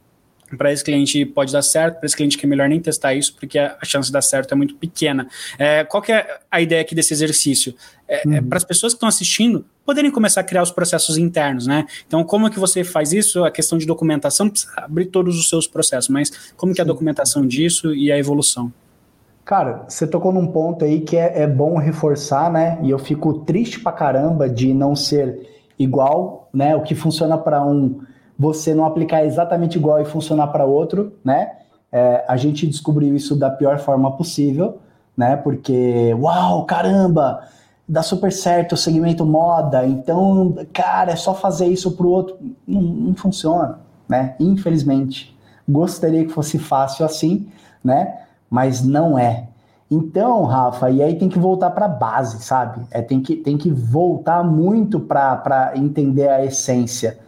para 0.56 0.72
esse 0.72 0.84
cliente 0.84 1.24
pode 1.24 1.52
dar 1.52 1.62
certo, 1.62 1.98
para 1.98 2.06
esse 2.06 2.14
cliente 2.14 2.38
que 2.38 2.46
é 2.46 2.48
melhor 2.48 2.68
nem 2.68 2.78
testar 2.78 3.14
isso, 3.14 3.34
porque 3.34 3.58
a 3.58 3.78
chance 3.82 4.08
de 4.08 4.12
dar 4.12 4.22
certo 4.22 4.52
é 4.52 4.54
muito 4.54 4.76
pequena. 4.76 5.26
É, 5.58 5.82
qual 5.82 6.00
que 6.00 6.12
é 6.12 6.38
a 6.50 6.60
ideia 6.60 6.82
aqui 6.82 6.94
desse 6.94 7.12
exercício? 7.12 7.74
É, 8.06 8.22
é 8.22 8.28
uhum. 8.28 8.34
é 8.34 8.40
para 8.42 8.58
as 8.58 8.64
pessoas 8.64 8.92
que 8.92 8.96
estão 8.96 9.08
assistindo 9.08 9.64
poderem 9.84 10.10
começar 10.10 10.42
a 10.42 10.44
criar 10.44 10.62
os 10.62 10.70
processos 10.70 11.16
internos, 11.16 11.66
né? 11.66 11.86
Então, 12.06 12.22
como 12.22 12.46
é 12.46 12.50
que 12.50 12.58
você 12.58 12.84
faz 12.84 13.12
isso? 13.12 13.44
A 13.44 13.50
questão 13.50 13.78
de 13.78 13.86
documentação, 13.86 14.48
precisa 14.48 14.72
abrir 14.76 15.06
todos 15.06 15.38
os 15.38 15.48
seus 15.48 15.66
processos, 15.66 16.08
mas 16.08 16.52
como 16.56 16.74
que 16.74 16.80
é 16.80 16.84
a 16.84 16.86
documentação 16.86 17.46
disso 17.46 17.94
e 17.94 18.12
a 18.12 18.18
evolução? 18.18 18.72
Cara, 19.46 19.84
você 19.86 20.08
tocou 20.08 20.32
num 20.32 20.48
ponto 20.48 20.84
aí 20.84 21.02
que 21.02 21.16
é, 21.16 21.42
é 21.42 21.46
bom 21.46 21.78
reforçar, 21.78 22.50
né? 22.50 22.80
E 22.82 22.90
eu 22.90 22.98
fico 22.98 23.32
triste 23.32 23.78
pra 23.78 23.92
caramba 23.92 24.48
de 24.48 24.74
não 24.74 24.96
ser 24.96 25.48
igual, 25.78 26.48
né? 26.52 26.74
O 26.74 26.82
que 26.82 26.96
funciona 26.96 27.38
para 27.38 27.64
um 27.64 28.00
você 28.36 28.74
não 28.74 28.84
aplicar 28.84 29.24
exatamente 29.24 29.78
igual 29.78 30.00
e 30.00 30.04
funcionar 30.04 30.48
para 30.48 30.64
outro, 30.64 31.12
né? 31.24 31.52
É, 31.92 32.24
a 32.26 32.36
gente 32.36 32.66
descobriu 32.66 33.14
isso 33.14 33.36
da 33.36 33.48
pior 33.48 33.78
forma 33.78 34.16
possível, 34.16 34.78
né? 35.16 35.36
Porque, 35.36 36.12
uau, 36.14 36.64
caramba, 36.64 37.44
dá 37.88 38.02
super 38.02 38.32
certo 38.32 38.72
o 38.72 38.76
segmento 38.76 39.24
moda, 39.24 39.86
então, 39.86 40.56
cara, 40.72 41.12
é 41.12 41.16
só 41.16 41.32
fazer 41.32 41.66
isso 41.66 41.92
para 41.92 42.04
o 42.04 42.10
outro. 42.10 42.36
Não, 42.66 42.82
não 42.82 43.14
funciona, 43.14 43.78
né? 44.08 44.34
Infelizmente. 44.40 45.38
Gostaria 45.68 46.24
que 46.24 46.32
fosse 46.32 46.58
fácil 46.58 47.06
assim, 47.06 47.46
né? 47.82 48.25
Mas 48.50 48.84
não 48.84 49.18
é. 49.18 49.48
Então, 49.90 50.42
Rafa, 50.44 50.90
e 50.90 51.02
aí 51.02 51.16
tem 51.16 51.28
que 51.28 51.38
voltar 51.38 51.70
para 51.70 51.86
a 51.86 51.88
base, 51.88 52.42
sabe? 52.42 52.84
É, 52.90 53.00
tem, 53.00 53.20
que, 53.20 53.36
tem 53.36 53.56
que 53.56 53.70
voltar 53.70 54.42
muito 54.42 54.98
para 54.98 55.72
entender 55.76 56.28
a 56.28 56.44
essência. 56.44 57.18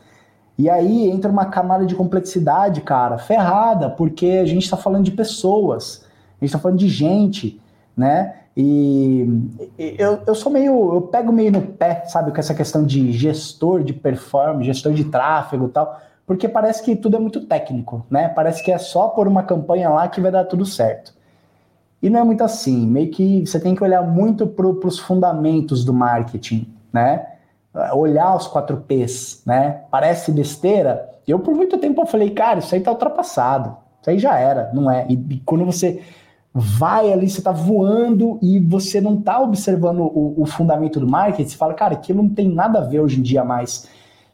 E 0.58 0.68
aí 0.68 1.08
entra 1.08 1.30
uma 1.30 1.46
camada 1.46 1.86
de 1.86 1.94
complexidade, 1.94 2.80
cara, 2.80 3.16
ferrada, 3.16 3.88
porque 3.88 4.40
a 4.42 4.44
gente 4.44 4.64
está 4.64 4.76
falando 4.76 5.04
de 5.04 5.12
pessoas, 5.12 6.04
a 6.40 6.44
gente 6.44 6.48
está 6.48 6.58
falando 6.58 6.78
de 6.78 6.88
gente, 6.88 7.60
né? 7.96 8.34
E 8.56 9.24
eu, 9.78 10.18
eu 10.26 10.34
sou 10.34 10.50
meio, 10.50 10.94
eu 10.94 11.02
pego 11.02 11.32
meio 11.32 11.52
no 11.52 11.62
pé, 11.62 12.02
sabe, 12.06 12.32
com 12.32 12.40
essa 12.40 12.52
questão 12.54 12.84
de 12.84 13.12
gestor 13.12 13.84
de 13.84 13.92
performance, 13.92 14.66
gestor 14.66 14.92
de 14.94 15.04
tráfego 15.04 15.66
e 15.66 15.68
tal, 15.68 16.00
porque 16.28 16.46
parece 16.46 16.82
que 16.82 16.94
tudo 16.94 17.16
é 17.16 17.18
muito 17.18 17.46
técnico, 17.46 18.04
né? 18.10 18.28
Parece 18.28 18.62
que 18.62 18.70
é 18.70 18.76
só 18.76 19.08
por 19.08 19.26
uma 19.26 19.42
campanha 19.42 19.88
lá 19.88 20.06
que 20.06 20.20
vai 20.20 20.30
dar 20.30 20.44
tudo 20.44 20.66
certo. 20.66 21.14
E 22.02 22.10
não 22.10 22.20
é 22.20 22.22
muito 22.22 22.44
assim, 22.44 22.86
meio 22.86 23.10
que 23.10 23.46
você 23.46 23.58
tem 23.58 23.74
que 23.74 23.82
olhar 23.82 24.02
muito 24.02 24.46
para 24.46 24.66
os 24.66 24.98
fundamentos 24.98 25.86
do 25.86 25.94
marketing, 25.94 26.70
né? 26.92 27.26
olhar 27.92 28.34
os 28.34 28.46
4 28.46 28.84
Ps, 28.88 29.42
né? 29.46 29.82
Parece 29.90 30.30
besteira. 30.30 31.08
Eu, 31.26 31.38
por 31.38 31.54
muito 31.54 31.78
tempo, 31.78 32.02
eu 32.02 32.06
falei, 32.06 32.30
cara, 32.30 32.58
isso 32.58 32.74
aí 32.74 32.80
tá 32.80 32.90
ultrapassado. 32.90 33.76
Isso 34.00 34.10
aí 34.10 34.18
já 34.18 34.38
era, 34.38 34.70
não 34.74 34.90
é? 34.90 35.06
E, 35.08 35.14
e 35.14 35.40
quando 35.46 35.64
você 35.64 36.02
vai 36.52 37.10
ali, 37.12 37.28
você 37.28 37.40
tá 37.40 37.52
voando 37.52 38.38
e 38.42 38.58
você 38.58 39.00
não 39.00 39.20
tá 39.20 39.40
observando 39.40 40.00
o, 40.00 40.42
o, 40.42 40.46
fundamento 40.46 40.98
do 41.00 41.08
marketing, 41.08 41.48
você 41.48 41.56
fala, 41.56 41.72
cara, 41.72 41.94
aquilo 41.94 42.22
não 42.22 42.28
tem 42.28 42.48
nada 42.48 42.80
a 42.80 42.82
ver 42.82 43.00
hoje 43.00 43.18
em 43.18 43.22
dia 43.22 43.44
mais. 43.44 43.88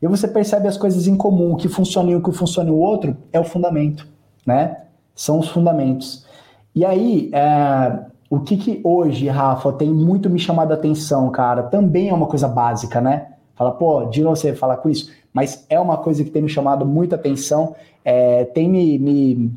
E 0.04 0.06
você 0.06 0.28
percebe 0.28 0.68
as 0.68 0.76
coisas 0.76 1.06
em 1.06 1.16
comum, 1.16 1.54
o 1.54 1.56
que 1.56 1.66
funciona 1.66 2.10
e 2.10 2.14
o 2.14 2.22
que 2.22 2.30
funciona 2.30 2.70
o 2.70 2.78
outro 2.78 3.16
é 3.32 3.40
o 3.40 3.44
fundamento, 3.44 4.06
né? 4.44 4.82
São 5.14 5.38
os 5.38 5.48
fundamentos. 5.48 6.26
E 6.74 6.84
aí, 6.84 7.30
é, 7.32 8.00
o 8.28 8.40
que, 8.40 8.58
que 8.58 8.82
hoje, 8.84 9.26
Rafa, 9.28 9.72
tem 9.72 9.88
muito 9.90 10.28
me 10.28 10.38
chamado 10.38 10.72
a 10.72 10.74
atenção, 10.74 11.30
cara, 11.30 11.62
também 11.62 12.10
é 12.10 12.12
uma 12.12 12.26
coisa 12.26 12.46
básica, 12.46 13.00
né? 13.00 13.28
Fala, 13.54 13.72
pô, 13.72 14.04
de 14.04 14.22
novo 14.22 14.36
você 14.36 14.52
falar 14.52 14.76
com 14.76 14.90
isso, 14.90 15.10
mas 15.32 15.64
é 15.70 15.80
uma 15.80 15.96
coisa 15.96 16.22
que 16.22 16.28
tem 16.28 16.42
me 16.42 16.50
chamado 16.50 16.84
muita 16.84 17.16
atenção, 17.16 17.74
é, 18.04 18.44
tem 18.44 18.68
me, 18.68 18.98
me, 18.98 19.50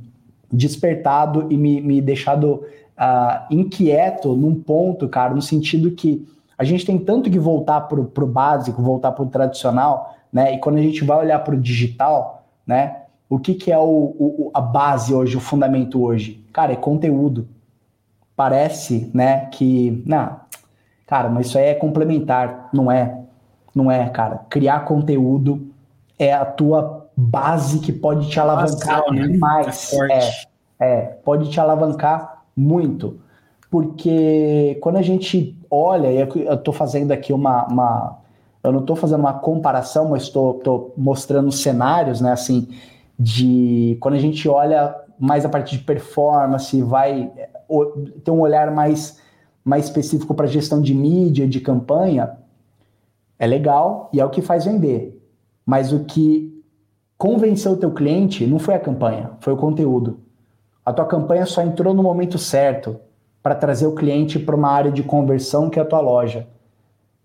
despertado 0.50 1.48
e 1.50 1.58
me, 1.58 1.82
me 1.82 2.00
deixado 2.00 2.64
uh, 2.98 3.54
inquieto 3.54 4.34
num 4.34 4.56
ponto, 4.56 5.10
cara, 5.10 5.34
no 5.34 5.42
sentido 5.42 5.92
que 5.92 6.26
a 6.58 6.64
gente 6.64 6.86
tem 6.86 6.98
tanto 6.98 7.30
que 7.30 7.38
voltar 7.38 7.82
para 7.82 8.00
o 8.00 8.28
básico, 8.28 8.82
voltar 8.82 9.12
para 9.12 9.26
o 9.26 9.28
tradicional, 9.28 10.16
né? 10.38 10.54
E 10.54 10.60
quando 10.60 10.78
a 10.78 10.82
gente 10.84 11.04
vai 11.04 11.18
olhar 11.18 11.40
para 11.40 11.56
o 11.56 11.60
digital, 11.60 12.44
né? 12.66 12.98
O 13.28 13.40
que, 13.40 13.56
que 13.56 13.72
é 13.72 13.78
o, 13.78 13.82
o, 13.82 14.52
a 14.54 14.62
base 14.62 15.12
hoje, 15.12 15.36
o 15.36 15.40
fundamento 15.40 16.04
hoje? 16.04 16.46
Cara, 16.54 16.74
é 16.74 16.76
conteúdo. 16.76 17.48
Parece, 18.36 19.10
né, 19.16 19.48
que, 19.48 20.04
não, 20.06 20.40
cara, 21.08 21.28
mas 21.28 21.48
isso 21.48 21.58
aí 21.58 21.66
é 21.66 21.74
complementar. 21.74 22.70
Não 22.72 22.92
é. 22.92 23.20
Não 23.74 23.92
é, 23.92 24.08
cara. 24.10 24.46
Criar 24.48 24.82
conteúdo 24.82 25.72
é 26.20 26.32
a 26.32 26.46
tua 26.46 27.10
base 27.18 27.80
que 27.80 27.92
pode 27.92 28.30
te 28.30 28.40
alavancar 28.40 29.00
Nossa, 29.00 29.14
né? 29.14 29.28
demais. 29.28 29.94
É, 29.94 30.20
é, 30.20 30.32
é, 30.80 31.02
pode 31.26 31.50
te 31.50 31.60
alavancar 31.60 32.44
muito. 32.56 33.20
Porque 33.72 34.78
quando 34.82 34.98
a 34.98 35.02
gente 35.02 35.58
olha, 35.70 36.12
e 36.12 36.20
eu 36.20 36.54
estou 36.54 36.74
fazendo 36.74 37.12
aqui 37.12 37.34
uma, 37.34 37.66
uma 37.66 38.20
eu 38.64 38.72
não 38.72 38.82
estou 38.82 38.96
fazendo 38.96 39.20
uma 39.22 39.34
comparação, 39.34 40.10
mas 40.10 40.24
estou 40.24 40.94
mostrando 40.98 41.52
cenários, 41.52 42.22
né? 42.22 42.32
Assim, 42.32 42.68
de 43.18 43.98
quando 44.00 44.16
a 44.16 44.20
gente 44.20 44.48
olha 44.48 44.96
mais 45.20 45.46
a 45.46 45.50
partir 45.50 45.78
de 45.78 45.84
performance, 45.84 46.82
vai 46.82 47.32
ter 48.24 48.32
um 48.32 48.40
olhar 48.40 48.72
mais, 48.72 49.20
mais 49.64 49.86
específico 49.86 50.34
para 50.34 50.48
gestão 50.48 50.82
de 50.82 50.94
mídia, 50.94 51.48
de 51.48 51.60
campanha, 51.60 52.38
é 53.40 53.48
legal 53.48 54.10
e 54.14 54.20
é 54.20 54.26
o 54.26 54.30
que 54.30 54.42
faz 54.42 54.66
vender. 54.66 55.20
Mas 55.66 55.92
o 55.92 56.06
que 56.06 56.64
convenceu 57.18 57.74
o 57.74 57.78
teu 57.78 57.92
cliente 57.92 58.46
não 58.46 58.60
foi 58.60 58.76
a 58.76 58.80
campanha, 58.80 59.32
foi 59.40 59.54
o 59.54 59.58
conteúdo. 59.58 60.20
A 60.86 60.94
tua 60.94 61.06
campanha 61.06 61.46
só 61.46 61.62
entrou 61.62 61.94
no 61.94 62.04
momento 62.04 62.38
certo 62.38 63.00
para 63.44 63.56
trazer 63.56 63.88
o 63.88 63.96
cliente 63.96 64.40
para 64.40 64.56
uma 64.56 64.70
área 64.70 64.92
de 64.92 65.04
conversão 65.04 65.70
que 65.70 65.80
é 65.80 65.82
a 65.82 65.86
tua 65.86 66.00
loja, 66.00 66.48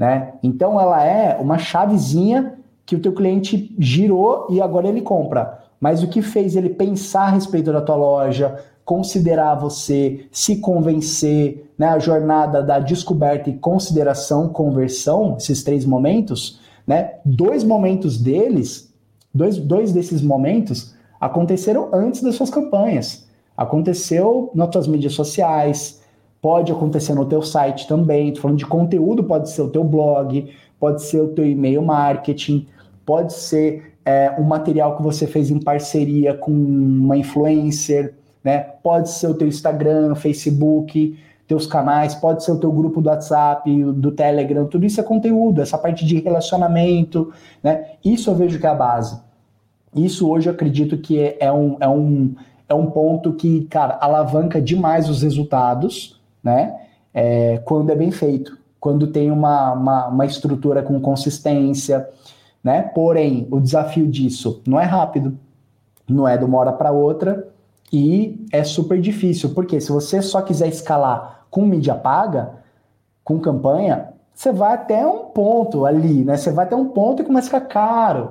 né? 0.03 0.32
Então 0.42 0.80
ela 0.80 1.00
é 1.07 1.38
uma 1.38 1.59
chavezinha 1.59 2.55
que 2.84 2.96
o 2.96 2.98
teu 2.98 3.12
cliente 3.12 3.72
girou 3.78 4.48
e 4.50 4.61
agora 4.61 4.88
ele 4.88 5.00
compra. 5.00 5.61
Mas 5.80 6.03
o 6.03 6.09
que 6.09 6.20
fez 6.20 6.57
ele 6.57 6.70
pensar 6.70 7.26
a 7.26 7.30
respeito 7.30 7.72
da 7.72 7.80
tua 7.80 7.94
loja, 7.94 8.59
considerar 8.84 9.55
você, 9.55 10.26
se 10.32 10.57
convencer, 10.57 11.70
né, 11.78 11.86
a 11.86 12.00
jornada 12.00 12.64
da 12.64 12.80
descoberta 12.80 13.48
e 13.48 13.57
consideração, 13.57 14.48
conversão, 14.48 15.36
esses 15.38 15.62
três 15.62 15.84
momentos, 15.84 16.59
né, 16.84 17.12
dois 17.24 17.62
momentos 17.62 18.18
deles, 18.18 18.92
dois, 19.32 19.57
dois 19.57 19.92
desses 19.92 20.20
momentos 20.20 20.96
aconteceram 21.20 21.90
antes 21.92 22.24
das 22.24 22.34
suas 22.34 22.50
campanhas. 22.50 23.24
Aconteceu 23.57 24.50
nas 24.53 24.68
tuas 24.68 24.88
mídias 24.88 25.12
sociais, 25.12 26.01
pode 26.43 26.72
acontecer 26.72 27.14
no 27.14 27.24
teu 27.24 27.40
site 27.40 27.86
também. 27.86 28.32
Tô 28.32 28.40
falando 28.40 28.59
de 28.59 28.66
conteúdo, 28.66 29.22
pode 29.22 29.49
ser 29.49 29.62
o 29.62 29.68
teu 29.68 29.84
blog, 29.84 30.53
pode 30.78 31.03
ser 31.03 31.20
o 31.20 31.28
teu 31.28 31.47
e-mail 31.47 31.80
marketing, 31.80 32.66
pode 33.07 33.32
ser 33.32 33.95
é, 34.05 34.34
um 34.36 34.43
material 34.43 34.97
que 34.97 35.03
você 35.03 35.28
fez 35.28 35.51
em 35.53 35.61
parceria 35.61 36.34
com 36.34 36.51
uma 36.51 37.16
influencer, 37.16 38.14
né? 38.43 38.59
Pode 38.59 39.09
ser 39.11 39.28
o 39.28 39.34
teu 39.34 39.47
Instagram, 39.47 40.16
Facebook, 40.16 41.16
teus 41.47 41.64
canais, 41.66 42.14
pode 42.14 42.43
ser 42.43 42.51
o 42.51 42.59
teu 42.59 42.72
grupo 42.72 43.01
do 43.01 43.09
WhatsApp, 43.09 43.70
do 43.93 44.11
Telegram, 44.11 44.66
tudo 44.66 44.84
isso 44.84 45.01
é 45.01 45.05
conteúdo, 45.05 45.62
essa 45.62 45.78
parte 45.78 46.05
de 46.05 46.18
relacionamento, 46.18 47.32
né? 47.62 47.93
Isso 48.05 48.30
eu 48.30 48.34
vejo 48.34 48.59
que 48.59 48.66
é 48.66 48.70
a 48.70 48.74
base. 48.74 49.20
Isso 49.95 50.28
hoje 50.28 50.49
eu 50.49 50.55
acredito 50.55 50.99
que 50.99 51.20
é, 51.20 51.36
é 51.38 51.53
um, 51.53 51.76
é, 51.78 51.88
um, 51.88 52.34
é 52.68 52.74
um 52.74 52.86
ponto 52.86 53.34
que, 53.34 53.64
cara, 53.66 53.99
alavanca 54.01 54.61
demais 54.61 55.09
os 55.09 55.22
resultados, 55.22 56.20
né? 56.43 56.74
É, 57.14 57.59
quando 57.64 57.90
é 57.90 57.95
bem 57.95 58.11
feito, 58.11 58.59
quando 58.80 59.07
tem 59.07 59.30
uma, 59.30 59.72
uma, 59.72 60.07
uma 60.09 60.26
estrutura 60.26 60.82
com 60.82 61.01
consistência, 61.01 62.09
né? 62.62 62.82
Porém, 62.82 63.47
o 63.51 63.61
desafio 63.61 64.07
disso 64.07 64.62
não 64.66 64.78
é 64.80 64.84
rápido, 64.84 65.38
não 66.09 66.26
é 66.26 66.36
de 66.36 66.45
uma 66.45 66.59
hora 66.59 66.72
para 66.72 66.90
outra 66.90 67.49
e 67.93 68.47
é 68.51 68.64
super 68.64 69.01
difícil, 69.01 69.51
porque 69.51 69.80
se 69.80 69.93
você 69.93 70.22
só 70.22 70.40
quiser 70.40 70.68
escalar 70.68 71.47
com 71.51 71.66
mídia 71.66 71.95
paga, 71.95 72.55
com 73.22 73.38
campanha, 73.38 74.09
você 74.34 74.51
vai 74.51 74.74
até 74.74 75.07
um 75.07 75.26
ponto 75.26 75.84
ali, 75.84 76.24
né? 76.24 76.36
Você 76.36 76.51
vai 76.51 76.64
até 76.64 76.74
um 76.74 76.88
ponto 76.88 77.22
e 77.22 77.24
começa 77.24 77.49
a 77.49 77.61
ficar 77.61 77.72
caro. 77.72 78.30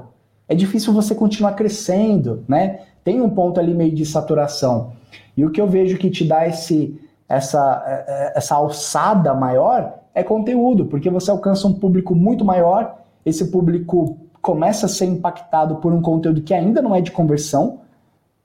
É 0.49 0.55
difícil 0.55 0.91
você 0.91 1.13
continuar 1.13 1.53
crescendo, 1.53 2.43
né? 2.47 2.81
Tem 3.03 3.21
um 3.21 3.29
ponto 3.29 3.59
ali 3.59 3.73
meio 3.73 3.93
de 3.93 4.05
saturação. 4.05 4.93
E 5.37 5.45
o 5.45 5.51
que 5.51 5.61
eu 5.61 5.67
vejo 5.67 5.97
que 5.97 6.09
te 6.09 6.25
dá 6.25 6.47
esse, 6.47 6.99
essa, 7.35 7.83
é, 7.85 8.05
é, 8.07 8.33
essa 8.35 8.55
alçada 8.55 9.33
maior 9.33 9.93
é 10.13 10.23
conteúdo, 10.23 10.85
porque 10.85 11.09
você 11.09 11.31
alcança 11.31 11.67
um 11.67 11.73
público 11.73 12.13
muito 12.13 12.43
maior, 12.43 12.97
esse 13.25 13.49
público 13.49 14.17
começa 14.41 14.85
a 14.85 14.89
ser 14.89 15.05
impactado 15.05 15.77
por 15.77 15.93
um 15.93 16.01
conteúdo 16.01 16.41
que 16.41 16.53
ainda 16.53 16.81
não 16.81 16.93
é 16.93 17.01
de 17.01 17.11
conversão, 17.11 17.79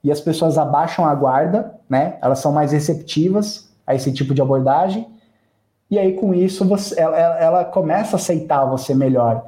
e 0.03 0.11
as 0.11 0.21
pessoas 0.21 0.57
abaixam 0.57 1.05
a 1.05 1.13
guarda, 1.13 1.73
né? 1.89 2.17
Elas 2.21 2.39
são 2.39 2.51
mais 2.51 2.71
receptivas 2.71 3.69
a 3.85 3.93
esse 3.95 4.13
tipo 4.13 4.33
de 4.33 4.41
abordagem. 4.41 5.07
E 5.89 5.97
aí, 5.97 6.13
com 6.13 6.33
isso, 6.33 6.63
você, 6.65 6.99
ela, 6.99 7.17
ela 7.17 7.65
começa 7.65 8.15
a 8.15 8.19
aceitar 8.19 8.63
você 8.65 8.93
melhor. 8.93 9.45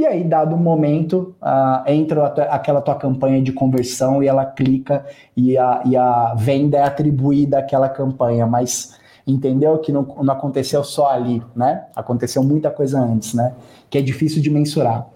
E 0.00 0.06
aí, 0.06 0.24
dado 0.24 0.56
um 0.56 0.58
momento, 0.58 1.36
uh, 1.42 1.86
entra 1.86 2.24
aquela 2.24 2.80
tua 2.80 2.94
campanha 2.94 3.42
de 3.42 3.52
conversão 3.52 4.22
e 4.22 4.28
ela 4.28 4.46
clica 4.46 5.04
e 5.36 5.58
a, 5.58 5.82
e 5.84 5.94
a 5.94 6.34
venda 6.34 6.78
é 6.78 6.82
atribuída 6.82 7.58
àquela 7.58 7.86
campanha. 7.86 8.46
Mas 8.46 8.98
entendeu 9.26 9.76
que 9.76 9.92
não, 9.92 10.04
não 10.22 10.32
aconteceu 10.32 10.82
só 10.82 11.10
ali, 11.10 11.42
né? 11.54 11.84
Aconteceu 11.94 12.42
muita 12.42 12.70
coisa 12.70 12.98
antes, 12.98 13.34
né? 13.34 13.52
Que 13.90 13.98
é 13.98 14.00
difícil 14.00 14.40
de 14.40 14.48
mensurar. 14.48 15.06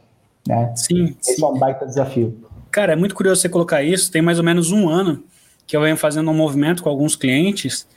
Né? 0.47 0.71
Sim. 0.77 1.17
Esse 1.19 1.37
sim. 1.37 1.43
é 1.43 1.47
um 1.47 1.59
baita 1.59 1.87
desafio. 1.87 2.37
Cara, 2.71 2.93
é 2.93 2.97
muito 2.97 3.15
curioso 3.15 3.41
você 3.41 3.49
colocar 3.49 3.83
isso. 3.83 4.13
Tem 4.13 4.21
mais 4.21 4.37
ou 4.37 4.45
menos 4.45 4.71
um 4.71 4.87
ano 4.87 5.25
que 5.67 5.75
eu 5.75 5.81
venho 5.81 5.97
fazendo 5.97 6.31
um 6.31 6.35
movimento 6.35 6.83
com 6.83 6.91
alguns 6.91 7.17
clientes, 7.17 7.89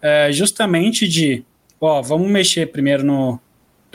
é, 0.00 0.30
justamente 0.30 1.08
de, 1.08 1.44
ó, 1.80 2.00
vamos 2.00 2.30
mexer 2.30 2.70
primeiro 2.70 3.02
no 3.02 3.40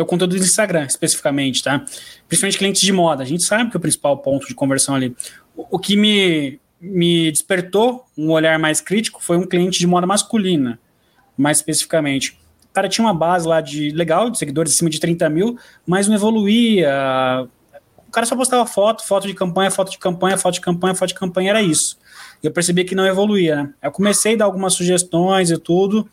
teu 0.01 0.05
conteúdo 0.05 0.35
do 0.35 0.43
Instagram, 0.43 0.85
especificamente, 0.85 1.63
tá? 1.63 1.85
Principalmente 2.27 2.57
clientes 2.57 2.81
de 2.81 2.91
moda. 2.91 3.23
A 3.23 3.25
gente 3.25 3.43
sabe 3.43 3.69
que 3.69 3.77
é 3.77 3.79
o 3.79 3.81
principal 3.81 4.17
ponto 4.17 4.47
de 4.47 4.55
conversão 4.55 4.95
ali. 4.95 5.15
O, 5.55 5.75
o 5.77 5.79
que 5.79 5.95
me, 5.95 6.59
me 6.79 7.31
despertou 7.31 8.05
um 8.17 8.31
olhar 8.31 8.57
mais 8.57 8.81
crítico 8.81 9.23
foi 9.23 9.37
um 9.37 9.45
cliente 9.45 9.79
de 9.79 9.87
moda 9.87 10.07
masculina, 10.07 10.79
mais 11.37 11.57
especificamente. 11.57 12.39
O 12.69 12.73
cara 12.73 12.89
tinha 12.89 13.05
uma 13.05 13.13
base 13.13 13.47
lá 13.47 13.61
de 13.61 13.91
legal, 13.91 14.29
de 14.29 14.37
seguidores 14.37 14.73
acima 14.73 14.89
de 14.89 14.99
30 14.99 15.29
mil, 15.29 15.57
mas 15.85 16.07
não 16.07 16.15
evoluía, 16.15 17.47
o 18.07 18.11
cara 18.11 18.25
só 18.25 18.35
postava 18.35 18.65
foto, 18.65 19.05
foto 19.05 19.27
de 19.27 19.33
campanha, 19.33 19.69
foto 19.69 19.91
de 19.91 19.97
campanha, 19.97 20.37
foto 20.37 20.55
de 20.55 20.61
campanha, 20.61 20.95
foto 20.95 21.09
de 21.09 21.15
campanha, 21.15 21.51
era 21.51 21.61
isso. 21.61 21.97
E 22.41 22.47
eu 22.47 22.51
percebi 22.51 22.83
que 22.83 22.95
não 22.95 23.05
evoluía, 23.05 23.55
né? 23.55 23.73
Eu 23.81 23.91
comecei 23.91 24.33
a 24.33 24.37
dar 24.37 24.45
algumas 24.45 24.73
sugestões 24.73 25.51
e 25.51 25.57
tudo, 25.57 26.09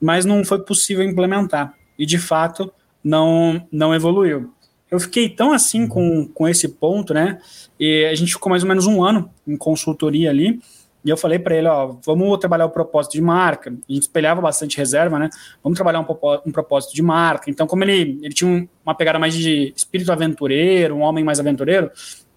mas 0.00 0.24
não 0.24 0.44
foi 0.44 0.60
possível 0.62 1.04
implementar. 1.04 1.74
E 1.98 2.06
de 2.06 2.18
fato, 2.18 2.72
não, 3.02 3.66
não 3.70 3.94
evoluiu. 3.94 4.52
Eu 4.90 4.98
fiquei 4.98 5.28
tão 5.28 5.52
assim 5.52 5.86
com, 5.86 6.26
com 6.26 6.48
esse 6.48 6.68
ponto, 6.68 7.14
né? 7.14 7.38
E 7.78 8.04
a 8.06 8.14
gente 8.14 8.32
ficou 8.32 8.50
mais 8.50 8.62
ou 8.62 8.68
menos 8.68 8.86
um 8.86 9.04
ano 9.04 9.30
em 9.46 9.56
consultoria 9.56 10.30
ali. 10.30 10.60
E 11.04 11.08
eu 11.08 11.16
falei 11.16 11.38
para 11.38 11.56
ele, 11.56 11.66
ó, 11.66 11.94
vamos 12.04 12.38
trabalhar 12.38 12.66
o 12.66 12.70
propósito 12.70 13.12
de 13.12 13.22
marca. 13.22 13.70
A 13.70 13.92
gente 13.92 14.02
espelhava 14.02 14.40
bastante 14.40 14.76
reserva, 14.76 15.18
né? 15.18 15.30
Vamos 15.62 15.76
trabalhar 15.76 16.00
um, 16.00 16.52
propósito 16.52 16.94
de 16.94 17.02
marca. 17.02 17.48
Então, 17.50 17.66
como 17.66 17.84
ele, 17.84 18.18
ele 18.22 18.34
tinha 18.34 18.68
uma 18.84 18.94
pegada 18.94 19.18
mais 19.18 19.34
de 19.34 19.72
espírito 19.74 20.12
aventureiro, 20.12 20.96
um 20.96 21.00
homem 21.00 21.24
mais 21.24 21.40
aventureiro, 21.40 21.90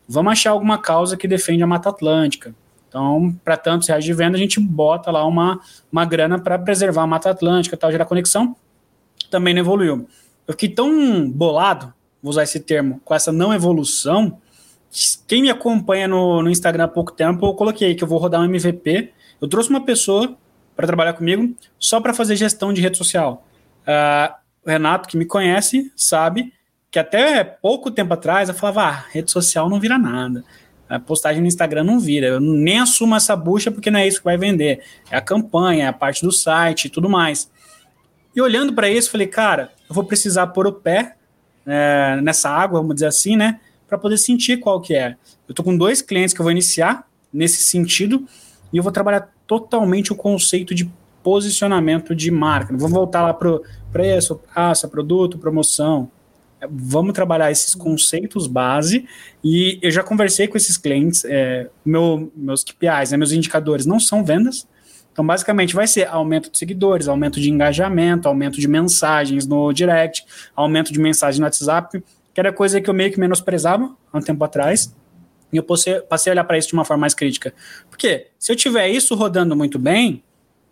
vamos 0.07 0.31
achar 0.31 0.51
alguma 0.51 0.77
causa 0.77 1.17
que 1.17 1.27
defende 1.27 1.61
a 1.61 1.67
Mata 1.67 1.89
Atlântica. 1.89 2.55
Então, 2.87 3.35
para 3.43 3.57
tantos 3.57 3.87
reais 3.87 4.05
de 4.05 4.13
venda, 4.13 4.37
a 4.37 4.39
gente 4.39 4.59
bota 4.59 5.11
lá 5.11 5.25
uma, 5.25 5.59
uma 5.91 6.05
grana 6.05 6.39
para 6.39 6.57
preservar 6.59 7.01
a 7.01 7.07
Mata 7.07 7.31
Atlântica, 7.31 7.75
tal, 7.75 7.91
gerar 7.91 8.05
conexão. 8.05 8.55
Também 9.29 9.53
não 9.53 9.61
evoluiu. 9.61 10.07
Eu 10.47 10.53
fiquei 10.53 10.69
tão 10.69 11.29
bolado, 11.29 11.93
vou 12.21 12.29
usar 12.29 12.43
esse 12.43 12.59
termo, 12.59 13.01
com 13.03 13.13
essa 13.13 13.31
não 13.31 13.53
evolução, 13.53 14.39
quem 15.27 15.41
me 15.41 15.49
acompanha 15.49 16.07
no, 16.07 16.43
no 16.43 16.49
Instagram 16.49 16.83
há 16.83 16.87
pouco 16.87 17.11
tempo, 17.11 17.47
eu 17.47 17.53
coloquei 17.53 17.95
que 17.95 18.03
eu 18.03 18.07
vou 18.07 18.19
rodar 18.19 18.41
um 18.41 18.45
MVP. 18.45 19.11
Eu 19.41 19.47
trouxe 19.47 19.69
uma 19.69 19.83
pessoa 19.83 20.37
para 20.75 20.85
trabalhar 20.85 21.13
comigo 21.13 21.55
só 21.79 21.99
para 21.99 22.13
fazer 22.13 22.35
gestão 22.35 22.71
de 22.71 22.81
rede 22.81 22.97
social. 22.97 23.45
Uh, 23.81 24.33
o 24.65 24.69
Renato, 24.69 25.09
que 25.09 25.17
me 25.17 25.25
conhece, 25.25 25.91
sabe 25.95 26.53
que 26.91 26.99
até 26.99 27.43
pouco 27.43 27.89
tempo 27.89 28.13
atrás 28.13 28.49
eu 28.49 28.55
falava: 28.55 28.83
ah, 28.83 29.05
rede 29.11 29.31
social 29.31 29.67
não 29.67 29.79
vira 29.79 29.97
nada. 29.97 30.43
A 30.87 30.99
postagem 30.99 31.41
no 31.41 31.47
Instagram 31.47 31.83
não 31.83 31.99
vira. 31.99 32.27
Eu 32.27 32.39
nem 32.39 32.79
assumo 32.79 33.15
essa 33.15 33.35
bucha 33.35 33.71
porque 33.71 33.89
não 33.89 33.99
é 33.99 34.07
isso 34.07 34.19
que 34.19 34.25
vai 34.25 34.37
vender. 34.37 34.83
É 35.09 35.17
a 35.17 35.21
campanha, 35.21 35.85
é 35.85 35.87
a 35.87 35.93
parte 35.93 36.23
do 36.23 36.31
site 36.31 36.85
e 36.85 36.89
tudo 36.89 37.09
mais. 37.09 37.49
E 38.35 38.41
olhando 38.41 38.73
para 38.73 38.89
isso, 38.89 39.09
falei, 39.09 39.25
cara, 39.25 39.71
eu 39.93 39.95
vou 39.95 40.03
precisar 40.03 40.47
pôr 40.47 40.65
o 40.65 40.73
pé 40.73 41.15
é, 41.67 42.19
nessa 42.23 42.49
água, 42.49 42.79
vamos 42.81 42.95
dizer 42.95 43.07
assim, 43.07 43.35
né? 43.35 43.59
para 43.93 43.97
poder 43.99 44.17
sentir 44.17 44.57
qual 44.57 44.81
que 44.81 44.95
é. 44.95 45.15
Eu 45.47 45.51
estou 45.51 45.63
com 45.63 45.77
dois 45.77 46.01
clientes 46.01 46.33
que 46.33 46.41
eu 46.41 46.43
vou 46.43 46.51
iniciar 46.51 47.07
nesse 47.31 47.61
sentido 47.61 48.25
e 48.71 48.77
eu 48.77 48.81
vou 48.81 48.91
trabalhar 48.91 49.31
totalmente 49.45 50.11
o 50.11 50.15
conceito 50.15 50.73
de 50.73 50.91
posicionamento 51.21 52.15
de 52.15 52.31
marca. 52.31 52.75
Vamos 52.75 52.91
voltar 52.91 53.21
lá 53.21 53.33
para 53.35 53.59
preço, 53.91 54.41
praça, 54.51 54.87
produto, 54.87 55.37
promoção. 55.37 56.09
Vamos 56.67 57.13
trabalhar 57.13 57.51
esses 57.51 57.75
conceitos 57.75 58.47
base 58.47 59.05
e 59.43 59.77
eu 59.79 59.91
já 59.91 60.01
conversei 60.01 60.47
com 60.47 60.57
esses 60.57 60.75
clientes. 60.75 61.23
É, 61.25 61.69
meu, 61.85 62.31
meus 62.35 62.63
KPIs, 62.63 63.11
né, 63.11 63.17
meus 63.17 63.31
indicadores 63.31 63.85
não 63.85 63.99
são 63.99 64.25
vendas, 64.25 64.67
então, 65.13 65.25
basicamente, 65.25 65.73
vai 65.73 65.87
ser 65.87 66.07
aumento 66.07 66.51
de 66.51 66.57
seguidores, 66.57 67.07
aumento 67.07 67.39
de 67.39 67.49
engajamento, 67.49 68.27
aumento 68.27 68.59
de 68.59 68.67
mensagens 68.67 69.47
no 69.47 69.71
direct, 69.71 70.25
aumento 70.55 70.91
de 70.91 70.99
mensagem 70.99 71.39
no 71.39 71.45
WhatsApp 71.45 72.03
que 72.33 72.39
era 72.39 72.51
coisa 72.51 72.81
que 72.81 72.89
eu 72.89 72.93
meio 72.93 73.11
que 73.11 73.19
menosprezava 73.19 73.95
há 74.11 74.17
um 74.17 74.21
tempo 74.21 74.43
atrás. 74.43 74.93
E 75.51 75.57
eu 75.57 75.63
passei, 75.63 76.01
passei 76.01 76.31
a 76.31 76.33
olhar 76.33 76.43
para 76.43 76.57
isso 76.57 76.69
de 76.69 76.73
uma 76.73 76.83
forma 76.83 77.01
mais 77.01 77.13
crítica. 77.13 77.53
Porque 77.89 78.27
se 78.39 78.51
eu 78.51 78.55
tiver 78.55 78.89
isso 78.89 79.13
rodando 79.13 79.55
muito 79.55 79.77
bem, 79.77 80.23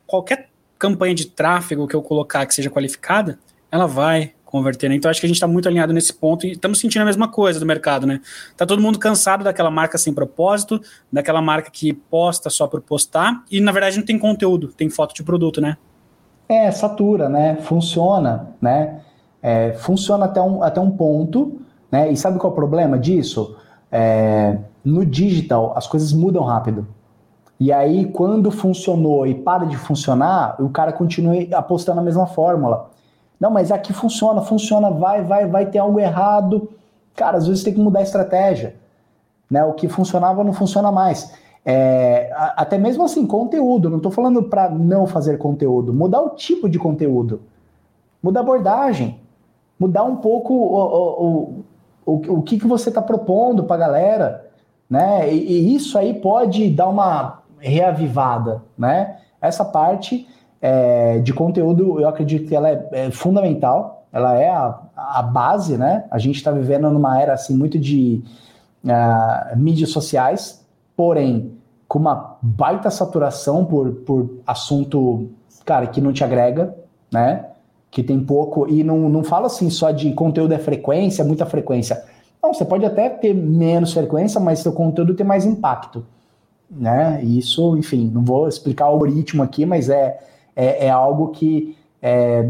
qualquer 0.08 0.50
campanha 0.80 1.14
de 1.14 1.28
tráfego 1.28 1.88
que 1.88 1.96
eu 1.96 2.02
colocar 2.02 2.46
que 2.48 2.56
seja 2.56 2.70
qualificada, 2.70 3.40
ela 3.72 3.86
vai 3.86 4.34
converter. 4.52 4.90
Né? 4.90 4.96
Então 4.96 5.10
acho 5.10 5.20
que 5.20 5.26
a 5.26 5.30
gente 5.30 5.38
está 5.38 5.48
muito 5.48 5.68
alinhado 5.68 5.94
nesse 5.94 6.14
ponto 6.14 6.46
e 6.46 6.52
estamos 6.52 6.80
sentindo 6.80 7.02
a 7.02 7.06
mesma 7.06 7.28
coisa 7.28 7.60
do 7.60 7.66
mercado, 7.66 8.06
né? 8.06 8.20
Tá 8.56 8.66
todo 8.66 8.82
mundo 8.82 9.00
cansado 9.00 9.44
daquela 9.44 9.72
marca 9.72 9.98
sem 9.98 10.14
propósito, 10.14 10.82
daquela 11.12 11.42
marca 11.42 11.72
que 11.72 11.94
posta 11.94 12.50
só 12.50 12.68
por 12.68 12.82
postar 12.82 13.44
e 13.50 13.60
na 13.60 13.72
verdade 13.72 13.98
não 13.98 14.06
tem 14.06 14.20
conteúdo, 14.20 14.68
tem 14.68 14.90
foto 14.90 15.16
de 15.16 15.24
produto, 15.24 15.62
né? 15.62 15.78
É, 16.48 16.70
satura, 16.70 17.30
né? 17.30 17.56
Funciona, 17.62 18.50
né? 18.62 19.02
é, 19.42 19.74
funciona 19.74 20.26
até 20.26 20.42
um, 20.42 20.62
até 20.62 20.80
um 20.80 20.92
ponto, 20.92 21.60
né? 21.92 22.12
E 22.12 22.18
sabe 22.18 22.38
qual 22.38 22.52
é 22.52 22.54
o 22.54 22.56
problema 22.56 23.00
disso? 23.00 23.56
É, 23.92 24.58
no 24.86 25.06
digital, 25.06 25.74
as 25.76 25.88
coisas 25.88 26.14
mudam 26.14 26.44
rápido. 26.44 26.88
E 27.60 27.72
aí, 27.72 28.06
quando 28.06 28.50
funcionou 28.50 29.26
e 29.26 29.36
para 29.36 29.66
de 29.66 29.78
funcionar, 29.78 30.56
o 30.60 30.70
cara 30.70 30.92
continua 30.92 31.36
apostando 31.54 31.98
na 31.98 32.04
mesma 32.04 32.28
fórmula. 32.28 32.90
Não, 33.42 33.52
mas 33.52 33.72
aqui 33.72 33.92
funciona, 33.92 34.42
funciona, 34.42 34.92
vai, 34.92 35.24
vai, 35.24 35.48
vai 35.48 35.66
ter 35.66 35.80
algo 35.80 36.00
errado. 36.00 36.70
Cara, 37.16 37.38
às 37.38 37.48
vezes 37.48 37.64
tem 37.64 37.74
que 37.74 37.80
mudar 37.82 38.00
a 38.00 38.04
estratégia. 38.04 38.76
Né? 39.50 39.66
O 39.66 39.74
que 39.74 39.90
funcionava 39.90 40.44
não 40.44 40.54
funciona 40.54 40.92
mais. 40.92 41.34
É, 41.66 42.32
até 42.56 42.78
mesmo 42.78 43.04
assim, 43.04 43.26
conteúdo. 43.26 43.90
Não 43.90 43.98
estou 43.98 44.12
falando 44.12 44.44
para 44.44 44.70
não 44.70 45.08
fazer 45.08 45.38
conteúdo. 45.38 45.94
Mudar 45.94 46.22
o 46.22 46.30
tipo 46.30 46.70
de 46.70 46.78
conteúdo. 46.78 47.42
Mudar 48.24 48.42
a 48.42 48.44
abordagem 48.44 49.20
mudar 49.82 50.04
um 50.04 50.18
pouco 50.18 50.54
o, 50.54 50.84
o, 51.26 51.66
o, 52.06 52.14
o 52.36 52.42
que, 52.44 52.60
que 52.60 52.68
você 52.68 52.90
está 52.90 53.02
propondo 53.02 53.64
para 53.64 53.78
a 53.78 53.80
galera, 53.80 54.52
né? 54.88 55.34
E, 55.34 55.38
e, 55.38 55.76
isso 55.76 55.98
aí 55.98 56.14
pode 56.14 56.70
dar 56.70 56.88
uma 56.88 57.40
reavivada, 57.58 58.62
né? 58.78 59.18
Essa 59.42 59.66
parte 59.66 60.28
é, 60.62 61.20
de 61.20 61.34
conteúdo, 61.34 62.00
eu 62.00 62.08
acredito 62.08 62.48
que 62.48 62.56
ela 62.56 62.70
é, 62.70 62.88
é 62.92 63.12
fundamental, 63.12 64.06
ela 64.14 64.38
é 64.38 64.50
a, 64.50 64.80
a, 64.96 65.22
base, 65.24 65.78
né? 65.78 66.06
A 66.12 66.20
gente 66.20 66.36
está 66.36 66.52
vivendo 66.52 66.90
numa 66.92 67.20
era 67.20 67.34
assim 67.34 67.56
muito 67.56 67.80
de 67.80 68.22
uh, 68.84 69.58
mídias 69.58 69.90
sociais, 69.90 70.66
porém 70.96 71.54
com 71.88 72.00
uma 72.00 72.38
baita 72.42 72.90
saturação 72.90 73.66
por, 73.66 73.92
por 73.92 74.30
assunto, 74.48 75.30
cara, 75.66 75.88
que 75.88 76.00
não 76.00 76.14
te 76.14 76.24
agrega, 76.24 76.74
né? 77.12 77.48
que 77.92 78.02
tem 78.02 78.22
pouco, 78.22 78.68
e 78.70 78.82
não, 78.82 79.10
não 79.10 79.22
falo 79.22 79.46
assim 79.46 79.70
só 79.70 79.92
de 79.92 80.14
conteúdo 80.14 80.54
é 80.54 80.58
frequência, 80.58 81.26
muita 81.26 81.46
frequência. 81.46 82.02
Não, 82.42 82.54
você 82.54 82.64
pode 82.64 82.86
até 82.86 83.10
ter 83.10 83.34
menos 83.34 83.92
frequência, 83.92 84.40
mas 84.40 84.60
seu 84.60 84.72
conteúdo 84.72 85.14
tem 85.14 85.26
mais 85.26 85.46
impacto. 85.46 86.06
Né? 86.70 87.22
Isso, 87.22 87.76
enfim, 87.78 88.10
não 88.12 88.24
vou 88.24 88.48
explicar 88.48 88.86
o 88.86 88.94
algoritmo 88.94 89.44
aqui, 89.44 89.66
mas 89.66 89.90
é, 89.90 90.18
é, 90.56 90.88
é 90.88 90.90
algo 90.90 91.30
que 91.30 91.78
é, 92.02 92.48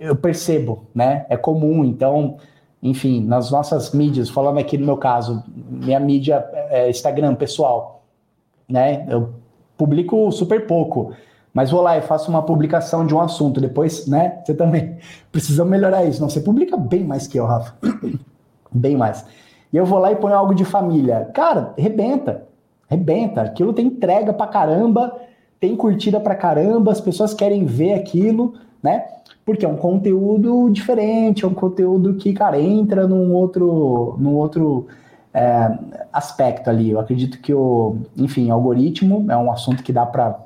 eu 0.00 0.16
percebo, 0.16 0.84
né? 0.94 1.26
É 1.28 1.36
comum. 1.36 1.84
Então, 1.84 2.36
enfim, 2.82 3.24
nas 3.24 3.50
nossas 3.50 3.92
mídias, 3.92 4.28
falando 4.28 4.58
aqui 4.58 4.78
no 4.78 4.86
meu 4.86 4.96
caso, 4.96 5.42
minha 5.46 5.98
mídia 5.98 6.46
é 6.70 6.88
Instagram 6.88 7.34
pessoal, 7.34 8.02
né? 8.68 9.06
Eu 9.08 9.30
publico 9.76 10.30
super 10.32 10.66
pouco, 10.66 11.12
mas 11.52 11.70
vou 11.70 11.80
lá 11.80 11.96
e 11.96 12.02
faço 12.02 12.30
uma 12.30 12.42
publicação 12.42 13.06
de 13.06 13.14
um 13.14 13.20
assunto, 13.20 13.60
depois, 13.60 14.06
né? 14.06 14.40
Você 14.44 14.54
também 14.54 14.98
precisa 15.32 15.64
melhorar 15.64 16.04
isso. 16.04 16.20
Não, 16.20 16.28
você 16.28 16.40
publica 16.40 16.76
bem 16.76 17.04
mais 17.04 17.26
que 17.26 17.38
eu, 17.38 17.46
Rafa. 17.46 17.74
bem 18.70 18.96
mais. 18.96 19.24
E 19.72 19.76
eu 19.76 19.84
vou 19.84 19.98
lá 19.98 20.12
e 20.12 20.16
ponho 20.16 20.34
algo 20.34 20.54
de 20.54 20.64
família. 20.64 21.30
Cara, 21.34 21.74
rebenta. 21.76 22.44
Rebenta. 22.88 23.42
Aquilo 23.42 23.72
tem 23.72 23.86
entrega 23.86 24.32
pra 24.32 24.46
caramba, 24.46 25.14
tem 25.60 25.76
curtida 25.76 26.20
pra 26.20 26.34
caramba, 26.34 26.92
as 26.92 27.00
pessoas 27.00 27.34
querem 27.34 27.64
ver 27.64 27.94
aquilo, 27.94 28.54
né? 28.82 29.04
Porque 29.44 29.64
é 29.64 29.68
um 29.68 29.76
conteúdo 29.76 30.68
diferente, 30.70 31.44
é 31.44 31.48
um 31.48 31.54
conteúdo 31.54 32.14
que, 32.14 32.32
cara, 32.32 32.60
entra 32.60 33.06
num 33.06 33.32
outro, 33.32 34.16
num 34.18 34.34
outro 34.36 34.86
é, 35.32 35.78
aspecto 36.12 36.68
ali. 36.68 36.90
Eu 36.90 37.00
acredito 37.00 37.40
que 37.40 37.52
o, 37.52 37.96
enfim, 38.16 38.50
algoritmo 38.50 39.30
é 39.30 39.36
um 39.36 39.50
assunto 39.50 39.82
que 39.82 39.92
dá 39.92 40.04
para 40.04 40.38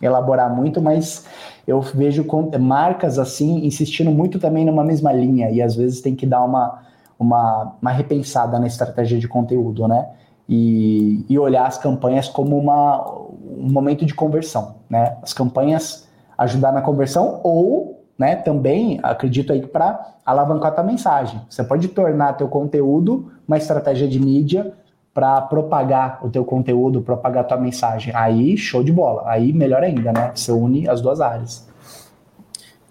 elaborar 0.00 0.54
muito, 0.54 0.80
mas 0.80 1.26
eu 1.66 1.80
vejo 1.80 2.26
marcas 2.60 3.18
assim 3.18 3.64
insistindo 3.64 4.10
muito 4.10 4.38
também 4.38 4.64
numa 4.64 4.84
mesma 4.84 5.12
linha 5.12 5.50
e 5.50 5.62
às 5.62 5.74
vezes 5.74 6.00
tem 6.00 6.14
que 6.14 6.26
dar 6.26 6.44
uma, 6.44 6.82
uma, 7.18 7.76
uma 7.80 7.90
repensada 7.90 8.58
na 8.58 8.66
estratégia 8.66 9.18
de 9.18 9.28
conteúdo, 9.28 9.86
né? 9.88 10.06
E, 10.48 11.24
e 11.28 11.38
olhar 11.38 11.66
as 11.66 11.78
campanhas 11.78 12.28
como 12.28 12.58
uma, 12.58 13.06
um 13.08 13.72
momento 13.72 14.04
de 14.04 14.14
conversão, 14.14 14.76
né? 14.90 15.16
As 15.22 15.32
campanhas 15.32 16.06
ajudar 16.36 16.72
na 16.72 16.82
conversão 16.82 17.40
ou 17.42 18.04
né, 18.18 18.36
também 18.36 19.00
acredito 19.02 19.52
aí 19.52 19.66
para 19.66 20.14
alavancar 20.24 20.72
a 20.72 20.74
tua 20.74 20.84
mensagem. 20.84 21.40
Você 21.48 21.64
pode 21.64 21.88
tornar 21.88 22.34
teu 22.34 22.48
conteúdo 22.48 23.32
uma 23.46 23.56
estratégia 23.56 24.08
de 24.08 24.20
mídia 24.20 24.72
para 25.12 25.40
propagar 25.42 26.18
o 26.24 26.30
teu 26.30 26.44
conteúdo, 26.44 27.00
propagar 27.00 27.44
a 27.44 27.46
tua 27.46 27.56
mensagem. 27.56 28.12
Aí, 28.16 28.56
show 28.56 28.82
de 28.82 28.92
bola. 28.92 29.22
Aí, 29.26 29.52
melhor 29.52 29.82
ainda, 29.82 30.12
né? 30.12 30.32
Você 30.34 30.50
une 30.50 30.88
as 30.88 31.00
duas 31.00 31.20
áreas. 31.20 31.68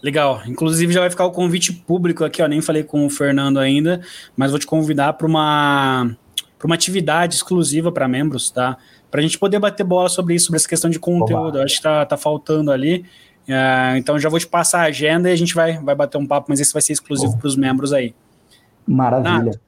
Legal. 0.02 0.42
Inclusive, 0.48 0.94
já 0.94 1.02
vai 1.02 1.10
ficar 1.10 1.26
o 1.26 1.32
convite 1.32 1.74
público 1.74 2.24
aqui, 2.24 2.42
ó. 2.42 2.48
Nem 2.48 2.62
falei 2.62 2.84
com 2.84 3.06
o 3.06 3.10
Fernando 3.10 3.60
ainda, 3.60 4.02
mas 4.38 4.52
vou 4.52 4.60
te 4.60 4.66
convidar 4.66 5.14
para 5.14 5.28
uma, 5.28 6.16
uma 6.68 6.76
atividade 6.76 7.36
exclusiva 7.36 7.92
para 7.92 8.08
membros, 8.08 8.50
tá? 8.50 8.78
Para 9.12 9.20
a 9.20 9.24
gente 9.24 9.38
poder 9.38 9.60
bater 9.60 9.84
bola 9.84 10.10
sobre 10.10 10.36
isso, 10.36 10.46
sobre 10.46 10.58
essa 10.58 10.68
questão 10.68 10.90
de 10.90 11.00
conteúdo. 11.00 11.60
Acho 11.62 11.78
que 11.78 11.84
tá, 11.84 12.06
tá 12.06 12.18
faltando 12.18 12.72
ali. 12.72 13.06
Uh, 13.48 13.98
então 13.98 14.18
já 14.18 14.30
vou 14.30 14.40
te 14.40 14.48
passar 14.48 14.82
a 14.82 14.84
agenda 14.86 15.30
e 15.30 15.34
a 15.34 15.36
gente 15.36 15.54
vai, 15.54 15.78
vai 15.78 15.94
bater 15.94 16.18
um 16.18 16.26
papo, 16.26 16.48
mas 16.50 16.60
esse 16.60 16.72
vai 16.72 16.82
ser 16.82 16.94
exclusivo 16.94 17.38
para 17.38 17.48
os 17.48 17.56
membros 17.56 17.92
aí. 17.92 18.16
Maravilha. 18.88 19.52
Ah, 19.56 19.60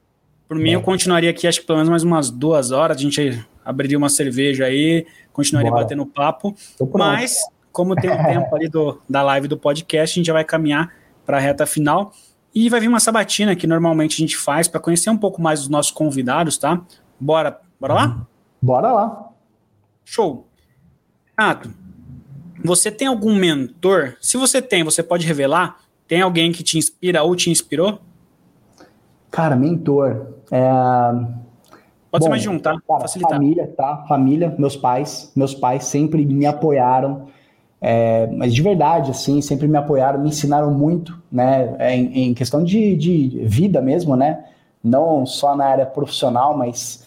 por 0.48 0.58
mim, 0.58 0.72
é. 0.72 0.76
eu 0.76 0.82
continuaria 0.82 1.30
aqui, 1.30 1.48
acho 1.48 1.62
que 1.62 1.68
pelo 1.68 1.78
menos 1.78 1.90
mais 1.90 2.04
umas 2.04 2.30
duas 2.30 2.72
horas, 2.72 2.98
a 2.98 3.02
gente 3.02 3.46
abriria 3.64 3.98
uma 3.98 4.10
cerveja 4.10 4.66
aí, 4.66 5.06
continuaria 5.34 5.72
Bora. 5.72 5.84
batendo 5.84 6.06
papo. 6.06 6.56
Mas, 6.94 7.38
como 7.72 7.96
tem 7.96 8.10
o 8.10 8.24
tempo 8.24 8.56
ali 8.56 8.70
do, 8.70 9.02
da 9.10 9.22
live 9.24 9.48
do 9.48 9.58
podcast, 9.58 10.14
a 10.14 10.18
gente 10.20 10.28
já 10.28 10.34
vai 10.34 10.44
caminhar 10.44 10.94
para 11.26 11.38
a 11.38 11.40
reta 11.40 11.66
final. 11.66 12.14
E 12.56 12.70
vai 12.70 12.80
vir 12.80 12.88
uma 12.88 13.02
sabatina 13.02 13.54
que 13.54 13.68
normalmente 13.68 14.14
a 14.14 14.18
gente 14.18 14.38
faz 14.38 14.66
para 14.66 14.80
conhecer 14.80 15.10
um 15.10 15.18
pouco 15.18 15.42
mais 15.42 15.60
dos 15.60 15.68
nossos 15.68 15.92
convidados, 15.92 16.58
tá? 16.58 16.82
Bora, 17.20 17.60
bora 17.78 17.94
lá? 17.94 18.28
Bora 18.62 18.94
lá. 18.94 19.30
Show. 20.06 20.48
Renato, 21.38 21.70
você 22.64 22.90
tem 22.90 23.10
algum 23.10 23.36
mentor? 23.36 24.16
Se 24.22 24.38
você 24.38 24.62
tem, 24.62 24.86
você 24.86 25.04
pode 25.04 25.28
revelar? 25.28 25.80
Tem 26.08 26.22
alguém 26.22 26.54
que 26.54 26.64
te 26.64 26.78
inspira 26.78 27.24
ou 27.24 27.36
te 27.36 27.50
inspirou? 27.50 28.00
Cara, 29.30 29.58
mentor. 29.58 30.28
É... 30.50 30.72
Pode 32.10 32.22
Bom, 32.22 32.22
ser 32.22 32.30
mais 32.30 32.42
de 32.42 32.50
um, 32.50 32.58
tá? 32.58 32.80
Cara, 32.88 33.02
Facilitar. 33.02 33.34
Família, 33.34 33.74
tá? 33.76 34.06
Família, 34.08 34.56
meus 34.58 34.78
pais. 34.78 35.30
Meus 35.36 35.54
pais 35.54 35.84
sempre 35.86 36.26
me 36.26 36.46
apoiaram. 36.46 37.28
É, 37.82 38.28
mas 38.28 38.54
de 38.54 38.62
verdade, 38.62 39.12
assim, 39.12 39.42
sempre 39.42 39.68
me 39.68 39.78
apoiaram, 39.78 40.20
me 40.20 40.30
ensinaram 40.30 40.72
muito, 40.72 41.22
né? 41.32 41.76
Em, 41.94 42.30
em 42.30 42.34
questão 42.34 42.64
de, 42.64 42.96
de 42.96 43.44
vida 43.46 43.82
mesmo, 43.82 44.16
né? 44.16 44.46
Não 44.84 45.26
só 45.26 45.56
na 45.56 45.66
área 45.66 45.86
profissional, 45.86 46.58
mas 46.58 47.06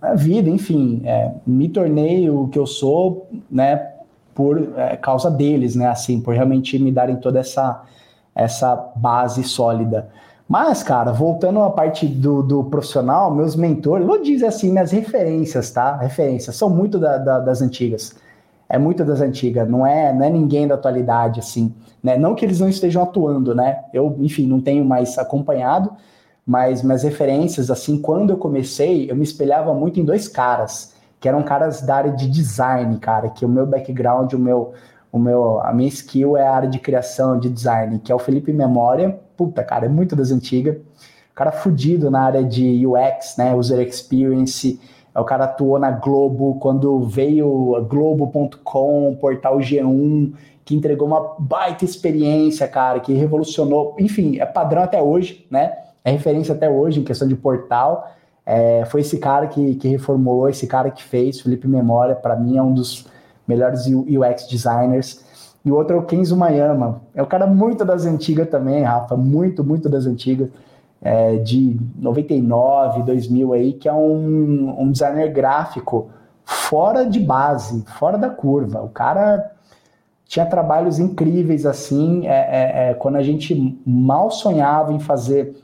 na 0.00 0.14
vida, 0.14 0.48
enfim. 0.48 1.02
É, 1.04 1.32
me 1.46 1.68
tornei 1.68 2.28
o 2.30 2.48
que 2.48 2.58
eu 2.58 2.66
sou, 2.66 3.28
né? 3.50 3.90
por 4.40 4.72
é, 4.74 4.96
causa 4.96 5.30
deles, 5.30 5.74
né? 5.74 5.86
Assim, 5.86 6.18
por 6.18 6.34
realmente 6.34 6.78
me 6.78 6.90
darem 6.90 7.16
toda 7.16 7.40
essa, 7.40 7.82
essa 8.34 8.74
base 8.96 9.42
sólida. 9.44 10.08
Mas, 10.48 10.82
cara, 10.82 11.12
voltando 11.12 11.60
à 11.60 11.70
parte 11.70 12.06
do, 12.06 12.42
do 12.42 12.64
profissional, 12.64 13.30
meus 13.30 13.54
mentores, 13.54 14.06
vou 14.06 14.22
dizer 14.22 14.46
assim, 14.46 14.70
minhas 14.70 14.90
referências, 14.90 15.70
tá? 15.70 15.96
Referências, 15.96 16.56
são 16.56 16.70
muito 16.70 16.98
da, 16.98 17.18
da, 17.18 17.38
das 17.38 17.60
antigas. 17.60 18.16
É 18.70 18.78
muito 18.78 19.04
das 19.04 19.20
antigas, 19.20 19.68
não 19.68 19.84
é, 19.84 20.12
não 20.12 20.24
é 20.24 20.30
ninguém 20.30 20.66
da 20.66 20.76
atualidade, 20.76 21.40
assim. 21.40 21.74
Né? 22.02 22.16
Não 22.16 22.34
que 22.34 22.44
eles 22.44 22.60
não 22.60 22.68
estejam 22.68 23.02
atuando, 23.02 23.54
né? 23.54 23.80
Eu, 23.92 24.16
enfim, 24.20 24.46
não 24.46 24.60
tenho 24.60 24.84
mais 24.84 25.18
acompanhado, 25.18 25.90
mas 26.46 26.82
minhas 26.82 27.02
referências, 27.02 27.70
assim, 27.70 28.00
quando 28.00 28.30
eu 28.30 28.36
comecei, 28.36 29.10
eu 29.10 29.16
me 29.16 29.24
espelhava 29.24 29.74
muito 29.74 30.00
em 30.00 30.04
dois 30.04 30.28
caras 30.28 30.94
que 31.20 31.28
eram 31.28 31.42
caras 31.42 31.82
da 31.82 31.96
área 31.96 32.12
de 32.12 32.28
design, 32.28 32.96
cara, 32.98 33.28
que 33.28 33.44
o 33.44 33.48
meu 33.48 33.66
background, 33.66 34.32
o 34.32 34.38
meu, 34.38 34.72
o 35.12 35.18
meu, 35.18 35.60
a 35.60 35.72
minha 35.72 35.88
skill 35.88 36.36
é 36.36 36.46
a 36.46 36.54
área 36.54 36.68
de 36.68 36.78
criação, 36.78 37.38
de 37.38 37.50
design, 37.50 37.98
que 37.98 38.10
é 38.10 38.14
o 38.14 38.18
Felipe 38.18 38.52
Memória, 38.52 39.20
puta, 39.36 39.62
cara, 39.62 39.84
é 39.84 39.88
muito 39.88 40.16
das 40.16 40.30
antigas, 40.30 40.78
cara 41.34 41.52
fudido 41.52 42.10
na 42.10 42.22
área 42.22 42.42
de 42.42 42.86
UX, 42.86 43.36
né, 43.36 43.54
User 43.54 43.86
Experience, 43.86 44.80
o 45.14 45.24
cara 45.24 45.44
atuou 45.44 45.78
na 45.78 45.90
Globo, 45.90 46.56
quando 46.60 47.00
veio 47.00 47.84
Globo.com, 47.88 49.16
portal 49.20 49.58
G1, 49.58 50.32
que 50.64 50.74
entregou 50.74 51.08
uma 51.08 51.34
baita 51.38 51.84
experiência, 51.84 52.68
cara, 52.68 53.00
que 53.00 53.12
revolucionou, 53.12 53.96
enfim, 53.98 54.38
é 54.38 54.46
padrão 54.46 54.82
até 54.82 55.02
hoje, 55.02 55.46
né, 55.50 55.72
é 56.04 56.10
referência 56.10 56.54
até 56.54 56.70
hoje 56.70 57.00
em 57.00 57.04
questão 57.04 57.26
de 57.26 57.34
portal, 57.34 58.08
é, 58.46 58.84
foi 58.86 59.02
esse 59.02 59.18
cara 59.18 59.46
que, 59.46 59.74
que 59.76 59.88
reformulou, 59.88 60.48
esse 60.48 60.66
cara 60.66 60.90
que 60.90 61.02
fez, 61.02 61.40
Felipe 61.40 61.68
Memória, 61.68 62.14
para 62.14 62.36
mim 62.36 62.56
é 62.56 62.62
um 62.62 62.72
dos 62.72 63.06
melhores 63.46 63.86
UX 63.86 64.48
designers. 64.48 65.24
E 65.64 65.70
o 65.70 65.76
outro 65.76 65.96
é 65.96 65.98
o 65.98 66.02
Kenzo 66.02 66.36
Mayama. 66.36 67.02
É 67.14 67.22
um 67.22 67.26
cara 67.26 67.46
muito 67.46 67.84
das 67.84 68.06
antigas 68.06 68.48
também, 68.48 68.82
Rafa, 68.82 69.16
muito, 69.16 69.62
muito 69.62 69.88
das 69.88 70.06
antigas, 70.06 70.48
é, 71.02 71.36
de 71.36 71.78
99, 71.96 73.02
2000 73.02 73.52
aí, 73.52 73.72
que 73.72 73.88
é 73.88 73.92
um, 73.92 74.82
um 74.82 74.90
designer 74.90 75.32
gráfico 75.32 76.10
fora 76.44 77.04
de 77.04 77.18
base, 77.20 77.84
fora 77.98 78.18
da 78.18 78.28
curva. 78.28 78.82
O 78.82 78.88
cara 78.88 79.52
tinha 80.26 80.46
trabalhos 80.46 80.98
incríveis 80.98 81.64
assim, 81.66 82.26
é, 82.26 82.30
é, 82.30 82.90
é 82.90 82.94
quando 82.94 83.16
a 83.16 83.22
gente 83.22 83.80
mal 83.86 84.30
sonhava 84.30 84.92
em 84.92 85.00
fazer 85.00 85.56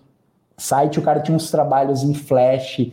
site, 0.57 0.99
o 0.99 1.03
cara 1.03 1.21
tinha 1.21 1.37
uns 1.37 1.51
trabalhos 1.51 2.03
em 2.03 2.15
flash 2.15 2.91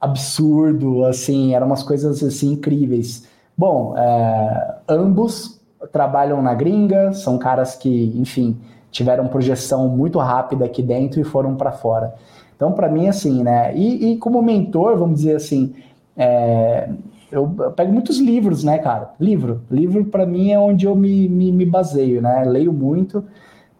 absurdo, 0.00 1.04
assim, 1.04 1.54
eram 1.54 1.66
umas 1.66 1.82
coisas 1.82 2.22
assim 2.22 2.52
incríveis. 2.52 3.26
Bom, 3.56 3.96
é, 3.96 4.76
ambos 4.88 5.60
trabalham 5.92 6.40
na 6.40 6.54
gringa, 6.54 7.12
são 7.12 7.38
caras 7.38 7.74
que, 7.74 8.12
enfim, 8.16 8.56
tiveram 8.90 9.28
projeção 9.28 9.88
muito 9.88 10.18
rápida 10.18 10.64
aqui 10.64 10.82
dentro 10.82 11.20
e 11.20 11.24
foram 11.24 11.54
para 11.56 11.72
fora. 11.72 12.14
Então, 12.56 12.72
para 12.72 12.88
mim, 12.88 13.06
assim, 13.06 13.42
né? 13.42 13.76
E, 13.76 14.12
e, 14.12 14.16
como 14.16 14.42
mentor, 14.42 14.96
vamos 14.96 15.18
dizer 15.18 15.36
assim, 15.36 15.74
é, 16.16 16.88
eu, 17.30 17.54
eu, 17.58 17.70
pego 17.70 17.92
muitos 17.92 18.18
livros, 18.18 18.64
né, 18.64 18.78
cara? 18.78 19.10
Livro. 19.20 19.60
Livro, 19.70 20.04
para 20.06 20.26
mim, 20.26 20.50
é 20.50 20.58
onde 20.58 20.86
eu 20.86 20.96
me, 20.96 21.28
me, 21.28 21.52
me 21.52 21.64
baseio, 21.64 22.20
né? 22.20 22.44
Leio 22.44 22.72
muito. 22.72 23.24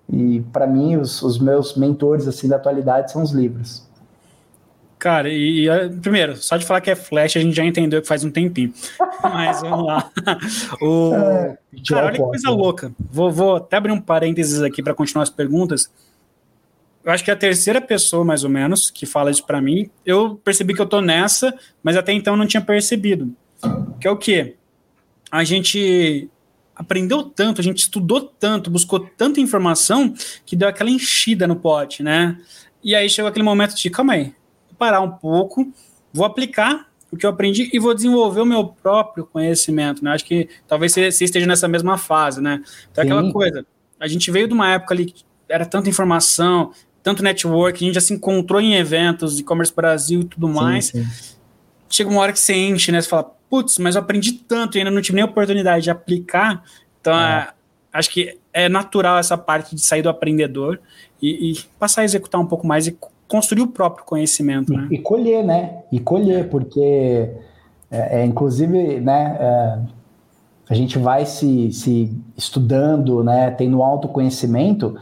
E 0.08 0.40
para 0.52 0.66
mim, 0.66 0.96
os, 0.96 1.22
os, 1.22 1.38
meus 1.38 1.76
mentores 1.76 2.28
assim 2.28 2.48
da 2.48 2.56
atualidade 2.56 3.10
são 3.10 3.22
os 3.22 3.32
livros. 3.32 3.87
Cara, 4.98 5.28
e, 5.28 5.68
e, 5.68 5.88
primeiro, 6.02 6.36
só 6.36 6.56
de 6.56 6.66
falar 6.66 6.80
que 6.80 6.90
é 6.90 6.96
Flash, 6.96 7.36
a 7.36 7.40
gente 7.40 7.54
já 7.54 7.64
entendeu 7.64 8.02
que 8.02 8.08
faz 8.08 8.24
um 8.24 8.30
tempinho. 8.30 8.72
Mas 9.22 9.60
vamos 9.60 9.86
lá. 9.86 10.10
O, 10.80 11.14
é, 11.14 11.58
cara, 11.88 12.06
olha 12.06 12.12
que 12.12 12.18
coisa 12.22 12.50
louca. 12.50 12.92
Vou, 12.98 13.30
vou 13.30 13.56
até 13.56 13.76
abrir 13.76 13.92
um 13.92 14.00
parênteses 14.00 14.60
aqui 14.62 14.82
para 14.82 14.94
continuar 14.94 15.22
as 15.22 15.30
perguntas. 15.30 15.90
Eu 17.04 17.12
acho 17.12 17.24
que 17.24 17.30
é 17.30 17.34
a 17.34 17.36
terceira 17.36 17.80
pessoa, 17.80 18.24
mais 18.24 18.44
ou 18.44 18.50
menos, 18.50 18.90
que 18.90 19.06
fala 19.06 19.30
isso 19.30 19.44
para 19.46 19.60
mim. 19.60 19.88
Eu 20.04 20.40
percebi 20.44 20.74
que 20.74 20.80
eu 20.80 20.86
tô 20.86 21.00
nessa, 21.00 21.54
mas 21.82 21.96
até 21.96 22.12
então 22.12 22.36
não 22.36 22.46
tinha 22.46 22.60
percebido. 22.60 23.34
Que 24.00 24.06
é 24.06 24.10
o 24.10 24.16
quê? 24.16 24.56
A 25.30 25.44
gente 25.44 26.28
aprendeu 26.74 27.22
tanto, 27.22 27.60
a 27.60 27.64
gente 27.64 27.78
estudou 27.78 28.20
tanto, 28.20 28.70
buscou 28.70 29.00
tanta 29.00 29.40
informação 29.40 30.12
que 30.44 30.54
deu 30.54 30.68
aquela 30.68 30.90
enchida 30.90 31.46
no 31.46 31.56
pote, 31.56 32.02
né? 32.02 32.38
E 32.82 32.94
aí 32.94 33.08
chegou 33.08 33.28
aquele 33.28 33.44
momento 33.44 33.74
de, 33.74 33.90
calma 33.90 34.12
aí, 34.12 34.32
parar 34.78 35.00
um 35.00 35.10
pouco, 35.10 35.72
vou 36.12 36.24
aplicar 36.24 36.88
o 37.10 37.16
que 37.16 37.24
eu 37.24 37.30
aprendi 37.30 37.70
e 37.72 37.78
vou 37.78 37.94
desenvolver 37.94 38.40
o 38.40 38.46
meu 38.46 38.66
próprio 38.66 39.26
conhecimento, 39.26 40.04
né? 40.04 40.12
Acho 40.12 40.24
que 40.24 40.48
talvez 40.66 40.92
você, 40.92 41.24
esteja 41.24 41.46
nessa 41.46 41.66
mesma 41.66 41.96
fase, 41.96 42.40
né? 42.40 42.62
Então, 42.90 43.02
é 43.02 43.06
aquela 43.06 43.32
coisa, 43.32 43.66
a 43.98 44.06
gente 44.06 44.30
veio 44.30 44.46
de 44.46 44.54
uma 44.54 44.70
época 44.70 44.94
ali 44.94 45.06
que 45.06 45.24
era 45.48 45.64
tanta 45.64 45.88
informação, 45.88 46.72
tanto 47.02 47.22
network, 47.22 47.82
a 47.82 47.86
gente 47.86 47.94
já 47.94 48.00
se 48.00 48.12
encontrou 48.12 48.60
em 48.60 48.74
eventos, 48.74 49.38
e-commerce 49.38 49.74
Brasil 49.74 50.20
e 50.20 50.24
tudo 50.24 50.48
mais. 50.48 50.86
Sim. 50.86 51.06
Chega 51.88 52.10
uma 52.10 52.20
hora 52.20 52.32
que 52.32 52.40
você 52.40 52.54
enche, 52.54 52.92
né? 52.92 53.00
Você 53.00 53.08
fala, 53.08 53.24
putz, 53.48 53.78
mas 53.78 53.94
eu 53.94 54.02
aprendi 54.02 54.32
tanto 54.32 54.76
e 54.76 54.78
ainda 54.78 54.90
não 54.90 55.00
tive 55.00 55.16
nem 55.16 55.24
oportunidade 55.24 55.84
de 55.84 55.90
aplicar. 55.90 56.62
Então, 57.00 57.18
é. 57.18 57.24
É, 57.24 57.48
acho 57.92 58.10
que 58.10 58.38
é 58.52 58.68
natural 58.68 59.18
essa 59.18 59.38
parte 59.38 59.74
de 59.74 59.80
sair 59.80 60.02
do 60.02 60.10
aprendedor 60.10 60.80
e, 61.22 61.52
e, 61.52 61.58
passar 61.78 62.02
a 62.02 62.04
executar 62.04 62.40
um 62.40 62.46
pouco 62.46 62.66
mais 62.66 62.86
e 62.86 62.98
construir 63.28 63.62
o 63.62 63.68
próprio 63.68 64.04
conhecimento. 64.04 64.72
Né? 64.72 64.88
E, 64.90 64.94
e 64.94 64.98
colher, 64.98 65.44
né? 65.44 65.82
E 65.92 66.00
colher, 66.00 66.48
porque, 66.48 67.30
é, 67.90 68.20
é 68.20 68.24
inclusive, 68.24 69.00
né? 69.00 69.36
É, 69.38 69.78
a 70.70 70.74
gente 70.74 70.98
vai 70.98 71.24
se, 71.24 71.72
se 71.72 72.12
estudando, 72.36 73.22
né? 73.22 73.50
Tendo 73.50 73.82
autoconhecimento. 73.82 74.96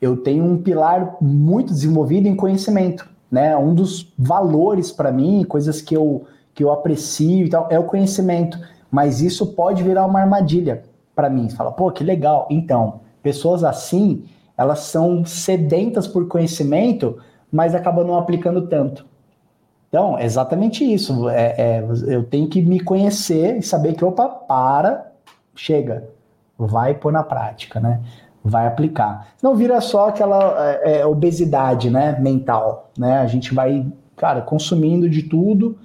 Eu 0.00 0.16
tenho 0.16 0.44
um 0.44 0.58
pilar 0.58 1.16
muito 1.20 1.72
desenvolvido 1.72 2.26
em 2.26 2.34
conhecimento, 2.34 3.08
né? 3.30 3.56
Um 3.56 3.74
dos 3.74 4.12
valores 4.18 4.90
para 4.90 5.12
mim, 5.12 5.44
coisas 5.44 5.80
que 5.80 5.96
eu 5.96 6.26
que 6.54 6.64
eu 6.64 6.72
aprecio 6.72 7.44
e 7.44 7.50
tal, 7.50 7.68
é 7.70 7.78
o 7.78 7.84
conhecimento. 7.84 8.58
Mas 8.90 9.20
isso 9.20 9.48
pode 9.48 9.82
virar 9.82 10.06
uma 10.06 10.20
armadilha 10.20 10.84
para 11.14 11.28
mim. 11.28 11.50
Você 11.50 11.54
fala, 11.54 11.70
pô, 11.70 11.92
que 11.92 12.02
legal. 12.02 12.46
Então, 12.50 13.00
pessoas 13.22 13.62
assim, 13.62 14.24
elas 14.56 14.80
são 14.80 15.22
sedentas 15.24 16.08
por 16.08 16.26
conhecimento, 16.28 17.18
mas 17.56 17.74
acabam 17.74 18.06
não 18.06 18.18
aplicando 18.18 18.66
tanto. 18.68 19.06
Então, 19.88 20.18
é 20.18 20.26
exatamente 20.26 20.84
isso. 20.84 21.26
É, 21.30 21.54
é, 21.56 21.84
eu 22.06 22.22
tenho 22.22 22.46
que 22.48 22.60
me 22.60 22.78
conhecer 22.78 23.56
e 23.56 23.62
saber 23.62 23.94
que, 23.94 24.04
opa, 24.04 24.28
para, 24.28 25.10
chega, 25.54 26.06
vai 26.58 26.92
pôr 26.92 27.10
na 27.10 27.22
prática, 27.22 27.80
né? 27.80 28.02
Vai 28.44 28.66
aplicar. 28.66 29.28
Não 29.42 29.54
vira 29.54 29.80
só 29.80 30.10
aquela 30.10 30.54
é, 30.82 30.98
é 31.00 31.06
obesidade, 31.06 31.88
né? 31.88 32.18
Mental, 32.20 32.90
né? 32.98 33.20
A 33.20 33.26
gente 33.26 33.54
vai, 33.54 33.86
cara, 34.14 34.42
consumindo 34.42 35.08
de 35.08 35.22
tudo 35.22 35.78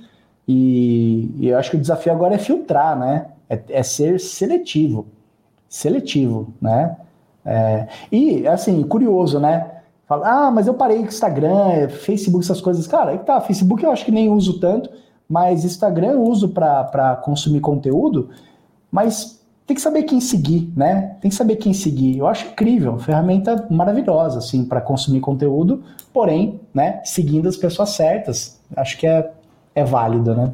e, 0.45 1.33
e 1.39 1.47
eu 1.47 1.57
acho 1.57 1.71
que 1.71 1.77
o 1.77 1.81
desafio 1.81 2.11
agora 2.11 2.35
é 2.35 2.37
filtrar, 2.37 2.99
né? 2.99 3.27
É, 3.49 3.59
é 3.69 3.83
ser 3.83 4.19
seletivo. 4.19 5.07
Seletivo, 5.69 6.53
né? 6.61 6.97
É, 7.45 7.87
e, 8.11 8.45
assim, 8.45 8.83
curioso, 8.83 9.39
né? 9.39 9.80
Fala, 10.11 10.27
ah, 10.27 10.51
mas 10.51 10.67
eu 10.67 10.73
parei 10.73 10.97
com 10.97 11.05
Instagram, 11.05 11.87
Facebook, 11.87 12.43
essas 12.43 12.59
coisas. 12.59 12.85
Cara, 12.85 13.17
tá, 13.19 13.39
Facebook 13.39 13.81
eu 13.81 13.91
acho 13.93 14.03
que 14.03 14.11
nem 14.11 14.27
uso 14.29 14.59
tanto, 14.59 14.89
mas 15.25 15.63
Instagram 15.63 16.11
eu 16.11 16.23
uso 16.23 16.49
para 16.49 17.15
consumir 17.23 17.61
conteúdo, 17.61 18.29
mas 18.91 19.41
tem 19.65 19.73
que 19.73 19.81
saber 19.81 20.03
quem 20.03 20.19
seguir, 20.19 20.69
né? 20.75 21.15
Tem 21.21 21.29
que 21.29 21.35
saber 21.35 21.55
quem 21.55 21.71
seguir. 21.71 22.17
Eu 22.17 22.27
acho 22.27 22.45
incrível, 22.45 22.99
ferramenta 22.99 23.65
maravilhosa, 23.71 24.39
assim, 24.39 24.65
para 24.65 24.81
consumir 24.81 25.21
conteúdo, 25.21 25.81
porém, 26.11 26.59
né, 26.73 26.99
seguindo 27.05 27.47
as 27.47 27.55
pessoas 27.55 27.91
certas. 27.91 28.59
Acho 28.75 28.97
que 28.97 29.07
é 29.07 29.31
é 29.73 29.85
válido, 29.85 30.35
né? 30.35 30.51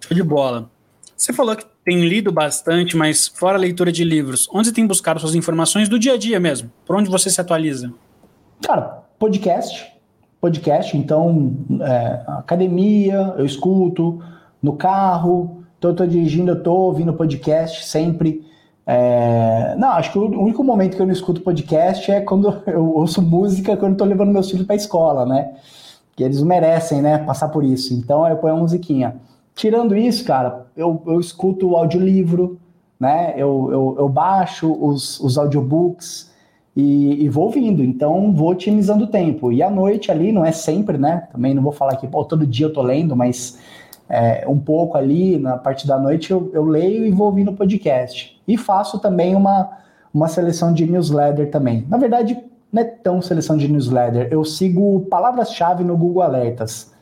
Show 0.00 0.16
de 0.16 0.24
bola. 0.24 0.68
Você 1.16 1.32
falou 1.32 1.54
que 1.54 1.64
tem 1.84 2.00
lido 2.00 2.32
bastante, 2.32 2.96
mas 2.96 3.28
fora 3.28 3.56
a 3.56 3.60
leitura 3.60 3.92
de 3.92 4.02
livros, 4.02 4.48
onde 4.52 4.66
você 4.66 4.74
tem 4.74 4.88
buscado 4.88 5.20
suas 5.20 5.36
informações 5.36 5.88
do 5.88 6.00
dia 6.00 6.14
a 6.14 6.18
dia 6.18 6.40
mesmo? 6.40 6.68
Por 6.84 6.96
onde 6.96 7.08
você 7.08 7.30
se 7.30 7.40
atualiza? 7.40 7.94
Cara, 8.62 9.04
podcast. 9.18 9.92
Podcast, 10.40 10.96
então, 10.96 11.52
é, 11.80 12.22
academia, 12.28 13.34
eu 13.36 13.44
escuto, 13.44 14.22
no 14.62 14.74
carro, 14.74 15.64
então 15.76 15.90
eu 15.90 15.96
tô 15.96 16.06
dirigindo, 16.06 16.52
eu 16.52 16.62
tô 16.62 16.72
ouvindo 16.72 17.12
podcast 17.12 17.84
sempre. 17.86 18.46
É, 18.86 19.74
não, 19.76 19.88
acho 19.90 20.12
que 20.12 20.18
o 20.18 20.40
único 20.40 20.62
momento 20.62 20.96
que 20.96 21.02
eu 21.02 21.06
não 21.06 21.12
escuto 21.12 21.40
podcast 21.40 22.10
é 22.10 22.20
quando 22.20 22.62
eu 22.66 22.94
ouço 22.94 23.20
música, 23.20 23.76
quando 23.76 23.92
eu 23.92 23.98
tô 23.98 24.04
levando 24.04 24.30
meus 24.30 24.50
filhos 24.50 24.66
pra 24.66 24.76
escola, 24.76 25.26
né? 25.26 25.54
que 26.18 26.24
eles 26.24 26.42
merecem, 26.42 27.00
né, 27.00 27.16
passar 27.18 27.48
por 27.48 27.62
isso. 27.62 27.94
Então 27.94 28.26
eu 28.26 28.36
ponho 28.38 28.54
a 28.54 28.58
musiquinha. 28.58 29.14
Tirando 29.54 29.96
isso, 29.96 30.24
cara, 30.24 30.66
eu, 30.76 31.00
eu 31.06 31.20
escuto 31.20 31.68
o 31.68 31.76
audiolivro, 31.76 32.58
né, 32.98 33.34
eu, 33.36 33.68
eu, 33.70 33.96
eu 34.00 34.08
baixo 34.08 34.76
os, 34.84 35.20
os 35.20 35.38
audiobooks 35.38 36.28
e, 36.80 37.24
e, 37.24 37.28
vou 37.28 37.46
ouvindo, 37.46 37.82
então 37.82 38.32
vou 38.32 38.50
otimizando 38.50 39.02
o 39.02 39.08
tempo. 39.08 39.50
E 39.50 39.64
à 39.64 39.68
noite 39.68 40.12
ali, 40.12 40.30
não 40.30 40.44
é 40.44 40.52
sempre, 40.52 40.96
né, 40.96 41.26
também 41.32 41.52
não 41.52 41.60
vou 41.60 41.72
falar 41.72 41.96
que, 41.96 42.06
pô, 42.06 42.24
todo 42.24 42.46
dia 42.46 42.66
eu 42.66 42.72
tô 42.72 42.82
lendo, 42.82 43.16
mas 43.16 43.58
é, 44.08 44.46
um 44.46 44.60
pouco 44.60 44.96
ali, 44.96 45.36
na 45.38 45.56
parte 45.56 45.88
da 45.88 45.98
noite, 45.98 46.30
eu, 46.30 46.48
eu 46.54 46.64
leio 46.64 47.04
e 47.04 47.10
vou 47.10 47.26
ouvindo 47.26 47.52
podcast. 47.52 48.40
E 48.46 48.56
faço 48.56 49.00
também 49.00 49.34
uma, 49.34 49.70
uma 50.14 50.28
seleção 50.28 50.72
de 50.72 50.86
newsletter 50.86 51.50
também. 51.50 51.84
Na 51.88 51.96
verdade, 51.96 52.38
não 52.72 52.82
é 52.82 52.84
tão 52.84 53.20
seleção 53.20 53.56
de 53.56 53.66
newsletter. 53.66 54.28
Eu 54.30 54.44
sigo 54.44 55.00
palavras-chave 55.10 55.82
no 55.82 55.96
Google 55.96 56.22
Alertas. 56.22 56.92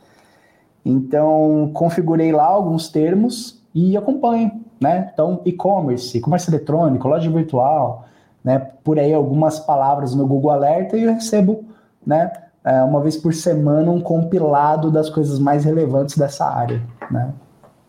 Então, 0.87 1.71
configurei 1.75 2.33
lá 2.33 2.47
alguns 2.47 2.89
termos 2.89 3.63
e 3.75 3.95
acompanho, 3.95 4.53
né? 4.81 5.11
Então, 5.13 5.43
e-commerce, 5.45 6.19
comércio 6.19 6.49
eletrônico, 6.49 7.07
loja 7.07 7.31
virtual, 7.31 8.07
né? 8.47 8.61
Por 8.85 8.97
aí 8.97 9.13
algumas 9.13 9.59
palavras 9.59 10.15
no 10.15 10.25
Google 10.25 10.53
Alerta 10.53 10.97
e 10.97 11.03
eu 11.03 11.13
recebo, 11.13 11.65
né? 12.07 12.31
É, 12.65 12.81
uma 12.83 13.03
vez 13.03 13.17
por 13.17 13.35
semana 13.35 13.91
um 13.91 14.01
compilado 14.01 14.89
das 14.89 15.11
coisas 15.11 15.41
mais 15.41 15.65
relevantes 15.65 16.17
dessa 16.17 16.47
área, 16.47 16.81
né? 17.11 17.35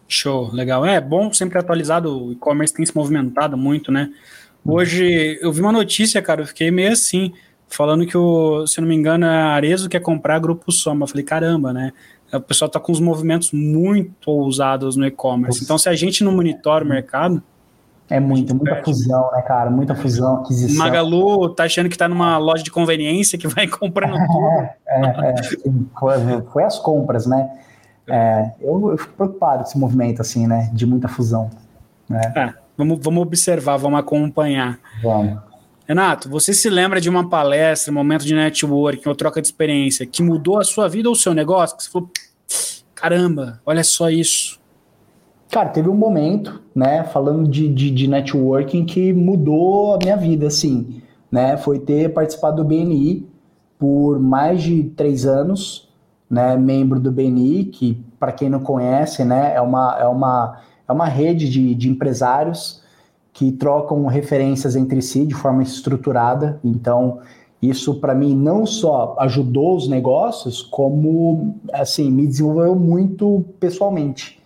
Show, 0.07 0.49
legal. 0.51 0.83
É 0.83 0.99
bom 0.99 1.31
sempre 1.31 1.59
atualizado, 1.59 2.25
o 2.25 2.31
e-commerce 2.31 2.73
tem 2.73 2.83
se 2.83 2.95
movimentado 2.95 3.55
muito, 3.55 3.91
né? 3.91 4.09
Hoje 4.65 5.37
eu 5.43 5.53
vi 5.53 5.61
uma 5.61 5.71
notícia, 5.71 6.21
cara, 6.23 6.41
eu 6.41 6.47
fiquei 6.47 6.71
meio 6.71 6.91
assim 6.91 7.31
falando 7.67 8.07
que, 8.07 8.17
o, 8.17 8.65
se 8.65 8.81
não 8.81 8.87
me 8.87 8.95
engano, 8.95 9.27
a 9.27 9.53
Arezo 9.53 9.87
quer 9.87 9.99
comprar 9.99 10.39
Grupo 10.39 10.71
Soma. 10.71 11.03
Eu 11.03 11.07
falei, 11.07 11.23
caramba, 11.23 11.71
né? 11.71 11.91
O 12.33 12.41
pessoal 12.41 12.67
está 12.67 12.79
com 12.79 12.91
os 12.91 12.99
movimentos 12.99 13.51
muito 13.51 14.31
ousados 14.31 14.95
no 14.95 15.05
e-commerce. 15.05 15.63
Então, 15.63 15.77
se 15.77 15.87
a 15.87 15.93
gente 15.93 16.23
não 16.23 16.31
monitora 16.31 16.83
o 16.83 16.87
mercado. 16.87 17.43
É 18.09 18.19
muito, 18.19 18.55
muita 18.55 18.75
perde. 18.75 18.85
fusão, 18.85 19.29
né, 19.33 19.41
cara? 19.41 19.69
Muita 19.69 19.93
fusão, 19.93 20.37
aquisição. 20.37 20.77
Magalu 20.77 21.49
tá 21.49 21.65
achando 21.65 21.89
que 21.89 21.97
tá 21.97 22.07
numa 22.07 22.37
loja 22.37 22.63
de 22.63 22.71
conveniência 22.71 23.37
que 23.37 23.47
vai 23.47 23.67
comprando 23.69 24.15
tudo. 24.27 24.69
É, 24.87 25.31
é, 25.31 25.43
foi, 25.99 26.41
foi, 26.53 26.63
as 26.63 26.79
compras, 26.79 27.25
né? 27.25 27.49
É, 28.07 28.51
eu, 28.61 28.91
eu, 28.91 28.97
fico 28.97 29.13
preocupado 29.13 29.63
com 29.63 29.69
esse 29.69 29.77
movimento, 29.77 30.21
assim, 30.21 30.47
né? 30.47 30.69
De 30.71 30.85
muita 30.85 31.09
fusão. 31.09 31.49
Né? 32.07 32.21
É, 32.33 32.53
vamos, 32.77 32.99
vamos 33.01 33.21
observar, 33.21 33.75
vamos 33.75 33.99
acompanhar. 33.99 34.79
Vamos. 35.03 35.39
Renato, 35.85 36.29
você 36.29 36.53
se 36.53 36.69
lembra 36.69 36.99
de 36.99 37.09
uma 37.09 37.29
palestra, 37.29 37.93
momento 37.93 38.25
de 38.25 38.33
networking 38.33 39.07
ou 39.07 39.15
troca 39.15 39.41
de 39.41 39.47
experiência 39.47 40.05
que 40.05 40.21
mudou 40.21 40.59
a 40.59 40.63
sua 40.63 40.87
vida 40.87 41.09
ou 41.09 41.13
o 41.13 41.17
seu 41.17 41.33
negócio? 41.33 41.75
Que 41.77 41.83
você 41.83 41.89
falou, 41.89 42.09
caramba, 42.93 43.61
olha 43.65 43.83
só 43.83 44.09
isso. 44.09 44.56
Cara, 45.49 45.69
teve 45.69 45.89
um 45.89 45.95
momento, 45.95 46.61
né, 46.75 47.03
falando 47.05 47.47
de, 47.47 47.73
de, 47.73 47.89
de 47.89 48.07
networking 48.07 48.85
que 48.85 49.13
mudou 49.13 49.95
a 49.95 49.97
minha 49.97 50.17
vida, 50.17 50.47
assim, 50.47 51.01
né, 51.31 51.55
foi 51.55 51.79
ter 51.79 52.13
participado 52.13 52.57
do 52.57 52.67
BNI 52.67 53.25
por 53.79 54.19
mais 54.19 54.61
de 54.61 54.83
três 54.83 55.25
anos, 55.25 55.87
né, 56.29 56.57
membro 56.57 56.99
do 56.99 57.11
BNI, 57.11 57.65
que 57.65 58.03
para 58.19 58.33
quem 58.33 58.49
não 58.49 58.59
conhece, 58.59 59.23
né, 59.23 59.53
é 59.55 59.61
uma, 59.61 59.97
é 59.97 60.07
uma, 60.07 60.59
é 60.87 60.91
uma 60.91 61.05
rede 61.05 61.49
de, 61.49 61.73
de 61.75 61.89
empresários 61.89 62.81
que 63.31 63.51
trocam 63.51 64.05
referências 64.07 64.75
entre 64.75 65.01
si 65.01 65.25
de 65.25 65.35
forma 65.35 65.61
estruturada. 65.61 66.59
Então, 66.63 67.19
isso 67.61 67.99
para 68.01 68.13
mim 68.13 68.35
não 68.35 68.65
só 68.65 69.15
ajudou 69.19 69.75
os 69.75 69.87
negócios, 69.87 70.61
como 70.61 71.55
assim 71.71 72.11
me 72.11 72.27
desenvolveu 72.27 72.75
muito 72.75 73.45
pessoalmente, 73.59 74.36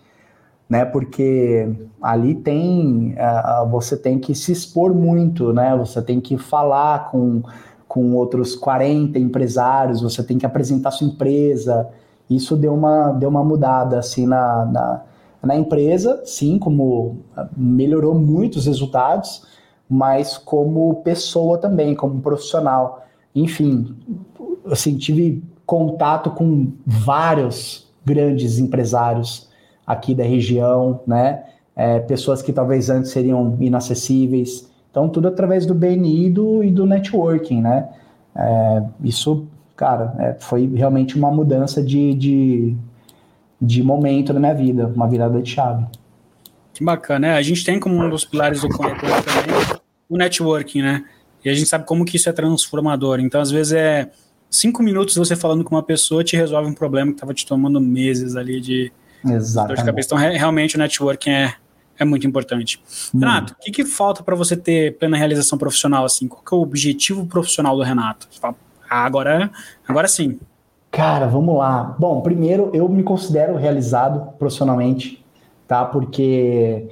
né? 0.68 0.84
Porque 0.84 1.68
ali 2.00 2.34
tem 2.34 3.14
uh, 3.14 3.68
você 3.68 3.96
tem 3.96 4.18
que 4.18 4.34
se 4.34 4.52
expor 4.52 4.94
muito, 4.94 5.52
né? 5.52 5.76
Você 5.76 6.00
tem 6.02 6.20
que 6.20 6.36
falar 6.36 7.10
com 7.10 7.42
com 7.88 8.14
outros 8.14 8.56
40 8.56 9.18
empresários, 9.18 10.00
você 10.00 10.22
tem 10.22 10.38
que 10.38 10.46
apresentar 10.46 10.90
sua 10.92 11.06
empresa. 11.06 11.88
Isso 12.30 12.56
deu 12.56 12.74
uma 12.74 13.12
deu 13.12 13.28
uma 13.28 13.44
mudada 13.44 13.98
assim 13.98 14.26
na, 14.26 14.64
na 14.64 15.02
na 15.42 15.56
empresa, 15.56 16.22
sim, 16.24 16.58
como 16.58 17.18
ah, 17.36 17.48
melhorou 17.56 18.14
muito 18.14 18.56
os 18.56 18.66
resultados, 18.66 19.42
mas 19.88 20.38
como 20.38 21.02
pessoa 21.02 21.58
também, 21.58 21.94
como 21.94 22.20
profissional. 22.20 23.04
Enfim, 23.34 23.96
assim, 24.70 24.96
tive 24.96 25.42
contato 25.66 26.30
com 26.30 26.72
vários 26.86 27.90
grandes 28.04 28.58
empresários 28.58 29.48
aqui 29.86 30.14
da 30.14 30.24
região, 30.24 31.00
né? 31.06 31.44
É, 31.74 32.00
pessoas 32.00 32.42
que 32.42 32.52
talvez 32.52 32.90
antes 32.90 33.10
seriam 33.10 33.56
inacessíveis. 33.60 34.70
Então, 34.90 35.08
tudo 35.08 35.28
através 35.28 35.64
do 35.64 35.74
BNI 35.74 36.26
e 36.26 36.30
do, 36.30 36.62
e 36.62 36.70
do 36.70 36.84
networking, 36.84 37.62
né? 37.62 37.88
É, 38.36 38.82
isso, 39.02 39.46
cara, 39.74 40.14
é, 40.18 40.36
foi 40.38 40.66
realmente 40.74 41.16
uma 41.16 41.30
mudança 41.30 41.82
de, 41.82 42.14
de, 42.14 42.76
de 43.60 43.82
momento 43.82 44.32
na 44.32 44.40
minha 44.40 44.54
vida, 44.54 44.86
uma 44.94 45.08
virada 45.08 45.40
de 45.40 45.50
chave. 45.50 45.86
Que 46.74 46.84
bacana, 46.84 47.28
né? 47.28 47.34
A 47.34 47.42
gente 47.42 47.64
tem 47.64 47.80
como 47.80 47.96
um 47.96 48.08
dos 48.08 48.24
pilares 48.24 48.60
do 48.60 48.68
Conector 48.68 49.08
também 49.22 49.82
o 50.12 50.16
networking, 50.18 50.82
né? 50.82 51.04
E 51.42 51.48
a 51.48 51.54
gente 51.54 51.66
sabe 51.66 51.86
como 51.86 52.04
que 52.04 52.16
isso 52.16 52.28
é 52.28 52.32
transformador. 52.32 53.18
Então, 53.18 53.40
às 53.40 53.50
vezes, 53.50 53.72
é 53.72 54.10
cinco 54.50 54.82
minutos 54.82 55.16
você 55.16 55.34
falando 55.34 55.64
com 55.64 55.74
uma 55.74 55.82
pessoa 55.82 56.22
te 56.22 56.36
resolve 56.36 56.68
um 56.68 56.74
problema 56.74 57.10
que 57.10 57.16
estava 57.16 57.32
te 57.32 57.46
tomando 57.46 57.80
meses 57.80 58.36
ali 58.36 58.60
de, 58.60 58.92
Exatamente. 59.24 59.80
de 59.80 59.84
cabeça. 59.84 60.08
Então, 60.08 60.18
realmente, 60.18 60.76
o 60.76 60.78
networking 60.78 61.30
é, 61.30 61.54
é 61.98 62.04
muito 62.04 62.26
importante. 62.26 62.82
Hum. 63.14 63.20
Renato, 63.20 63.54
o 63.54 63.56
que, 63.56 63.70
que 63.70 63.84
falta 63.84 64.22
para 64.22 64.34
você 64.34 64.56
ter 64.56 64.98
plena 64.98 65.16
realização 65.16 65.58
profissional? 65.58 66.04
Assim? 66.04 66.28
Qual 66.28 66.42
é 66.52 66.54
o 66.54 66.62
objetivo 66.62 67.26
profissional 67.26 67.76
do 67.76 67.82
Renato? 67.82 68.28
Fala, 68.40 68.54
ah, 68.88 69.04
agora, 69.04 69.50
agora 69.86 70.08
sim. 70.08 70.38
Cara, 70.90 71.26
vamos 71.26 71.56
lá. 71.56 71.96
Bom, 71.98 72.20
primeiro, 72.20 72.70
eu 72.74 72.86
me 72.88 73.02
considero 73.02 73.56
realizado 73.56 74.32
profissionalmente, 74.38 75.24
tá? 75.66 75.86
Porque 75.86 76.86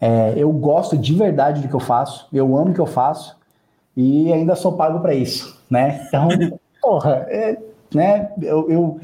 é, 0.00 0.34
eu 0.36 0.50
gosto 0.52 0.96
de 0.96 1.12
verdade 1.12 1.60
do 1.60 1.68
que 1.68 1.74
eu 1.74 1.80
faço, 1.80 2.28
eu 2.32 2.56
amo 2.56 2.70
o 2.70 2.74
que 2.74 2.80
eu 2.80 2.86
faço 2.86 3.36
e 3.96 4.32
ainda 4.32 4.54
sou 4.54 4.72
pago 4.72 5.00
para 5.00 5.14
isso, 5.14 5.60
né? 5.68 6.04
Então, 6.06 6.28
porra, 6.80 7.26
é, 7.28 7.58
né? 7.92 8.30
Eu, 8.40 8.70
eu, 8.70 9.00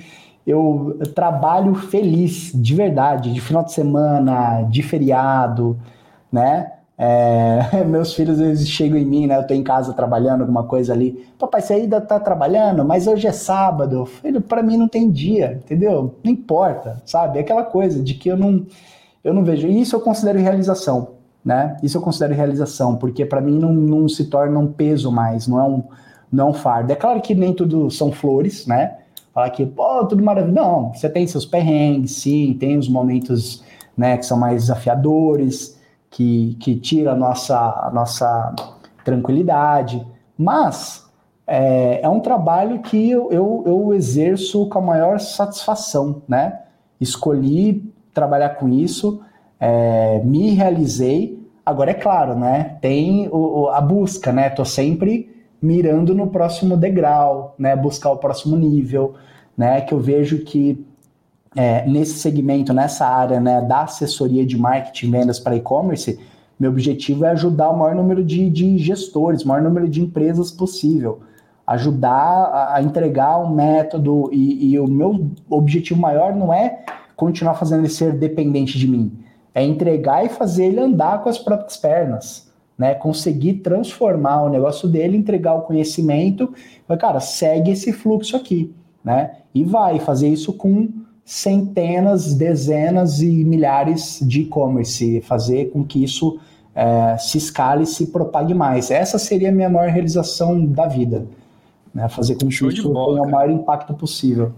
eu 0.49 0.99
trabalho 1.15 1.75
feliz, 1.75 2.51
de 2.55 2.75
verdade, 2.75 3.35
de 3.35 3.41
final 3.41 3.63
de 3.63 3.73
semana, 3.73 4.63
de 4.63 4.83
feriado, 4.83 5.79
né? 6.33 6.73
É, 6.97 7.85
meus 7.85 8.15
filhos 8.15 8.41
eles 8.41 8.67
chegam 8.67 8.99
em 8.99 9.05
mim, 9.05 9.27
né? 9.27 9.37
Eu 9.37 9.47
tô 9.47 9.53
em 9.53 9.63
casa 9.63 9.93
trabalhando 9.93 10.41
alguma 10.41 10.65
coisa 10.65 10.95
ali. 10.95 11.29
Papai, 11.39 11.61
você 11.61 11.75
ainda 11.75 12.01
tá 12.01 12.19
trabalhando, 12.19 12.83
mas 12.83 13.07
hoje 13.07 13.27
é 13.27 13.33
sábado. 13.33 14.07
Filho, 14.07 14.41
para 14.41 14.63
mim 14.63 14.79
não 14.79 14.89
tem 14.89 15.11
dia, 15.11 15.61
entendeu? 15.63 16.15
Não 16.25 16.33
importa, 16.33 17.03
sabe? 17.05 17.37
É 17.37 17.43
aquela 17.43 17.63
coisa 17.65 18.03
de 18.03 18.15
que 18.15 18.31
eu 18.31 18.37
não 18.37 18.65
eu 19.23 19.35
não 19.35 19.45
vejo. 19.45 19.69
E 19.69 19.83
isso 19.83 19.95
eu 19.95 20.01
considero 20.01 20.39
realização, 20.39 21.09
né? 21.45 21.77
Isso 21.83 21.99
eu 21.99 22.03
considero 22.03 22.33
realização, 22.35 22.97
porque 22.97 23.27
para 23.27 23.43
mim 23.43 23.59
não, 23.59 23.73
não 23.75 24.09
se 24.09 24.25
torna 24.25 24.59
um 24.59 24.73
peso 24.73 25.13
mais, 25.13 25.47
não 25.47 25.61
é 25.61 25.65
um 25.65 25.85
não 26.33 26.47
é 26.47 26.51
um 26.51 26.55
fardo. 26.55 26.91
É 26.91 26.97
claro 26.97 27.21
que 27.21 27.35
nem 27.35 27.53
tudo 27.53 27.91
são 27.91 28.11
flores, 28.11 28.67
né? 28.67 28.97
Falar 29.39 29.51
que, 29.51 29.65
pô, 29.65 30.05
tudo 30.07 30.23
maravilhoso. 30.23 30.55
Não, 30.55 30.93
você 30.93 31.09
tem 31.09 31.27
seus 31.27 31.47
perrengues, 31.47 32.17
sim, 32.17 32.57
tem 32.59 32.77
os 32.77 32.89
momentos 32.89 33.63
né, 33.97 34.17
que 34.17 34.27
são 34.27 34.37
mais 34.37 34.63
desafiadores, 34.63 35.79
que, 36.11 36.57
que 36.61 36.75
tira 36.75 37.13
a 37.13 37.15
nossa, 37.15 37.57
a 37.57 37.91
nossa 37.93 38.55
tranquilidade, 39.05 40.05
mas 40.37 41.07
é, 41.47 42.01
é 42.03 42.09
um 42.09 42.21
trabalho 42.21 42.81
que 42.81 43.11
eu, 43.11 43.31
eu, 43.31 43.63
eu 43.67 43.95
exerço 43.95 44.69
com 44.69 44.79
a 44.79 44.83
maior 44.83 45.21
satisfação, 45.21 46.23
né? 46.29 46.61
Escolhi 47.01 47.93
trabalhar 48.13 48.51
com 48.51 48.69
isso, 48.69 49.21
é, 49.61 50.21
me 50.25 50.51
realizei. 50.51 51.39
Agora 51.65 51.91
é 51.91 51.95
claro, 51.95 52.35
né? 52.35 52.77
Tem 52.81 53.29
o, 53.31 53.69
a 53.69 53.81
busca, 53.81 54.33
né? 54.33 54.51
Tô 54.51 54.65
sempre 54.65 55.38
mirando 55.61 56.15
no 56.15 56.29
próximo 56.29 56.77
degrau, 56.77 57.55
né? 57.59 57.75
Buscar 57.75 58.11
o 58.13 58.17
próximo 58.17 58.57
nível, 58.57 59.15
né? 59.57 59.81
Que 59.81 59.93
eu 59.93 60.01
vejo 60.01 60.39
que 60.45 60.85
é, 61.57 61.87
nesse 61.87 62.19
segmento, 62.19 62.73
nessa 62.73 63.07
área, 63.07 63.41
né, 63.41 63.61
da 63.63 63.83
assessoria 63.83 64.45
de 64.45 64.57
marketing 64.57 65.11
vendas 65.11 65.41
para 65.41 65.57
e-commerce, 65.57 66.19
meu 66.59 66.71
objetivo 66.71 67.25
é 67.25 67.31
ajudar 67.31 67.71
o 67.71 67.77
maior 67.77 67.95
número 67.95 68.25
de, 68.25 68.51
de 68.51 68.79
gestores, 68.79 69.43
o 69.43 69.49
maior 69.49 69.63
número 69.63 69.89
de 69.89 70.01
empresas 70.01 70.51
possível, 70.51 71.21
ajudar 71.67 72.11
a, 72.13 72.77
a 72.77 72.83
entregar 72.83 73.39
um 73.39 73.55
método 73.55 74.29
e, 74.33 74.73
e 74.73 74.79
o 74.79 74.87
meu 74.87 75.31
objetivo 75.49 76.01
maior 76.01 76.35
não 76.35 76.53
é 76.53 76.85
continuar 77.17 77.55
fazendo 77.55 77.81
ele 77.81 77.89
ser 77.89 78.13
dependente 78.13 78.79
de 78.79 78.89
mim, 78.89 79.13
é 79.55 79.65
entregar 79.65 80.25
e 80.25 80.29
fazer 80.29 80.67
ele 80.67 80.81
andar 80.81 81.23
com 81.23 81.29
as 81.29 81.39
próprias 81.39 81.77
pernas 81.77 82.48
né? 82.79 82.95
Conseguir 82.95 83.55
transformar 83.55 84.45
o 84.45 84.49
negócio 84.49 84.89
dele, 84.89 85.17
entregar 85.17 85.55
o 85.55 85.63
conhecimento, 85.63 86.55
mas, 86.87 86.99
cara, 86.99 87.19
segue 87.19 87.73
esse 87.73 87.93
fluxo 87.93 88.37
aqui, 88.37 88.73
né? 89.05 89.33
E 89.53 89.65
vai 89.65 89.99
fazer 89.99 90.29
isso 90.29 90.53
com 90.53 90.89
centenas, 91.25 92.33
dezenas 92.35 93.21
e 93.21 93.45
milhares 93.45 94.21
de 94.23 94.43
e-commerce, 94.43 95.21
fazer 95.23 95.71
com 95.71 95.85
que 95.85 96.03
isso 96.03 96.39
é, 96.75 97.19
se 97.19 97.37
escale 97.37 97.83
e 97.83 97.87
se 97.87 98.07
propague 98.07 98.55
mais. 98.55 98.91
Essa 98.91 99.19
seria 99.19 99.49
a 99.49 99.53
minha 99.53 99.69
maior 99.69 99.91
realização 99.91 100.65
da 100.65 100.87
vida, 100.87 101.27
né? 101.93 102.09
Fazer 102.09 102.37
com 102.37 102.47
que 102.47 102.55
isso 102.55 102.93
bola, 102.93 103.15
tenha 103.15 103.29
o 103.29 103.31
maior 103.31 103.51
impacto 103.51 103.93
possível. 103.93 104.53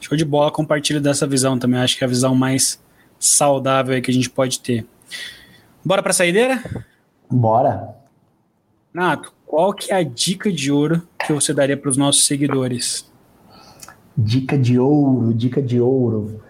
Show 0.00 0.16
de 0.16 0.24
bola, 0.24 0.52
compartilho 0.52 1.00
dessa 1.00 1.26
visão 1.26 1.58
também. 1.58 1.80
Acho 1.80 1.98
que 1.98 2.04
é 2.04 2.06
a 2.06 2.08
visão 2.08 2.34
mais 2.34 2.80
saudável 3.18 4.00
que 4.00 4.10
a 4.10 4.14
gente 4.14 4.30
pode 4.30 4.60
ter. 4.60 4.86
Bora 5.84 6.02
para 6.02 6.10
a 6.10 6.14
saideira? 6.14 6.62
Bora. 7.30 7.94
Nato, 8.92 9.32
qual 9.46 9.72
que 9.72 9.92
é 9.92 9.96
a 9.96 10.02
dica 10.02 10.50
de 10.50 10.72
ouro 10.72 11.02
que 11.24 11.32
você 11.32 11.52
daria 11.52 11.76
para 11.76 11.90
os 11.90 11.96
nossos 11.96 12.26
seguidores? 12.26 13.10
Dica 14.16 14.58
de 14.58 14.78
ouro, 14.78 15.32
dica 15.32 15.62
de 15.62 15.80
ouro. 15.80 16.42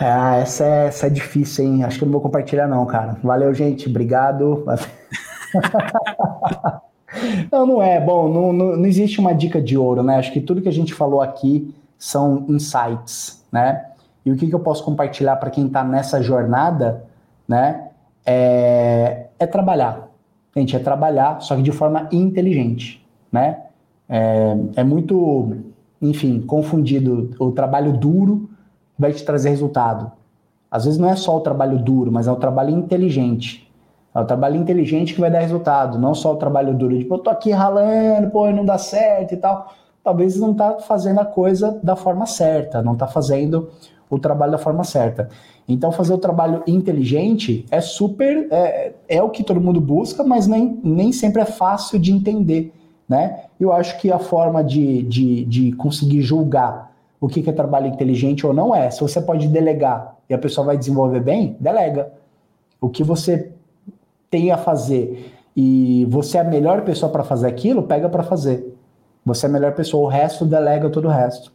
Ah, 0.00 0.36
essa 0.36 0.64
é, 0.64 0.86
essa 0.86 1.06
é 1.06 1.10
difícil, 1.10 1.64
hein? 1.64 1.84
Acho 1.84 1.98
que 1.98 2.04
eu 2.04 2.06
não 2.06 2.12
vou 2.12 2.22
compartilhar, 2.22 2.66
não, 2.66 2.84
cara. 2.86 3.18
Valeu, 3.22 3.52
gente. 3.54 3.88
Obrigado. 3.88 4.64
não, 7.52 7.66
não 7.66 7.82
é. 7.82 8.00
Bom, 8.00 8.32
não, 8.32 8.52
não, 8.52 8.76
não 8.76 8.86
existe 8.86 9.20
uma 9.20 9.34
dica 9.34 9.60
de 9.60 9.76
ouro, 9.76 10.02
né? 10.02 10.16
Acho 10.16 10.32
que 10.32 10.40
tudo 10.40 10.62
que 10.62 10.68
a 10.68 10.72
gente 10.72 10.92
falou 10.92 11.20
aqui 11.20 11.72
são 11.98 12.46
insights, 12.48 13.44
né? 13.52 13.86
E 14.24 14.32
o 14.32 14.36
que, 14.36 14.48
que 14.48 14.54
eu 14.54 14.60
posso 14.60 14.82
compartilhar 14.82 15.36
para 15.36 15.50
quem 15.50 15.66
está 15.66 15.84
nessa 15.84 16.22
jornada, 16.22 17.04
né? 17.46 17.91
É, 18.24 19.26
é 19.38 19.46
trabalhar. 19.46 20.08
Gente, 20.56 20.76
é 20.76 20.78
trabalhar, 20.78 21.40
só 21.40 21.56
que 21.56 21.62
de 21.62 21.72
forma 21.72 22.08
inteligente, 22.12 23.04
né? 23.30 23.62
É, 24.08 24.56
é 24.76 24.84
muito, 24.84 25.56
enfim, 26.00 26.40
confundido 26.42 27.30
o 27.38 27.50
trabalho 27.52 27.92
duro 27.92 28.50
vai 28.98 29.12
te 29.12 29.24
trazer 29.24 29.48
resultado. 29.50 30.12
Às 30.70 30.84
vezes 30.84 30.98
não 30.98 31.08
é 31.08 31.16
só 31.16 31.36
o 31.36 31.40
trabalho 31.40 31.78
duro, 31.78 32.12
mas 32.12 32.26
é 32.26 32.32
o 32.32 32.36
trabalho 32.36 32.70
inteligente. 32.70 33.70
É 34.14 34.20
o 34.20 34.24
trabalho 34.24 34.56
inteligente 34.56 35.14
que 35.14 35.20
vai 35.20 35.30
dar 35.30 35.40
resultado, 35.40 35.98
não 35.98 36.14
só 36.14 36.34
o 36.34 36.36
trabalho 36.36 36.74
duro, 36.74 36.98
tipo, 36.98 37.14
eu 37.14 37.18
tô 37.18 37.30
aqui 37.30 37.50
ralando, 37.50 38.30
pô, 38.30 38.50
não 38.50 38.64
dá 38.64 38.76
certo 38.76 39.32
e 39.32 39.36
tal. 39.38 39.72
Talvez 40.04 40.38
não 40.38 40.52
tá 40.52 40.80
fazendo 40.80 41.20
a 41.20 41.24
coisa 41.24 41.80
da 41.82 41.96
forma 41.96 42.26
certa, 42.26 42.82
não 42.82 42.94
tá 42.94 43.06
fazendo 43.06 43.70
o 44.10 44.18
trabalho 44.18 44.52
da 44.52 44.58
forma 44.58 44.84
certa. 44.84 45.30
Então, 45.68 45.92
fazer 45.92 46.12
o 46.12 46.18
trabalho 46.18 46.62
inteligente 46.66 47.64
é 47.70 47.80
super. 47.80 48.48
É, 48.50 48.92
é 49.08 49.22
o 49.22 49.30
que 49.30 49.44
todo 49.44 49.60
mundo 49.60 49.80
busca, 49.80 50.24
mas 50.24 50.46
nem, 50.46 50.78
nem 50.82 51.12
sempre 51.12 51.42
é 51.42 51.44
fácil 51.44 51.98
de 51.98 52.12
entender. 52.12 52.72
Né? 53.08 53.44
Eu 53.60 53.72
acho 53.72 53.98
que 54.00 54.10
a 54.10 54.18
forma 54.18 54.62
de, 54.62 55.02
de, 55.02 55.44
de 55.44 55.72
conseguir 55.72 56.22
julgar 56.22 56.92
o 57.20 57.28
que 57.28 57.48
é 57.48 57.52
trabalho 57.52 57.86
inteligente 57.86 58.46
ou 58.46 58.52
não 58.52 58.74
é. 58.74 58.90
Se 58.90 59.00
você 59.00 59.20
pode 59.20 59.46
delegar 59.46 60.16
e 60.28 60.34
a 60.34 60.38
pessoa 60.38 60.66
vai 60.66 60.76
desenvolver 60.76 61.20
bem, 61.20 61.56
delega. 61.60 62.12
O 62.80 62.88
que 62.88 63.04
você 63.04 63.52
tem 64.28 64.50
a 64.50 64.56
fazer 64.56 65.32
e 65.56 66.04
você 66.08 66.38
é 66.38 66.40
a 66.40 66.44
melhor 66.44 66.82
pessoa 66.82 67.12
para 67.12 67.22
fazer 67.22 67.46
aquilo, 67.46 67.84
pega 67.84 68.08
para 68.08 68.24
fazer. 68.24 68.74
Você 69.24 69.46
é 69.46 69.48
a 69.48 69.52
melhor 69.52 69.72
pessoa, 69.74 70.04
o 70.04 70.08
resto 70.08 70.44
delega 70.44 70.90
todo 70.90 71.04
o 71.06 71.10
resto 71.10 71.52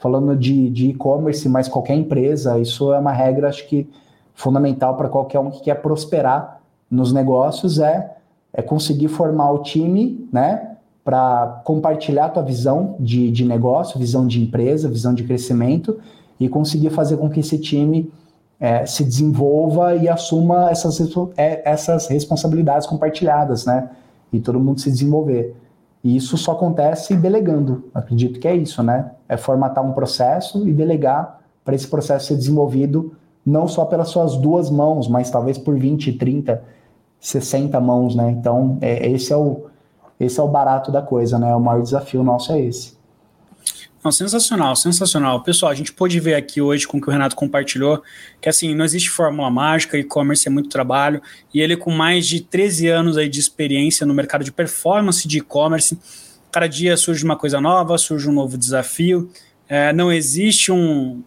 falando 0.00 0.34
de, 0.34 0.88
e-commerce, 0.88 1.48
mas 1.48 1.68
qualquer 1.68 1.94
empresa, 1.94 2.58
isso 2.58 2.92
é 2.92 2.98
uma 2.98 3.12
regra, 3.12 3.48
acho 3.48 3.68
que 3.68 3.88
fundamental 4.34 4.96
para 4.96 5.08
qualquer 5.08 5.38
um 5.38 5.50
que 5.50 5.60
quer 5.60 5.76
prosperar 5.76 6.60
nos 6.90 7.12
negócios, 7.12 7.78
é, 7.78 8.16
é 8.52 8.62
conseguir 8.62 9.08
formar 9.08 9.52
o 9.52 9.58
time, 9.58 10.26
né, 10.32 10.76
para 11.04 11.60
compartilhar 11.64 12.26
a 12.26 12.28
tua 12.30 12.42
visão 12.42 12.96
de, 12.98 13.30
de 13.30 13.44
negócio, 13.44 13.98
visão 13.98 14.26
de 14.26 14.42
empresa, 14.42 14.88
visão 14.88 15.12
de 15.12 15.22
crescimento, 15.22 15.98
e 16.38 16.48
conseguir 16.48 16.90
fazer 16.90 17.18
com 17.18 17.28
que 17.28 17.40
esse 17.40 17.58
time 17.58 18.10
é, 18.58 18.86
se 18.86 19.04
desenvolva 19.04 19.94
e 19.94 20.08
assuma 20.08 20.70
essas, 20.70 20.98
é, 21.36 21.62
essas 21.70 22.08
responsabilidades 22.08 22.86
compartilhadas, 22.86 23.66
né, 23.66 23.90
e 24.32 24.40
todo 24.40 24.58
mundo 24.58 24.80
se 24.80 24.90
desenvolver. 24.90 25.54
E 26.02 26.16
isso 26.16 26.36
só 26.36 26.52
acontece 26.52 27.14
delegando. 27.14 27.84
Acredito 27.94 28.40
que 28.40 28.48
é 28.48 28.54
isso, 28.54 28.82
né? 28.82 29.12
É 29.28 29.36
formatar 29.36 29.84
um 29.84 29.92
processo 29.92 30.66
e 30.66 30.72
delegar 30.72 31.40
para 31.64 31.74
esse 31.74 31.86
processo 31.86 32.28
ser 32.28 32.36
desenvolvido 32.36 33.14
não 33.44 33.66
só 33.66 33.84
pelas 33.84 34.08
suas 34.08 34.36
duas 34.36 34.70
mãos, 34.70 35.08
mas 35.08 35.30
talvez 35.30 35.58
por 35.58 35.78
20, 35.78 36.12
30, 36.14 36.62
60 37.18 37.80
mãos, 37.80 38.14
né? 38.14 38.30
Então, 38.30 38.78
é, 38.80 39.08
esse 39.10 39.32
é 39.32 39.36
o 39.36 39.66
esse 40.18 40.38
é 40.38 40.42
o 40.42 40.48
barato 40.48 40.92
da 40.92 41.00
coisa, 41.00 41.38
né? 41.38 41.56
O 41.56 41.60
maior 41.60 41.82
desafio 41.82 42.22
nosso 42.22 42.52
é 42.52 42.60
esse. 42.60 42.99
Não, 44.02 44.10
sensacional, 44.10 44.74
sensacional. 44.76 45.42
Pessoal, 45.42 45.70
a 45.70 45.74
gente 45.74 45.92
pôde 45.92 46.18
ver 46.20 46.34
aqui 46.34 46.58
hoje 46.60 46.86
com 46.86 46.96
o 46.96 47.00
que 47.00 47.08
o 47.08 47.12
Renato 47.12 47.36
compartilhou, 47.36 48.02
que 48.40 48.48
assim, 48.48 48.74
não 48.74 48.82
existe 48.82 49.10
fórmula 49.10 49.50
mágica, 49.50 49.98
e-commerce 49.98 50.48
é 50.48 50.50
muito 50.50 50.70
trabalho, 50.70 51.20
e 51.52 51.60
ele 51.60 51.76
com 51.76 51.90
mais 51.90 52.26
de 52.26 52.40
13 52.40 52.88
anos 52.88 53.18
aí 53.18 53.28
de 53.28 53.38
experiência 53.38 54.06
no 54.06 54.14
mercado 54.14 54.42
de 54.42 54.50
performance 54.50 55.28
de 55.28 55.38
e-commerce, 55.38 55.98
cada 56.50 56.66
dia 56.66 56.96
surge 56.96 57.22
uma 57.22 57.36
coisa 57.36 57.60
nova, 57.60 57.98
surge 57.98 58.26
um 58.26 58.32
novo 58.32 58.56
desafio, 58.56 59.30
é, 59.68 59.92
não 59.92 60.10
existe 60.10 60.72
um, 60.72 61.22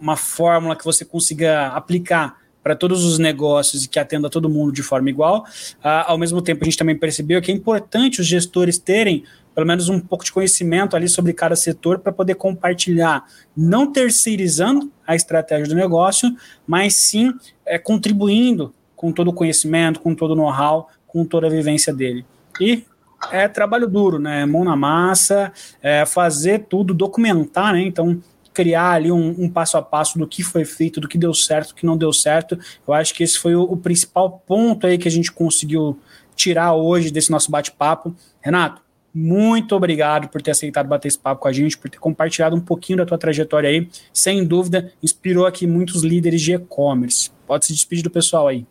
uma 0.00 0.16
fórmula 0.16 0.74
que 0.74 0.84
você 0.84 1.04
consiga 1.04 1.68
aplicar 1.68 2.38
para 2.60 2.74
todos 2.74 3.04
os 3.04 3.16
negócios 3.16 3.84
e 3.84 3.88
que 3.88 3.96
atenda 3.96 4.28
todo 4.28 4.50
mundo 4.50 4.72
de 4.72 4.82
forma 4.82 5.08
igual. 5.08 5.44
Uh, 5.78 6.02
ao 6.06 6.18
mesmo 6.18 6.42
tempo, 6.42 6.62
a 6.62 6.64
gente 6.64 6.76
também 6.76 6.98
percebeu 6.98 7.40
que 7.40 7.52
é 7.52 7.54
importante 7.54 8.20
os 8.20 8.26
gestores 8.26 8.76
terem 8.76 9.22
pelo 9.56 9.66
menos 9.66 9.88
um 9.88 9.98
pouco 9.98 10.22
de 10.22 10.30
conhecimento 10.30 10.94
ali 10.94 11.08
sobre 11.08 11.32
cada 11.32 11.56
setor 11.56 11.98
para 11.98 12.12
poder 12.12 12.34
compartilhar, 12.34 13.24
não 13.56 13.90
terceirizando 13.90 14.92
a 15.06 15.16
estratégia 15.16 15.66
do 15.66 15.74
negócio, 15.74 16.30
mas 16.66 16.94
sim 16.94 17.32
é, 17.64 17.78
contribuindo 17.78 18.74
com 18.94 19.10
todo 19.10 19.28
o 19.28 19.32
conhecimento, 19.32 19.98
com 19.98 20.14
todo 20.14 20.32
o 20.32 20.36
know-how, 20.36 20.90
com 21.06 21.24
toda 21.24 21.46
a 21.46 21.50
vivência 21.50 21.90
dele. 21.90 22.26
E 22.60 22.84
é 23.32 23.48
trabalho 23.48 23.88
duro, 23.88 24.18
né? 24.18 24.44
Mão 24.44 24.62
na 24.62 24.76
massa, 24.76 25.50
é 25.82 26.04
fazer 26.04 26.66
tudo, 26.68 26.92
documentar, 26.92 27.72
né? 27.72 27.80
Então, 27.80 28.20
criar 28.52 28.92
ali 28.92 29.10
um, 29.10 29.34
um, 29.38 29.48
passo 29.48 29.78
a 29.78 29.82
passo 29.82 30.18
do 30.18 30.26
que 30.26 30.42
foi 30.42 30.66
feito, 30.66 31.00
do 31.00 31.08
que 31.08 31.16
deu 31.16 31.32
certo, 31.32 31.68
do 31.68 31.76
que 31.76 31.86
não 31.86 31.96
deu 31.96 32.12
certo. 32.12 32.58
Eu 32.86 32.92
acho 32.92 33.14
que 33.14 33.24
esse 33.24 33.38
foi 33.38 33.54
o, 33.54 33.62
o 33.62 33.76
principal 33.78 34.42
ponto 34.46 34.86
aí 34.86 34.98
que 34.98 35.08
a 35.08 35.10
gente 35.10 35.32
conseguiu 35.32 35.98
tirar 36.34 36.74
hoje 36.74 37.10
desse 37.10 37.30
nosso 37.30 37.50
bate-papo. 37.50 38.14
Renato, 38.42 38.82
muito 39.18 39.74
obrigado 39.74 40.28
por 40.28 40.42
ter 40.42 40.50
aceitado 40.50 40.86
bater 40.86 41.08
esse 41.08 41.18
papo 41.18 41.40
com 41.40 41.48
a 41.48 41.52
gente, 41.52 41.78
por 41.78 41.88
ter 41.88 41.96
compartilhado 41.96 42.54
um 42.54 42.60
pouquinho 42.60 42.98
da 42.98 43.06
tua 43.06 43.16
trajetória 43.16 43.70
aí. 43.70 43.88
Sem 44.12 44.44
dúvida, 44.44 44.92
inspirou 45.02 45.46
aqui 45.46 45.66
muitos 45.66 46.02
líderes 46.02 46.42
de 46.42 46.52
e-commerce. 46.52 47.30
Pode 47.46 47.64
se 47.64 47.72
despedir 47.72 48.04
do 48.04 48.10
pessoal 48.10 48.46
aí. 48.46 48.66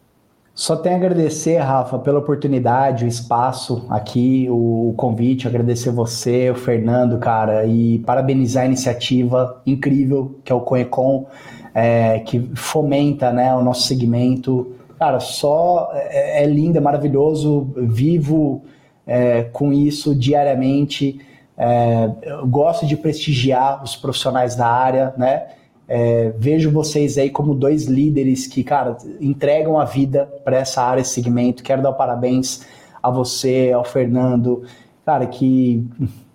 Só 0.53 0.75
tenho 0.75 0.95
a 0.95 0.97
agradecer, 0.99 1.57
Rafa, 1.57 1.97
pela 1.97 2.19
oportunidade, 2.19 3.05
o 3.05 3.07
espaço 3.07 3.87
aqui, 3.89 4.47
o 4.51 4.93
convite, 4.95 5.47
agradecer 5.47 5.89
você, 5.89 6.51
o 6.51 6.55
Fernando, 6.55 7.17
cara, 7.17 7.65
e 7.65 7.97
parabenizar 8.05 8.63
a 8.63 8.67
iniciativa 8.67 9.63
incrível 9.65 10.39
que 10.43 10.51
é 10.51 10.55
o 10.55 10.61
Conecon, 10.61 11.25
é, 11.73 12.19
que 12.19 12.51
fomenta 12.53 13.33
né, 13.33 13.53
o 13.55 13.63
nosso 13.63 13.87
segmento. 13.87 14.75
Cara, 14.99 15.19
só 15.19 15.89
é, 15.93 16.43
é 16.43 16.45
lindo, 16.45 16.77
é 16.77 16.81
maravilhoso, 16.81 17.67
vivo 17.75 18.63
é, 19.05 19.43
com 19.43 19.71
isso 19.71 20.15
diariamente. 20.15 21.19
É, 21.57 22.09
eu 22.23 22.47
gosto 22.47 22.85
de 22.85 22.97
prestigiar 22.97 23.83
os 23.83 23.95
profissionais 23.95 24.55
da 24.55 24.67
área, 24.67 25.13
né? 25.17 25.47
É, 25.87 26.33
vejo 26.37 26.71
vocês 26.71 27.17
aí 27.17 27.29
como 27.29 27.53
dois 27.53 27.85
líderes 27.85 28.47
que, 28.47 28.63
cara, 28.63 28.97
entregam 29.21 29.79
a 29.79 29.85
vida 29.85 30.27
para 30.43 30.57
essa 30.57 30.81
área, 30.81 31.01
esse 31.01 31.11
segmento. 31.11 31.63
Quero 31.63 31.81
dar 31.81 31.93
parabéns 31.93 32.65
a 33.01 33.09
você, 33.11 33.71
ao 33.71 33.83
Fernando, 33.83 34.63
cara, 35.05 35.27
que 35.27 35.87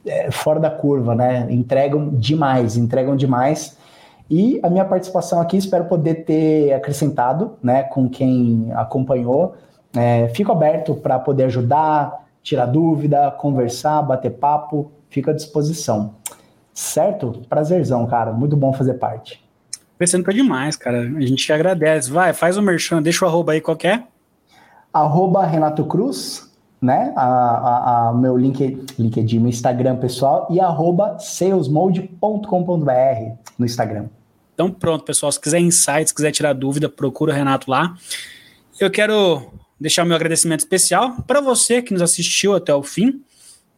é 0.07 0.31
fora 0.31 0.61
da 0.61 0.71
curva, 0.71 1.14
né? 1.14 1.49
Entregam 1.51 2.11
demais, 2.11 2.77
entregam 2.77 3.16
demais. 3.16 3.77
E 4.31 4.61
a 4.62 4.71
minha 4.71 4.85
participação 4.85 5.41
aqui, 5.41 5.57
espero 5.57 5.87
poder 5.87 6.25
ter 6.25 6.73
acrescentado, 6.73 7.55
né, 7.61 7.83
com 7.83 8.09
quem 8.09 8.71
acompanhou. 8.75 9.57
É, 9.93 10.29
fico 10.29 10.53
aberto 10.53 10.95
para 10.95 11.18
poder 11.18 11.45
ajudar, 11.45 12.29
tirar 12.43 12.66
dúvida, 12.66 13.30
conversar, 13.30 14.03
bater 14.03 14.30
papo, 14.30 14.93
fico 15.09 15.30
à 15.30 15.32
disposição. 15.32 16.14
Certo? 16.72 17.43
Prazerzão, 17.49 18.07
cara. 18.07 18.32
Muito 18.32 18.57
bom 18.57 18.72
fazer 18.72 18.95
parte. 18.95 19.43
Pensando 19.99 20.24
pra 20.24 20.32
demais, 20.32 20.76
cara. 20.76 21.01
A 21.01 21.20
gente 21.20 21.53
agradece. 21.53 22.11
Vai, 22.11 22.32
faz 22.32 22.57
o 22.57 22.62
merchan, 22.62 23.03
deixa 23.03 23.24
o 23.24 23.28
arroba 23.28 23.53
aí 23.53 23.61
qualquer. 23.61 24.07
Arroba 24.93 25.45
Renato 25.45 25.84
Cruz, 25.84 26.51
né? 26.80 27.12
A, 27.16 27.26
a, 27.26 28.09
a 28.09 28.14
meu 28.14 28.36
link, 28.36 28.84
LinkedIn 28.99 29.41
no 29.41 29.49
Instagram 29.49 29.97
pessoal 29.97 30.49
e 30.51 30.59
arroba 30.59 31.18
salesmode.com.br 31.18 32.88
no 33.59 33.66
Instagram. 33.66 34.07
Então 34.55 34.70
pronto, 34.70 35.05
pessoal. 35.05 35.30
Se 35.30 35.38
quiser 35.38 35.61
insights, 35.61 36.09
se 36.09 36.14
quiser 36.14 36.32
tirar 36.32 36.55
dúvida, 36.55 36.88
procura 36.88 37.32
o 37.32 37.34
Renato 37.34 37.70
lá. 37.70 37.95
Eu 38.80 38.91
quero 38.91 39.53
deixar 39.81 40.05
o 40.05 40.07
meu 40.07 40.16
agradecimento 40.16 40.61
especial 40.61 41.16
para 41.26 41.41
você 41.41 41.81
que 41.81 41.93
nos 41.93 42.03
assistiu 42.03 42.55
até 42.55 42.74
o 42.74 42.83
fim, 42.83 43.22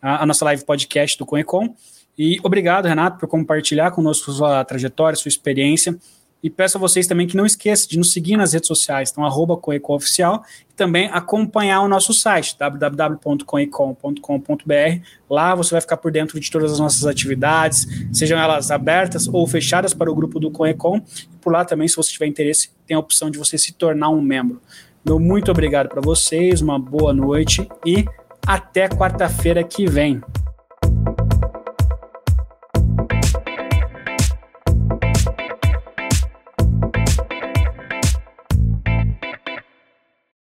a, 0.01 0.23
a 0.23 0.27
nossa 0.27 0.45
live 0.45 0.65
podcast 0.65 1.17
do 1.17 1.25
Conecom. 1.25 1.75
E 2.19 2.39
obrigado, 2.43 2.87
Renato, 2.87 3.19
por 3.19 3.29
compartilhar 3.29 3.93
conosco 3.93 4.33
sua 4.33 4.65
trajetória, 4.65 5.17
sua 5.17 5.29
experiência. 5.29 5.97
E 6.43 6.51
peço 6.51 6.77
a 6.77 6.81
vocês 6.81 7.07
também 7.07 7.29
que 7.29 7.37
não 7.37 7.47
esqueçam 7.47 7.89
de 7.89 7.97
nos 7.97 8.13
seguir 8.13 8.37
nas 8.37 8.53
redes 8.53 8.67
sociais, 8.67 9.13
então 9.13 9.25
arroba 9.25 9.57
Oficial, 9.89 10.45
e 10.69 10.73
também 10.75 11.09
acompanhar 11.13 11.83
o 11.83 11.89
nosso 11.89 12.13
site, 12.13 12.57
www.coecom.com.br. 12.59 15.07
Lá 15.31 15.55
você 15.55 15.71
vai 15.71 15.81
ficar 15.81 15.99
por 15.99 16.11
dentro 16.11 16.41
de 16.41 16.51
todas 16.51 16.73
as 16.73 16.81
nossas 16.81 17.07
atividades, 17.07 17.87
sejam 18.13 18.37
elas 18.37 18.73
abertas 18.73 19.29
ou 19.29 19.47
fechadas 19.47 19.95
para 19.95 20.11
o 20.11 20.15
grupo 20.17 20.41
do 20.41 20.51
Coecom. 20.51 20.97
E 20.97 21.39
por 21.41 21.53
lá 21.53 21.65
também, 21.65 21.87
se 21.87 21.95
você 21.95 22.11
tiver 22.11 22.27
interesse, 22.27 22.71
tem 22.89 22.97
a 22.97 23.01
opção 23.01 23.31
de 23.31 23.39
você 23.39 23.57
se 23.57 23.73
tornar 23.73 24.09
um 24.09 24.21
membro. 24.21 24.61
Meu 25.05 25.19
muito 25.19 25.51
obrigado 25.51 25.89
para 25.89 26.01
vocês, 26.01 26.63
uma 26.63 26.79
boa 26.79 27.13
noite 27.13 27.69
e 27.85 28.05
até 28.47 28.89
quarta-feira 28.89 29.65
que 29.65 29.85
vem. 29.85 30.21